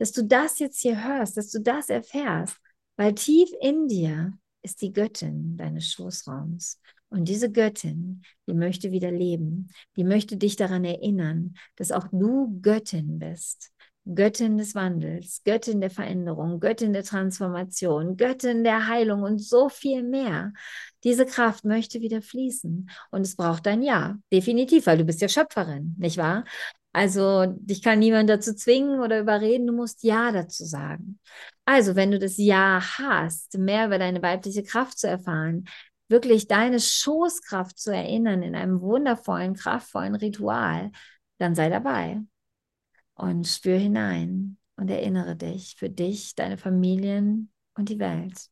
Dass 0.02 0.12
du 0.14 0.24
das 0.24 0.58
jetzt 0.58 0.80
hier 0.80 1.04
hörst, 1.04 1.38
dass 1.38 1.52
du 1.52 1.60
das 1.62 1.90
erfährst, 1.90 2.58
weil 2.98 3.14
tief 3.14 3.52
in 3.62 3.88
dir 3.88 4.34
ist 4.64 4.82
die 4.82 4.94
Göttin 4.94 5.58
deines 5.58 5.92
Schoßraums. 5.92 6.82
Und 7.10 7.30
diese 7.30 7.52
Göttin, 7.52 8.24
die 8.48 8.56
möchte 8.56 8.92
wieder 8.92 9.12
leben, 9.12 9.70
die 9.96 10.04
möchte 10.04 10.38
dich 10.38 10.56
daran 10.56 10.86
erinnern, 10.86 11.54
dass 11.76 11.92
auch 11.92 12.08
du 12.12 12.60
Göttin 12.64 13.20
bist. 13.20 13.70
Göttin 14.06 14.58
des 14.58 14.74
Wandels, 14.74 15.44
Göttin 15.44 15.82
der 15.82 15.92
Veränderung, 15.92 16.60
Göttin 16.60 16.94
der 16.94 17.04
Transformation, 17.04 18.18
Göttin 18.18 18.64
der 18.64 18.88
Heilung 18.88 19.22
und 19.22 19.38
so 19.38 19.70
viel 19.70 20.02
mehr. 20.02 20.52
Diese 21.04 21.28
Kraft 21.28 21.64
möchte 21.64 22.02
wieder 22.02 22.24
fließen 22.24 22.90
und 23.12 23.22
es 23.22 23.36
braucht 23.36 23.68
ein 23.68 23.84
Ja, 23.84 24.18
definitiv, 24.34 24.88
weil 24.88 24.98
du 24.98 25.06
bist 25.06 25.22
ja 25.22 25.30
Schöpferin, 25.30 25.96
nicht 26.00 26.18
wahr? 26.18 26.46
Also 26.94 27.46
dich 27.48 27.82
kann 27.82 28.00
niemand 28.00 28.30
dazu 28.30 28.54
zwingen 28.54 29.00
oder 29.00 29.20
überreden, 29.20 29.68
du 29.68 29.74
musst 29.74 30.04
Ja 30.04 30.32
dazu 30.32 30.66
sagen. 30.66 31.20
Also 31.66 31.96
wenn 31.96 32.12
du 32.12 32.20
das 32.20 32.38
Ja 32.38 32.82
hast, 32.98 33.58
mehr 33.58 33.88
über 33.88 33.98
deine 33.98 34.22
weibliche 34.22 34.64
Kraft 34.64 35.00
zu 35.00 35.08
erfahren, 35.08 35.66
wirklich 36.10 36.48
deine 36.48 36.80
Schoßkraft 36.80 37.80
zu 37.80 37.94
erinnern 37.94 38.44
in 38.44 38.56
einem 38.56 38.82
wundervollen, 38.82 39.54
kraftvollen 39.56 40.16
Ritual, 40.16 40.92
dann 41.38 41.56
sei 41.56 41.70
dabei 41.70 42.22
und 43.14 43.48
spür 43.48 43.78
hinein 43.78 44.58
und 44.76 44.90
erinnere 44.90 45.36
dich 45.36 45.76
für 45.78 45.90
dich, 45.90 46.36
deine 46.36 46.58
Familien 46.58 47.52
und 47.76 47.90
die 47.90 48.00
Welt. 48.00 48.50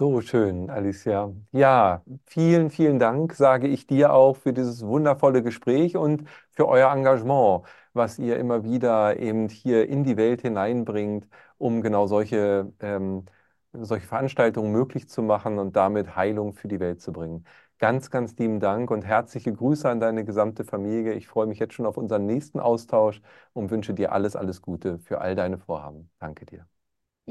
So 0.00 0.22
schön, 0.22 0.70
Alicia. 0.70 1.30
Ja, 1.52 2.02
vielen, 2.24 2.70
vielen 2.70 2.98
Dank, 2.98 3.34
sage 3.34 3.68
ich 3.68 3.86
dir 3.86 4.14
auch 4.14 4.34
für 4.38 4.54
dieses 4.54 4.86
wundervolle 4.86 5.42
Gespräch 5.42 5.94
und 5.94 6.24
für 6.52 6.66
euer 6.68 6.90
Engagement, 6.90 7.66
was 7.92 8.18
ihr 8.18 8.38
immer 8.38 8.64
wieder 8.64 9.18
eben 9.18 9.50
hier 9.50 9.86
in 9.90 10.02
die 10.02 10.16
Welt 10.16 10.40
hineinbringt, 10.40 11.28
um 11.58 11.82
genau 11.82 12.06
solche, 12.06 12.72
ähm, 12.80 13.26
solche 13.74 14.06
Veranstaltungen 14.06 14.72
möglich 14.72 15.06
zu 15.06 15.20
machen 15.22 15.58
und 15.58 15.76
damit 15.76 16.16
Heilung 16.16 16.54
für 16.54 16.68
die 16.68 16.80
Welt 16.80 17.02
zu 17.02 17.12
bringen. 17.12 17.44
Ganz, 17.78 18.10
ganz 18.10 18.34
lieben 18.38 18.58
Dank 18.58 18.90
und 18.90 19.02
herzliche 19.04 19.52
Grüße 19.52 19.86
an 19.86 20.00
deine 20.00 20.24
gesamte 20.24 20.64
Familie. 20.64 21.12
Ich 21.12 21.28
freue 21.28 21.46
mich 21.46 21.58
jetzt 21.58 21.74
schon 21.74 21.84
auf 21.86 21.98
unseren 21.98 22.24
nächsten 22.24 22.58
Austausch 22.58 23.20
und 23.52 23.70
wünsche 23.70 23.92
dir 23.92 24.12
alles, 24.12 24.34
alles 24.34 24.62
Gute 24.62 24.98
für 24.98 25.20
all 25.20 25.34
deine 25.36 25.58
Vorhaben. 25.58 26.10
Danke 26.18 26.46
dir. 26.46 26.66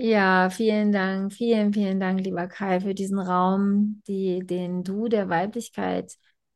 Ja, 0.01 0.49
vielen 0.49 0.93
Dank, 0.93 1.33
vielen, 1.33 1.73
vielen 1.73 1.99
Dank, 1.99 2.21
lieber 2.21 2.47
Kai, 2.47 2.79
für 2.79 2.93
diesen 2.93 3.19
Raum, 3.19 4.01
die, 4.07 4.39
den 4.45 4.83
du 4.83 5.09
der 5.09 5.27
Weiblichkeit 5.27 6.15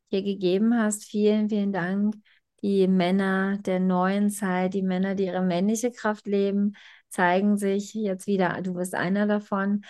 hier 0.09 0.23
gegeben 0.23 0.77
hast. 0.77 1.03
Vielen, 1.03 1.49
vielen 1.49 1.73
Dank. 1.73 2.15
Die 2.61 2.87
Männer 2.87 3.57
der 3.57 3.81
neuen 3.81 4.29
Zeit, 4.29 4.73
die 4.73 4.81
Männer, 4.81 5.15
die 5.15 5.25
ihre 5.25 5.41
männliche 5.41 5.91
Kraft 5.91 6.25
leben, 6.25 6.75
zeigen 7.09 7.57
sich 7.57 7.93
jetzt 7.93 8.27
wieder. 8.27 8.61
Du 8.61 8.75
bist 8.75 8.95
einer 8.95 9.27
davon. 9.27 9.83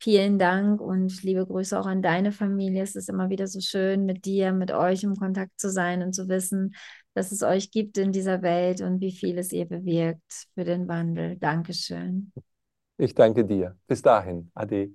Vielen 0.00 0.38
Dank 0.40 0.80
und 0.80 1.22
liebe 1.22 1.46
Grüße 1.46 1.78
auch 1.78 1.86
an 1.86 2.02
deine 2.02 2.32
Familie. 2.32 2.82
Es 2.82 2.96
ist 2.96 3.08
immer 3.08 3.30
wieder 3.30 3.46
so 3.46 3.60
schön, 3.60 4.04
mit 4.04 4.24
dir, 4.24 4.52
mit 4.52 4.72
euch 4.72 5.04
im 5.04 5.14
Kontakt 5.14 5.60
zu 5.60 5.70
sein 5.70 6.02
und 6.02 6.12
zu 6.12 6.28
wissen, 6.28 6.74
dass 7.14 7.30
es 7.30 7.42
euch 7.44 7.70
gibt 7.70 7.98
in 7.98 8.10
dieser 8.10 8.42
Welt 8.42 8.80
und 8.80 9.00
wie 9.00 9.12
viel 9.12 9.38
es 9.38 9.52
ihr 9.52 9.66
bewirkt 9.66 10.48
für 10.54 10.64
den 10.64 10.88
Wandel. 10.88 11.36
Dankeschön. 11.38 12.32
Ich 12.98 13.14
danke 13.14 13.44
dir. 13.44 13.76
Bis 13.86 14.02
dahin. 14.02 14.50
Ade. 14.54 14.90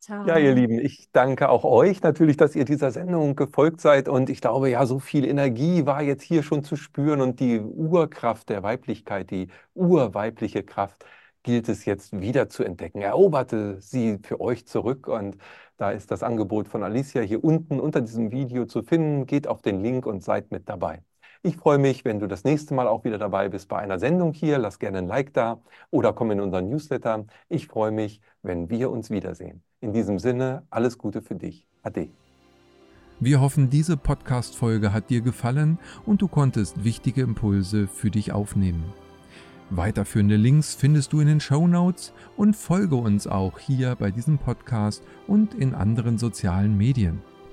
Ciao. 0.00 0.26
Ja, 0.26 0.38
ihr 0.38 0.54
Lieben, 0.54 0.78
ich 0.78 1.10
danke 1.12 1.50
auch 1.50 1.64
euch 1.64 2.02
natürlich, 2.02 2.38
dass 2.38 2.56
ihr 2.56 2.64
dieser 2.64 2.90
Sendung 2.90 3.36
gefolgt 3.36 3.82
seid. 3.82 4.08
Und 4.08 4.30
ich 4.30 4.40
glaube, 4.40 4.70
ja, 4.70 4.86
so 4.86 4.98
viel 4.98 5.26
Energie 5.26 5.84
war 5.84 6.02
jetzt 6.02 6.22
hier 6.22 6.42
schon 6.42 6.64
zu 6.64 6.76
spüren 6.76 7.20
und 7.20 7.38
die 7.38 7.60
Urkraft 7.60 8.48
der 8.48 8.62
Weiblichkeit, 8.62 9.30
die 9.30 9.48
urweibliche 9.74 10.62
Kraft 10.62 11.04
gilt 11.42 11.68
es 11.68 11.84
jetzt 11.84 12.18
wieder 12.18 12.48
zu 12.48 12.64
entdecken. 12.64 13.02
Eroberte 13.02 13.80
sie 13.80 14.18
für 14.22 14.40
euch 14.40 14.66
zurück 14.66 15.06
und 15.06 15.36
da 15.76 15.90
ist 15.90 16.10
das 16.10 16.22
Angebot 16.22 16.68
von 16.68 16.82
Alicia 16.82 17.22
hier 17.22 17.44
unten 17.44 17.78
unter 17.80 18.00
diesem 18.00 18.30
Video 18.30 18.64
zu 18.66 18.82
finden. 18.82 19.26
Geht 19.26 19.46
auf 19.46 19.60
den 19.62 19.82
Link 19.82 20.06
und 20.06 20.22
seid 20.22 20.50
mit 20.50 20.68
dabei. 20.68 21.02
Ich 21.42 21.56
freue 21.56 21.78
mich, 21.78 22.04
wenn 22.04 22.18
du 22.18 22.26
das 22.26 22.44
nächste 22.44 22.74
Mal 22.74 22.86
auch 22.86 23.04
wieder 23.04 23.16
dabei 23.16 23.48
bist 23.48 23.66
bei 23.68 23.78
einer 23.78 23.98
Sendung 23.98 24.34
hier. 24.34 24.58
Lass 24.58 24.78
gerne 24.78 24.98
ein 24.98 25.06
Like 25.06 25.32
da 25.32 25.58
oder 25.90 26.12
komm 26.12 26.32
in 26.32 26.40
unseren 26.40 26.68
Newsletter. 26.68 27.24
Ich 27.48 27.66
freue 27.66 27.92
mich, 27.92 28.20
wenn 28.42 28.68
wir 28.68 28.90
uns 28.90 29.08
wiedersehen. 29.08 29.62
In 29.80 29.94
diesem 29.94 30.18
Sinne, 30.18 30.64
alles 30.68 30.98
Gute 30.98 31.22
für 31.22 31.36
dich. 31.36 31.66
Ade. 31.82 32.10
Wir 33.20 33.40
hoffen, 33.40 33.70
diese 33.70 33.96
Podcast-Folge 33.96 34.92
hat 34.92 35.08
dir 35.08 35.22
gefallen 35.22 35.78
und 36.04 36.20
du 36.20 36.28
konntest 36.28 36.84
wichtige 36.84 37.22
Impulse 37.22 37.88
für 37.88 38.10
dich 38.10 38.32
aufnehmen. 38.32 38.84
Weiterführende 39.70 40.36
Links 40.36 40.74
findest 40.74 41.14
du 41.14 41.20
in 41.20 41.26
den 41.26 41.40
Show 41.40 41.66
Notes 41.66 42.12
und 42.36 42.54
folge 42.54 42.96
uns 42.96 43.26
auch 43.26 43.58
hier 43.58 43.96
bei 43.96 44.10
diesem 44.10 44.36
Podcast 44.36 45.02
und 45.26 45.54
in 45.54 45.74
anderen 45.74 46.18
sozialen 46.18 46.76
Medien. 46.76 47.22